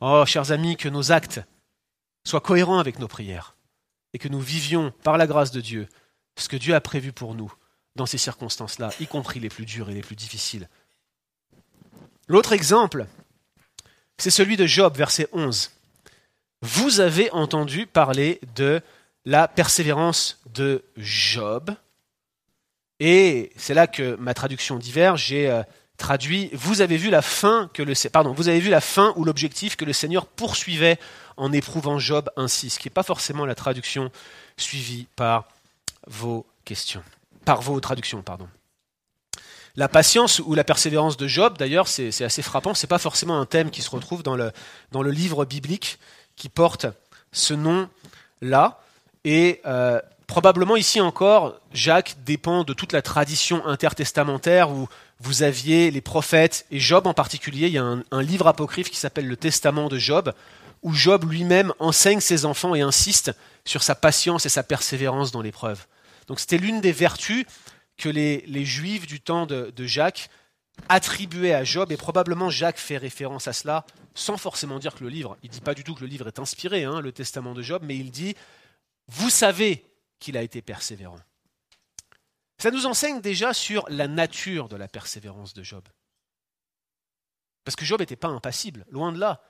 Oh, 0.00 0.24
chers 0.26 0.52
amis, 0.52 0.76
que 0.76 0.88
nos 0.88 1.10
actes 1.10 1.40
soient 2.24 2.40
cohérents 2.40 2.78
avec 2.78 3.00
nos 3.00 3.08
prières 3.08 3.56
et 4.14 4.18
que 4.18 4.28
nous 4.28 4.40
vivions, 4.40 4.92
par 5.02 5.18
la 5.18 5.26
grâce 5.26 5.50
de 5.50 5.60
Dieu, 5.60 5.88
ce 6.36 6.48
que 6.48 6.56
Dieu 6.56 6.74
a 6.76 6.80
prévu 6.80 7.12
pour 7.12 7.34
nous 7.34 7.52
dans 7.96 8.06
ces 8.06 8.18
circonstances-là, 8.18 8.90
y 9.00 9.06
compris 9.08 9.40
les 9.40 9.48
plus 9.48 9.66
dures 9.66 9.90
et 9.90 9.94
les 9.94 10.02
plus 10.02 10.16
difficiles. 10.16 10.68
L'autre 12.28 12.52
exemple, 12.52 13.06
c'est 14.18 14.30
celui 14.30 14.56
de 14.56 14.66
Job, 14.66 14.96
verset 14.96 15.28
11. 15.32 15.72
Vous 16.62 17.00
avez 17.00 17.28
entendu 17.32 17.86
parler 17.88 18.40
de 18.54 18.80
la 19.24 19.48
persévérance 19.48 20.40
de 20.52 20.84
Job. 20.96 21.74
Et 23.00 23.52
c'est 23.56 23.74
là 23.74 23.86
que 23.86 24.16
ma 24.16 24.34
traduction 24.34 24.78
diverge. 24.78 25.26
J'ai 25.26 25.62
traduit 25.96 26.50
vous 26.52 26.80
avez 26.80 26.96
vu 26.96 27.10
la 27.10 27.22
fin 27.22 27.70
ou 29.16 29.24
l'objectif 29.24 29.76
que 29.76 29.84
le 29.84 29.92
Seigneur 29.92 30.26
poursuivait 30.26 30.98
en 31.36 31.52
éprouvant 31.52 31.98
Job 31.98 32.30
ainsi, 32.36 32.70
ce 32.70 32.78
qui 32.78 32.88
n'est 32.88 32.92
pas 32.92 33.02
forcément 33.02 33.46
la 33.46 33.54
traduction 33.54 34.10
suivie 34.56 35.06
par 35.16 35.48
vos 36.06 36.46
questions, 36.64 37.02
par 37.44 37.62
vos 37.62 37.80
traductions, 37.80 38.22
pardon. 38.22 38.48
La 39.76 39.88
patience 39.88 40.40
ou 40.44 40.54
la 40.54 40.64
persévérance 40.64 41.16
de 41.16 41.26
Job, 41.26 41.56
d'ailleurs, 41.56 41.88
c'est 41.88 42.22
assez 42.22 42.42
frappant. 42.42 42.74
C'est 42.74 42.86
pas 42.86 42.98
forcément 42.98 43.40
un 43.40 43.46
thème 43.46 43.70
qui 43.70 43.80
se 43.80 43.88
retrouve 43.88 44.22
dans 44.22 44.36
le, 44.36 44.52
dans 44.90 45.02
le 45.02 45.10
livre 45.10 45.46
biblique 45.46 45.98
qui 46.36 46.50
porte 46.50 46.86
ce 47.32 47.54
nom-là. 47.54 48.80
Et 49.24 49.60
euh, 49.66 50.00
probablement 50.26 50.76
ici 50.76 51.00
encore, 51.00 51.60
Jacques 51.72 52.16
dépend 52.24 52.64
de 52.64 52.72
toute 52.72 52.92
la 52.92 53.02
tradition 53.02 53.64
intertestamentaire 53.66 54.70
où 54.70 54.88
vous 55.20 55.42
aviez 55.42 55.90
les 55.90 56.00
prophètes, 56.00 56.66
et 56.70 56.80
Job 56.80 57.06
en 57.06 57.14
particulier, 57.14 57.68
il 57.68 57.74
y 57.74 57.78
a 57.78 57.84
un, 57.84 58.22
livre 58.22 58.48
apocryphe 58.48 58.90
qui 58.90 58.96
s'appelle 58.96 59.28
le 59.28 59.36
Testament 59.36 59.88
de 59.88 59.98
Job, 59.98 60.32
où 60.82 60.92
Job 60.92 61.30
lui-même 61.30 61.72
enseigne 61.78 62.18
ses 62.18 62.44
enfants 62.44 62.74
et 62.74 62.80
insiste 62.80 63.32
sur 63.64 63.84
sa 63.84 63.94
patience 63.94 64.46
et 64.46 64.48
sa 64.48 64.64
persévérance 64.64 65.30
dans 65.30 65.42
l'épreuve. 65.42 65.86
Donc 66.26 66.40
c'était 66.40 66.58
l'une 66.58 66.80
des 66.80 66.90
vertus 66.90 67.46
que 67.96 68.08
les, 68.08 68.64
Juifs 68.64 69.06
du 69.06 69.20
temps 69.20 69.46
de, 69.46 69.72
de 69.76 69.86
Jacques 69.86 70.28
attribuaient 70.88 71.54
à 71.54 71.62
Job, 71.62 71.92
et 71.92 71.96
probablement 71.96 72.50
Jacques 72.50 72.78
fait 72.78 72.96
référence 72.96 73.46
à 73.46 73.52
cela, 73.52 73.84
sans 74.14 74.36
forcément 74.36 74.80
dire 74.80 74.94
que 74.94 75.04
le 75.04 75.10
livre, 75.10 75.36
il 75.44 75.50
ne 75.50 75.52
dit 75.52 75.60
pas 75.60 75.74
du 75.74 75.84
tout 75.84 75.94
que 75.94 76.00
le 76.00 76.06
livre 76.06 76.26
est 76.26 76.40
inspiré, 76.40 76.82
hein, 76.82 77.00
le 77.00 77.12
Testament 77.12 77.54
de 77.54 77.62
Job, 77.62 77.82
mais 77.84 77.96
il 77.96 78.10
dit 78.10 78.34
vous 79.08 79.30
savez 79.30 79.84
qu'il 80.18 80.36
a 80.36 80.42
été 80.42 80.62
persévérant. 80.62 81.18
Ça 82.58 82.70
nous 82.70 82.86
enseigne 82.86 83.20
déjà 83.20 83.52
sur 83.52 83.84
la 83.88 84.06
nature 84.06 84.68
de 84.68 84.76
la 84.76 84.86
persévérance 84.86 85.52
de 85.54 85.62
Job. 85.62 85.82
Parce 87.64 87.76
que 87.76 87.84
Job 87.84 88.00
n'était 88.00 88.16
pas 88.16 88.28
impassible, 88.28 88.86
loin 88.90 89.12
de 89.12 89.18
là. 89.18 89.42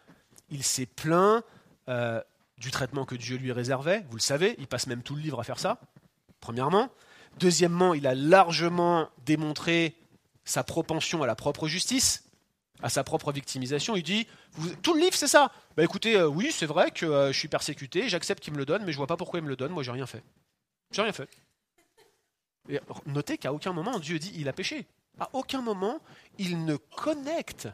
Il 0.48 0.62
s'est 0.62 0.86
plaint 0.86 1.44
euh, 1.88 2.22
du 2.58 2.70
traitement 2.70 3.04
que 3.04 3.14
Dieu 3.14 3.36
lui 3.36 3.52
réservait, 3.52 4.04
vous 4.08 4.16
le 4.16 4.22
savez, 4.22 4.54
il 4.58 4.66
passe 4.66 4.86
même 4.86 5.02
tout 5.02 5.14
le 5.14 5.20
livre 5.20 5.40
à 5.40 5.44
faire 5.44 5.58
ça, 5.58 5.80
premièrement. 6.40 6.90
Deuxièmement, 7.38 7.94
il 7.94 8.06
a 8.06 8.14
largement 8.14 9.08
démontré 9.24 9.96
sa 10.44 10.64
propension 10.64 11.22
à 11.22 11.26
la 11.26 11.34
propre 11.34 11.68
justice, 11.68 12.24
à 12.82 12.88
sa 12.88 13.04
propre 13.04 13.32
victimisation. 13.32 13.96
Il 13.96 14.02
dit 14.02 14.26
Tout 14.82 14.94
le 14.94 15.00
livre, 15.00 15.14
c'est 15.14 15.28
ça. 15.28 15.52
Bah 15.76 15.84
écoutez, 15.84 16.16
euh, 16.16 16.26
oui, 16.26 16.50
c'est 16.52 16.66
vrai 16.66 16.90
que 16.90 17.06
euh, 17.06 17.32
je 17.32 17.38
suis 17.38 17.48
persécuté, 17.48 18.08
j'accepte 18.08 18.42
qu'il 18.42 18.52
me 18.52 18.58
le 18.58 18.66
donne, 18.66 18.84
mais 18.84 18.92
je 18.92 18.96
vois 18.96 19.06
pas 19.06 19.16
pourquoi 19.16 19.40
il 19.40 19.44
me 19.44 19.48
le 19.48 19.56
donne, 19.56 19.72
moi 19.72 19.82
j'ai 19.82 19.92
rien 19.92 20.06
fait. 20.06 20.22
J'ai 20.90 21.02
rien 21.02 21.12
fait. 21.12 21.28
Notez 23.06 23.38
qu'à 23.38 23.52
aucun 23.52 23.72
moment 23.72 23.98
Dieu 23.98 24.18
dit 24.18 24.32
il 24.36 24.48
a 24.48 24.52
péché. 24.52 24.86
À 25.18 25.28
aucun 25.32 25.62
moment 25.62 26.00
il 26.38 26.64
ne 26.64 26.76
connecte 26.76 27.68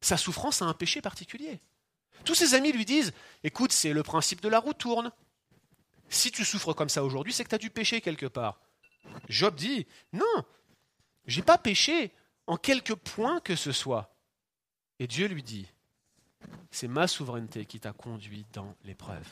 sa 0.00 0.16
souffrance 0.16 0.62
à 0.62 0.66
un 0.66 0.74
péché 0.74 1.00
particulier. 1.00 1.60
Tous 2.24 2.34
ses 2.34 2.54
amis 2.54 2.72
lui 2.72 2.84
disent 2.84 3.12
Écoute, 3.44 3.72
c'est 3.72 3.92
le 3.92 4.02
principe 4.02 4.40
de 4.40 4.48
la 4.48 4.58
roue 4.58 4.72
tourne. 4.72 5.12
Si 6.08 6.30
tu 6.30 6.44
souffres 6.44 6.72
comme 6.72 6.88
ça 6.88 7.04
aujourd'hui, 7.04 7.32
c'est 7.32 7.44
que 7.44 7.48
tu 7.48 7.54
as 7.54 7.58
dû 7.58 7.70
pécher 7.70 8.00
quelque 8.00 8.26
part. 8.26 8.60
Job 9.28 9.54
dit 9.54 9.86
Non, 10.12 10.44
j'ai 11.26 11.42
pas 11.42 11.58
péché 11.58 12.12
en 12.46 12.56
quelque 12.56 12.92
point 12.92 13.40
que 13.40 13.56
ce 13.56 13.72
soit. 13.72 14.15
Et 14.98 15.06
Dieu 15.06 15.26
lui 15.28 15.42
dit 15.42 15.66
C'est 16.70 16.88
ma 16.88 17.06
souveraineté 17.06 17.64
qui 17.66 17.80
t'a 17.80 17.92
conduit 17.92 18.46
dans 18.52 18.74
l'épreuve. 18.84 19.26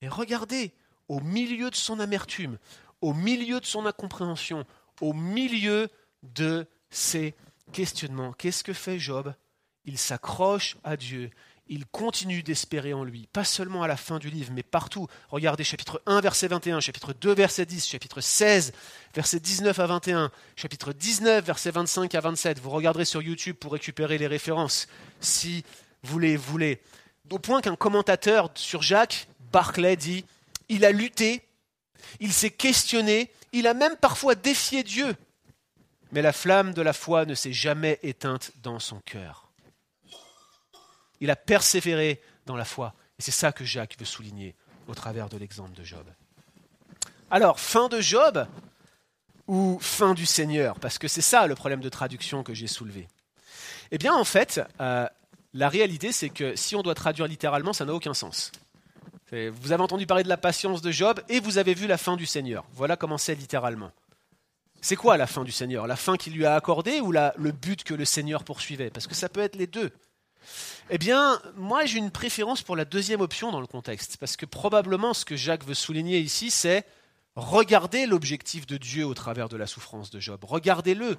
Et 0.00 0.08
regardez, 0.08 0.72
au 1.08 1.20
milieu 1.20 1.70
de 1.70 1.76
son 1.76 2.00
amertume, 2.00 2.58
au 3.00 3.14
milieu 3.14 3.60
de 3.60 3.66
son 3.66 3.86
incompréhension, 3.86 4.64
au 5.00 5.12
milieu 5.12 5.88
de 6.22 6.66
ses 6.90 7.34
questionnements, 7.72 8.32
qu'est-ce 8.32 8.64
que 8.64 8.72
fait 8.72 8.98
Job? 8.98 9.34
Il 9.84 9.98
s'accroche 9.98 10.76
à 10.84 10.96
Dieu 10.96 11.30
il 11.72 11.86
continue 11.86 12.42
d'espérer 12.42 12.92
en 12.92 13.02
lui, 13.02 13.26
pas 13.32 13.44
seulement 13.44 13.82
à 13.82 13.88
la 13.88 13.96
fin 13.96 14.18
du 14.18 14.28
livre, 14.28 14.52
mais 14.54 14.62
partout. 14.62 15.06
Regardez 15.30 15.64
chapitre 15.64 16.02
1, 16.04 16.20
verset 16.20 16.48
21, 16.48 16.80
chapitre 16.80 17.14
2, 17.14 17.32
verset 17.32 17.64
10, 17.64 17.88
chapitre 17.88 18.20
16, 18.20 18.74
verset 19.14 19.40
19 19.40 19.78
à 19.78 19.86
21, 19.86 20.30
chapitre 20.54 20.92
19, 20.92 21.42
verset 21.42 21.70
25 21.70 22.14
à 22.14 22.20
27. 22.20 22.58
Vous 22.58 22.68
regarderez 22.68 23.06
sur 23.06 23.22
YouTube 23.22 23.56
pour 23.56 23.72
récupérer 23.72 24.18
les 24.18 24.26
références, 24.26 24.86
si 25.20 25.64
vous 26.02 26.18
les 26.18 26.36
voulez. 26.36 26.82
Au 27.30 27.38
point 27.38 27.62
qu'un 27.62 27.76
commentateur 27.76 28.50
sur 28.54 28.82
Jacques, 28.82 29.26
Barclay, 29.50 29.96
dit, 29.96 30.26
il 30.68 30.84
a 30.84 30.92
lutté, 30.92 31.40
il 32.20 32.34
s'est 32.34 32.50
questionné, 32.50 33.30
il 33.52 33.66
a 33.66 33.72
même 33.72 33.96
parfois 33.96 34.34
défié 34.34 34.82
Dieu, 34.82 35.16
mais 36.10 36.20
la 36.20 36.34
flamme 36.34 36.74
de 36.74 36.82
la 36.82 36.92
foi 36.92 37.24
ne 37.24 37.34
s'est 37.34 37.54
jamais 37.54 37.98
éteinte 38.02 38.52
dans 38.62 38.78
son 38.78 39.00
cœur. 39.00 39.51
Il 41.22 41.30
a 41.30 41.36
persévéré 41.36 42.20
dans 42.46 42.56
la 42.56 42.64
foi. 42.64 42.94
Et 43.18 43.22
c'est 43.22 43.30
ça 43.30 43.52
que 43.52 43.64
Jacques 43.64 43.96
veut 43.96 44.04
souligner 44.04 44.56
au 44.88 44.94
travers 44.94 45.28
de 45.28 45.36
l'exemple 45.38 45.72
de 45.72 45.84
Job. 45.84 46.04
Alors, 47.30 47.60
fin 47.60 47.88
de 47.88 48.00
Job 48.00 48.44
ou 49.46 49.78
fin 49.80 50.14
du 50.14 50.26
Seigneur? 50.26 50.80
Parce 50.80 50.98
que 50.98 51.06
c'est 51.06 51.22
ça 51.22 51.46
le 51.46 51.54
problème 51.54 51.80
de 51.80 51.88
traduction 51.88 52.42
que 52.42 52.54
j'ai 52.54 52.66
soulevé. 52.66 53.06
Eh 53.92 53.98
bien, 53.98 54.12
en 54.12 54.24
fait, 54.24 54.60
euh, 54.80 55.06
la 55.54 55.68
réalité, 55.68 56.10
c'est 56.10 56.28
que 56.28 56.56
si 56.56 56.74
on 56.74 56.82
doit 56.82 56.96
traduire 56.96 57.28
littéralement, 57.28 57.72
ça 57.72 57.84
n'a 57.84 57.94
aucun 57.94 58.14
sens. 58.14 58.50
Vous 59.30 59.70
avez 59.70 59.82
entendu 59.82 60.06
parler 60.06 60.24
de 60.24 60.28
la 60.28 60.36
patience 60.36 60.82
de 60.82 60.90
Job 60.90 61.20
et 61.28 61.38
vous 61.38 61.56
avez 61.56 61.72
vu 61.72 61.86
la 61.86 61.98
fin 61.98 62.16
du 62.16 62.26
Seigneur. 62.26 62.64
Voilà 62.74 62.96
comment 62.96 63.16
c'est 63.16 63.36
littéralement. 63.36 63.92
C'est 64.80 64.96
quoi 64.96 65.16
la 65.16 65.28
fin 65.28 65.44
du 65.44 65.52
Seigneur? 65.52 65.86
La 65.86 65.96
fin 65.96 66.16
qu'il 66.16 66.34
lui 66.34 66.44
a 66.44 66.56
accordée 66.56 67.00
ou 67.00 67.12
le 67.12 67.52
but 67.52 67.84
que 67.84 67.94
le 67.94 68.04
Seigneur 68.04 68.42
poursuivait? 68.42 68.90
Parce 68.90 69.06
que 69.06 69.14
ça 69.14 69.28
peut 69.28 69.40
être 69.40 69.54
les 69.54 69.68
deux. 69.68 69.92
Eh 70.90 70.98
bien, 70.98 71.40
moi 71.56 71.84
j'ai 71.84 71.98
une 71.98 72.10
préférence 72.10 72.62
pour 72.62 72.76
la 72.76 72.84
deuxième 72.84 73.20
option 73.20 73.50
dans 73.50 73.60
le 73.60 73.66
contexte, 73.66 74.16
parce 74.18 74.36
que 74.36 74.46
probablement 74.46 75.14
ce 75.14 75.24
que 75.24 75.36
Jacques 75.36 75.64
veut 75.64 75.74
souligner 75.74 76.18
ici, 76.18 76.50
c'est 76.50 76.84
regardez 77.34 78.06
l'objectif 78.06 78.66
de 78.66 78.76
Dieu 78.76 79.06
au 79.06 79.14
travers 79.14 79.48
de 79.48 79.56
la 79.56 79.66
souffrance 79.66 80.10
de 80.10 80.20
Job, 80.20 80.44
regardez-le. 80.44 81.16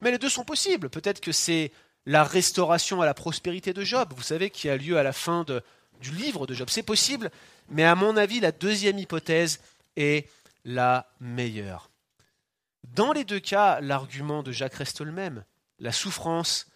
Mais 0.00 0.10
les 0.10 0.18
deux 0.18 0.28
sont 0.28 0.44
possibles. 0.44 0.90
Peut-être 0.90 1.20
que 1.20 1.32
c'est 1.32 1.72
la 2.06 2.24
restauration 2.24 3.02
à 3.02 3.06
la 3.06 3.14
prospérité 3.14 3.72
de 3.72 3.82
Job, 3.82 4.12
vous 4.16 4.22
savez, 4.22 4.50
qui 4.50 4.68
a 4.68 4.76
lieu 4.76 4.96
à 4.96 5.02
la 5.02 5.12
fin 5.12 5.44
du 6.00 6.10
livre 6.12 6.46
de 6.46 6.54
Job. 6.54 6.68
C'est 6.70 6.82
possible, 6.82 7.30
mais 7.68 7.84
à 7.84 7.94
mon 7.94 8.16
avis, 8.16 8.40
la 8.40 8.52
deuxième 8.52 8.98
hypothèse 8.98 9.60
est 9.96 10.28
la 10.64 11.10
meilleure. 11.20 11.90
Dans 12.94 13.12
les 13.12 13.24
deux 13.24 13.40
cas, 13.40 13.80
l'argument 13.80 14.42
de 14.42 14.52
Jacques 14.52 14.74
reste 14.74 15.00
le 15.00 15.12
même. 15.12 15.44
La 15.78 15.92
souffrance, 15.92 16.66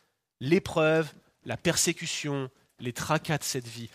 l'épreuve, 0.41 1.13
la 1.45 1.57
persécution, 1.57 2.51
les 2.79 2.93
tracas 2.93 3.39
de 3.39 3.45
cette 3.45 3.69
vie. 3.69 3.91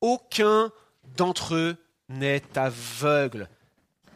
Aucun 0.00 0.72
d'entre 1.16 1.54
eux 1.54 1.76
n'est 2.08 2.58
aveugle. 2.58 3.48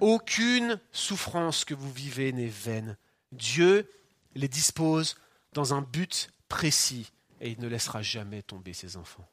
Aucune 0.01 0.81
souffrance 0.93 1.65
que 1.65 1.75
vous 1.75 1.93
vivez 1.93 2.33
n'est 2.33 2.47
vaine. 2.47 2.97
Dieu 3.33 3.89
les 4.35 4.49
dispose 4.49 5.17
dans 5.53 5.75
un 5.75 5.83
but 5.83 6.31
précis 6.49 7.11
et 7.41 7.51
il 7.51 7.61
ne 7.61 7.69
laissera 7.69 8.03
jamais 8.03 8.43
tomber 8.43 8.73
ses 8.73 8.97
enfants. 8.97 9.27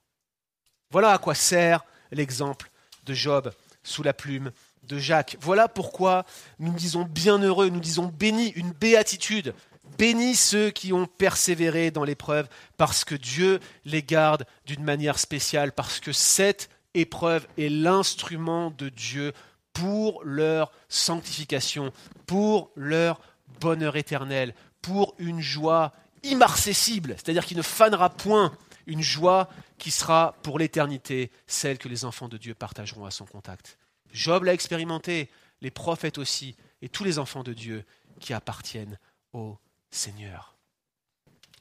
Voilà 0.92 1.14
à 1.14 1.18
quoi 1.18 1.36
sert 1.36 1.86
l'exemple 2.12 2.70
de 3.06 3.14
Job 3.14 3.52
sous 3.84 4.04
la 4.04 4.14
plume 4.14 4.52
de 4.84 4.98
Jacques. 4.98 5.38
Voilà 5.40 5.68
pourquoi 5.68 6.26
nous 6.60 6.74
disons 6.74 7.04
bienheureux, 7.04 7.70
nous 7.70 7.80
disons 7.80 8.08
béni, 8.08 8.50
une 8.50 8.72
béatitude 8.72 9.54
Bénis 9.98 10.36
ceux 10.36 10.72
qui 10.72 10.94
ont 10.94 11.06
persévéré 11.06 11.92
dans 11.92 12.04
l'épreuve, 12.04 12.48
parce 12.78 13.04
que 13.04 13.16
Dieu 13.16 13.60
les 13.86 14.04
garde 14.04 14.46
d'une 14.66 14.84
manière 14.84 15.20
spéciale, 15.20 15.72
parce 15.72 16.00
que 16.00 16.12
cette 16.12 16.70
épreuve 16.94 17.48
est 17.58 17.70
l'instrument 17.70 18.72
de 18.72 18.90
Dieu 18.90 19.34
pour 19.74 20.24
leur 20.24 20.72
sanctification, 20.90 21.92
pour 22.26 22.72
leur 22.76 23.22
bonheur 23.60 23.96
éternel, 23.96 24.54
pour 24.82 25.16
une 25.18 25.42
joie 25.42 25.94
immarcessible, 26.24 27.16
c'est-à-dire 27.18 27.46
qui 27.46 27.56
ne 27.56 27.62
fanera 27.62 28.10
point, 28.10 28.56
une 28.88 29.02
joie 29.02 29.50
qui 29.78 29.92
sera 29.92 30.36
pour 30.44 30.60
l'éternité 30.60 31.32
celle 31.48 31.78
que 31.78 31.88
les 31.88 32.06
enfants 32.06 32.28
de 32.28 32.38
Dieu 32.38 32.54
partageront 32.54 33.06
à 33.06 33.12
son 33.12 33.26
contact. 33.26 33.78
Job 34.12 34.44
l'a 34.44 34.54
expérimenté, 34.54 35.30
les 35.62 35.72
prophètes 35.72 36.18
aussi, 36.18 36.56
et 36.82 36.90
tous 36.90 37.04
les 37.04 37.20
enfants 37.20 37.44
de 37.44 37.54
Dieu 37.54 37.86
qui 38.20 38.34
appartiennent 38.34 39.00
au 39.34 39.58
Seigneur. 39.92 40.56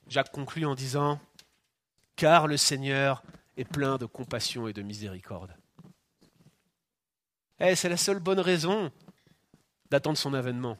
Jacques 0.09 0.33
conclut 0.33 0.66
en 0.66 0.74
disant, 0.74 1.20
Car 2.16 2.47
le 2.47 2.57
Seigneur 2.57 3.22
est 3.57 3.64
plein 3.64 3.99
de 3.99 4.07
compassion 4.07 4.68
et 4.68 4.72
de 4.72 4.83
miséricorde. 4.83 5.55
Eh, 7.59 7.76
c'est 7.76 7.89
la 7.89 7.97
seule 7.97 8.20
bonne 8.20 8.41
raison 8.41 8.91
d'attendre 9.91 10.16
son 10.16 10.33
avènement. 10.33 10.78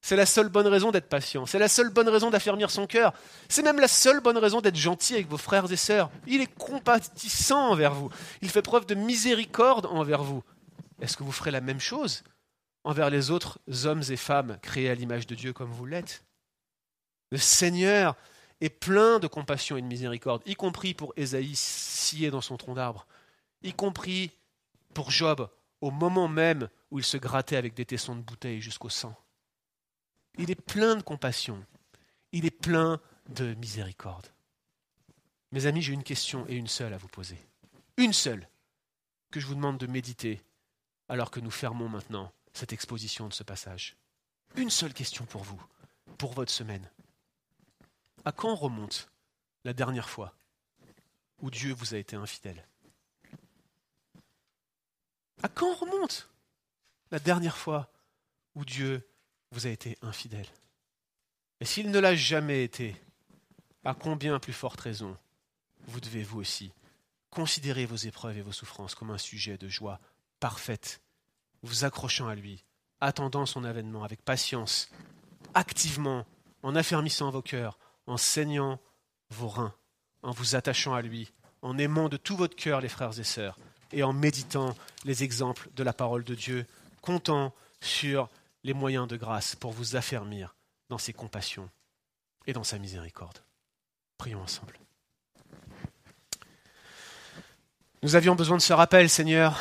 C'est 0.00 0.16
la 0.16 0.26
seule 0.26 0.48
bonne 0.48 0.66
raison 0.66 0.90
d'être 0.90 1.08
patient. 1.08 1.46
C'est 1.46 1.58
la 1.58 1.68
seule 1.68 1.90
bonne 1.90 2.08
raison 2.08 2.30
d'affermir 2.30 2.70
son 2.70 2.86
cœur. 2.86 3.12
C'est 3.48 3.62
même 3.62 3.80
la 3.80 3.88
seule 3.88 4.20
bonne 4.20 4.38
raison 4.38 4.60
d'être 4.60 4.76
gentil 4.76 5.14
avec 5.14 5.28
vos 5.28 5.38
frères 5.38 5.70
et 5.72 5.76
sœurs. 5.76 6.10
Il 6.26 6.40
est 6.40 6.54
compatissant 6.54 7.70
envers 7.70 7.94
vous. 7.94 8.10
Il 8.42 8.50
fait 8.50 8.62
preuve 8.62 8.86
de 8.86 8.94
miséricorde 8.94 9.86
envers 9.86 10.22
vous. 10.22 10.44
Est-ce 11.00 11.16
que 11.16 11.24
vous 11.24 11.32
ferez 11.32 11.50
la 11.50 11.60
même 11.60 11.80
chose 11.80 12.22
envers 12.84 13.10
les 13.10 13.30
autres 13.30 13.58
hommes 13.84 14.02
et 14.08 14.16
femmes 14.16 14.58
créés 14.62 14.90
à 14.90 14.94
l'image 14.94 15.26
de 15.26 15.34
Dieu 15.34 15.52
comme 15.52 15.70
vous 15.70 15.86
l'êtes? 15.86 16.27
Le 17.30 17.38
Seigneur 17.38 18.16
est 18.60 18.70
plein 18.70 19.18
de 19.18 19.26
compassion 19.26 19.76
et 19.76 19.82
de 19.82 19.86
miséricorde, 19.86 20.42
y 20.46 20.54
compris 20.54 20.94
pour 20.94 21.12
Ésaïe 21.16 21.54
scié 21.54 22.30
dans 22.30 22.40
son 22.40 22.56
tronc 22.56 22.74
d'arbre, 22.74 23.06
y 23.62 23.72
compris 23.72 24.32
pour 24.94 25.10
Job 25.10 25.48
au 25.80 25.90
moment 25.90 26.28
même 26.28 26.68
où 26.90 26.98
il 26.98 27.04
se 27.04 27.16
grattait 27.16 27.56
avec 27.56 27.74
des 27.74 27.84
tessons 27.84 28.16
de 28.16 28.22
bouteille 28.22 28.60
jusqu'au 28.60 28.88
sang. 28.88 29.14
Il 30.38 30.50
est 30.50 30.60
plein 30.60 30.96
de 30.96 31.02
compassion, 31.02 31.64
il 32.32 32.46
est 32.46 32.50
plein 32.50 33.00
de 33.28 33.54
miséricorde. 33.54 34.26
Mes 35.52 35.66
amis, 35.66 35.82
j'ai 35.82 35.92
une 35.92 36.02
question 36.02 36.46
et 36.48 36.54
une 36.54 36.66
seule 36.66 36.92
à 36.92 36.98
vous 36.98 37.08
poser. 37.08 37.38
Une 37.96 38.12
seule 38.12 38.48
que 39.30 39.40
je 39.40 39.46
vous 39.46 39.54
demande 39.54 39.78
de 39.78 39.86
méditer 39.86 40.42
alors 41.08 41.30
que 41.30 41.40
nous 41.40 41.50
fermons 41.50 41.88
maintenant 41.88 42.32
cette 42.52 42.72
exposition 42.72 43.28
de 43.28 43.32
ce 43.32 43.42
passage. 43.42 43.96
Une 44.56 44.70
seule 44.70 44.92
question 44.92 45.24
pour 45.24 45.42
vous, 45.42 45.62
pour 46.18 46.32
votre 46.32 46.52
semaine. 46.52 46.88
À 48.24 48.32
quand 48.32 48.54
remonte 48.54 49.10
la 49.64 49.72
dernière 49.72 50.08
fois 50.08 50.34
où 51.40 51.50
Dieu 51.50 51.72
vous 51.72 51.94
a 51.94 51.98
été 51.98 52.16
infidèle? 52.16 52.66
À 55.42 55.48
quand 55.48 55.74
remonte 55.74 56.28
la 57.10 57.18
dernière 57.18 57.56
fois 57.56 57.90
où 58.54 58.64
Dieu 58.64 59.08
vous 59.52 59.66
a 59.66 59.70
été 59.70 59.96
infidèle? 60.02 60.48
Et 61.60 61.64
s'il 61.64 61.90
ne 61.90 61.98
l'a 61.98 62.14
jamais 62.14 62.64
été, 62.64 62.96
à 63.84 63.94
combien 63.94 64.38
plus 64.38 64.52
forte 64.52 64.80
raison 64.80 65.16
vous 65.86 66.00
devez 66.00 66.22
vous 66.22 66.40
aussi 66.40 66.72
considérer 67.30 67.86
vos 67.86 67.96
épreuves 67.96 68.38
et 68.38 68.42
vos 68.42 68.52
souffrances 68.52 68.94
comme 68.94 69.10
un 69.10 69.18
sujet 69.18 69.58
de 69.58 69.68
joie 69.68 70.00
parfaite, 70.40 71.00
vous 71.62 71.84
accrochant 71.84 72.28
à 72.28 72.34
lui, 72.34 72.64
attendant 73.00 73.46
son 73.46 73.64
avènement 73.64 74.04
avec 74.04 74.22
patience, 74.22 74.90
activement, 75.54 76.26
en 76.62 76.74
affermissant 76.74 77.30
vos 77.30 77.42
cœurs, 77.42 77.78
en 78.08 78.16
saignant 78.16 78.80
vos 79.30 79.48
reins, 79.48 79.74
en 80.22 80.32
vous 80.32 80.56
attachant 80.56 80.94
à 80.94 81.02
lui, 81.02 81.30
en 81.62 81.78
aimant 81.78 82.08
de 82.08 82.16
tout 82.16 82.36
votre 82.36 82.56
cœur 82.56 82.80
les 82.80 82.88
frères 82.88 83.18
et 83.18 83.24
sœurs, 83.24 83.58
et 83.92 84.02
en 84.02 84.12
méditant 84.12 84.74
les 85.04 85.22
exemples 85.22 85.68
de 85.74 85.82
la 85.82 85.92
parole 85.92 86.24
de 86.24 86.34
Dieu, 86.34 86.66
comptant 87.02 87.54
sur 87.80 88.28
les 88.64 88.72
moyens 88.72 89.06
de 89.06 89.16
grâce 89.16 89.54
pour 89.54 89.72
vous 89.72 89.94
affermir 89.94 90.56
dans 90.88 90.98
ses 90.98 91.12
compassions 91.12 91.70
et 92.46 92.52
dans 92.52 92.64
sa 92.64 92.78
miséricorde. 92.78 93.38
Prions 94.16 94.40
ensemble. 94.40 94.78
Nous 98.02 98.16
avions 98.16 98.34
besoin 98.34 98.56
de 98.56 98.62
ce 98.62 98.72
rappel, 98.72 99.10
Seigneur. 99.10 99.60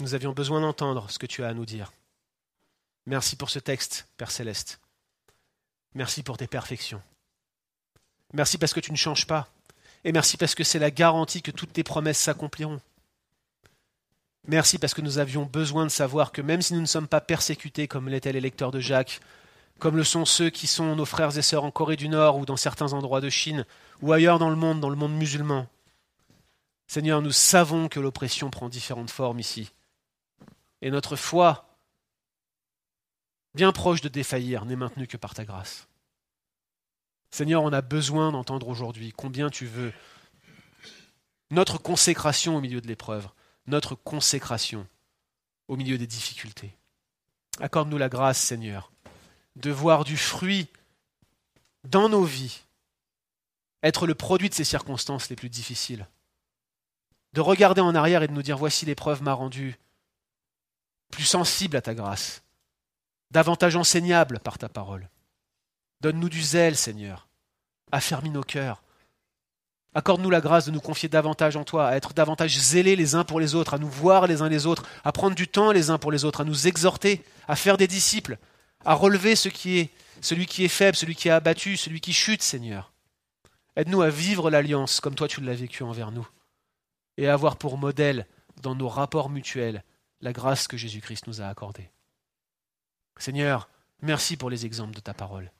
Nous 0.00 0.14
avions 0.14 0.32
besoin 0.32 0.60
d'entendre 0.60 1.10
ce 1.10 1.18
que 1.18 1.26
tu 1.26 1.44
as 1.44 1.48
à 1.48 1.54
nous 1.54 1.66
dire. 1.66 1.92
Merci 3.06 3.36
pour 3.36 3.50
ce 3.50 3.60
texte, 3.60 4.08
Père 4.16 4.30
céleste. 4.30 4.80
Merci 5.94 6.22
pour 6.22 6.36
tes 6.36 6.48
perfections. 6.48 7.02
Merci 8.32 8.58
parce 8.58 8.72
que 8.72 8.80
tu 8.80 8.92
ne 8.92 8.96
changes 8.96 9.26
pas. 9.26 9.48
Et 10.04 10.12
merci 10.12 10.36
parce 10.36 10.54
que 10.54 10.64
c'est 10.64 10.78
la 10.78 10.90
garantie 10.90 11.42
que 11.42 11.50
toutes 11.50 11.72
tes 11.72 11.82
promesses 11.82 12.18
s'accompliront. 12.18 12.80
Merci 14.46 14.78
parce 14.78 14.94
que 14.94 15.00
nous 15.00 15.18
avions 15.18 15.44
besoin 15.44 15.84
de 15.84 15.90
savoir 15.90 16.30
que 16.30 16.40
même 16.40 16.62
si 16.62 16.74
nous 16.74 16.80
ne 16.80 16.86
sommes 16.86 17.08
pas 17.08 17.20
persécutés 17.20 17.88
comme 17.88 18.08
l'était 18.08 18.32
l'électeur 18.32 18.70
de 18.70 18.78
Jacques, 18.78 19.20
comme 19.78 19.96
le 19.96 20.04
sont 20.04 20.24
ceux 20.24 20.50
qui 20.50 20.66
sont 20.66 20.94
nos 20.94 21.04
frères 21.04 21.36
et 21.36 21.42
sœurs 21.42 21.64
en 21.64 21.70
Corée 21.70 21.96
du 21.96 22.08
Nord 22.08 22.36
ou 22.38 22.46
dans 22.46 22.56
certains 22.56 22.92
endroits 22.92 23.20
de 23.20 23.28
Chine, 23.28 23.66
ou 24.00 24.12
ailleurs 24.12 24.38
dans 24.38 24.50
le 24.50 24.56
monde, 24.56 24.80
dans 24.80 24.90
le 24.90 24.96
monde 24.96 25.14
musulman, 25.14 25.66
Seigneur, 26.86 27.20
nous 27.20 27.32
savons 27.32 27.88
que 27.88 27.98
l'oppression 27.98 28.50
prend 28.50 28.68
différentes 28.68 29.10
formes 29.10 29.40
ici. 29.40 29.72
Et 30.82 30.90
notre 30.90 31.16
foi, 31.16 31.68
bien 33.54 33.72
proche 33.72 34.00
de 34.00 34.08
défaillir, 34.08 34.64
n'est 34.64 34.76
maintenue 34.76 35.08
que 35.08 35.16
par 35.16 35.34
ta 35.34 35.44
grâce. 35.44 35.88
Seigneur, 37.30 37.62
on 37.62 37.72
a 37.72 37.82
besoin 37.82 38.32
d'entendre 38.32 38.68
aujourd'hui 38.68 39.12
combien 39.12 39.50
tu 39.50 39.66
veux 39.66 39.92
notre 41.50 41.78
consécration 41.78 42.56
au 42.56 42.60
milieu 42.60 42.80
de 42.80 42.88
l'épreuve, 42.88 43.28
notre 43.66 43.94
consécration 43.94 44.86
au 45.68 45.76
milieu 45.76 45.98
des 45.98 46.06
difficultés. 46.06 46.76
Accorde-nous 47.60 47.98
la 47.98 48.08
grâce, 48.08 48.38
Seigneur, 48.38 48.92
de 49.56 49.70
voir 49.70 50.04
du 50.04 50.16
fruit 50.16 50.68
dans 51.84 52.08
nos 52.08 52.24
vies 52.24 52.62
être 53.82 54.06
le 54.06 54.14
produit 54.14 54.48
de 54.48 54.54
ces 54.54 54.64
circonstances 54.64 55.30
les 55.30 55.36
plus 55.36 55.48
difficiles. 55.48 56.06
De 57.32 57.40
regarder 57.40 57.80
en 57.80 57.94
arrière 57.94 58.22
et 58.22 58.28
de 58.28 58.32
nous 58.32 58.42
dire 58.42 58.58
voici 58.58 58.84
l'épreuve 58.84 59.22
m'a 59.22 59.32
rendu 59.32 59.78
plus 61.10 61.24
sensible 61.24 61.76
à 61.76 61.82
ta 61.82 61.94
grâce, 61.94 62.42
davantage 63.30 63.76
enseignable 63.76 64.40
par 64.40 64.58
ta 64.58 64.68
parole. 64.68 65.08
Donne-nous 66.00 66.28
du 66.28 66.42
zèle, 66.42 66.76
Seigneur. 66.76 67.28
Affermis 67.92 68.30
nos 68.30 68.42
cœurs. 68.42 68.82
Accorde-nous 69.94 70.28
la 70.28 70.42
grâce 70.42 70.66
de 70.66 70.70
nous 70.70 70.80
confier 70.80 71.08
davantage 71.08 71.56
en 71.56 71.64
toi, 71.64 71.88
à 71.88 71.96
être 71.96 72.12
davantage 72.12 72.58
zélés 72.58 72.96
les 72.96 73.14
uns 73.14 73.24
pour 73.24 73.40
les 73.40 73.54
autres, 73.54 73.72
à 73.72 73.78
nous 73.78 73.88
voir 73.88 74.26
les 74.26 74.42
uns 74.42 74.50
les 74.50 74.66
autres, 74.66 74.82
à 75.04 75.12
prendre 75.12 75.34
du 75.34 75.48
temps 75.48 75.72
les 75.72 75.88
uns 75.88 75.96
pour 75.96 76.12
les 76.12 76.26
autres, 76.26 76.42
à 76.42 76.44
nous 76.44 76.66
exhorter, 76.66 77.24
à 77.48 77.56
faire 77.56 77.78
des 77.78 77.86
disciples, 77.86 78.36
à 78.84 78.92
relever 78.92 79.36
ce 79.36 79.48
qui 79.48 79.78
est, 79.78 79.90
celui 80.20 80.44
qui 80.44 80.64
est 80.64 80.68
faible, 80.68 80.96
celui 80.96 81.14
qui 81.14 81.28
est 81.28 81.30
abattu, 81.30 81.78
celui 81.78 82.02
qui 82.02 82.12
chute, 82.12 82.42
Seigneur. 82.42 82.92
Aide-nous 83.74 84.02
à 84.02 84.10
vivre 84.10 84.50
l'alliance 84.50 85.00
comme 85.00 85.14
toi 85.14 85.28
tu 85.28 85.40
l'as 85.40 85.54
vécu 85.54 85.82
envers 85.82 86.12
nous, 86.12 86.28
et 87.16 87.26
à 87.26 87.32
avoir 87.32 87.56
pour 87.56 87.78
modèle 87.78 88.26
dans 88.60 88.74
nos 88.74 88.88
rapports 88.88 89.30
mutuels 89.30 89.82
la 90.20 90.34
grâce 90.34 90.68
que 90.68 90.76
Jésus-Christ 90.76 91.26
nous 91.26 91.40
a 91.40 91.46
accordée. 91.46 91.90
Seigneur, 93.18 93.70
merci 94.02 94.36
pour 94.36 94.50
les 94.50 94.66
exemples 94.66 94.94
de 94.94 95.00
ta 95.00 95.14
parole. 95.14 95.50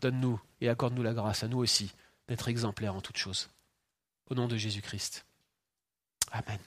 Donne-nous 0.00 0.40
et 0.60 0.68
accorde-nous 0.68 1.02
la 1.02 1.14
grâce 1.14 1.42
à 1.42 1.48
nous 1.48 1.58
aussi 1.58 1.92
d'être 2.28 2.48
exemplaires 2.48 2.94
en 2.94 3.00
toutes 3.00 3.18
choses. 3.18 3.50
Au 4.28 4.34
nom 4.34 4.48
de 4.48 4.56
Jésus-Christ. 4.56 5.26
Amen. 6.30 6.58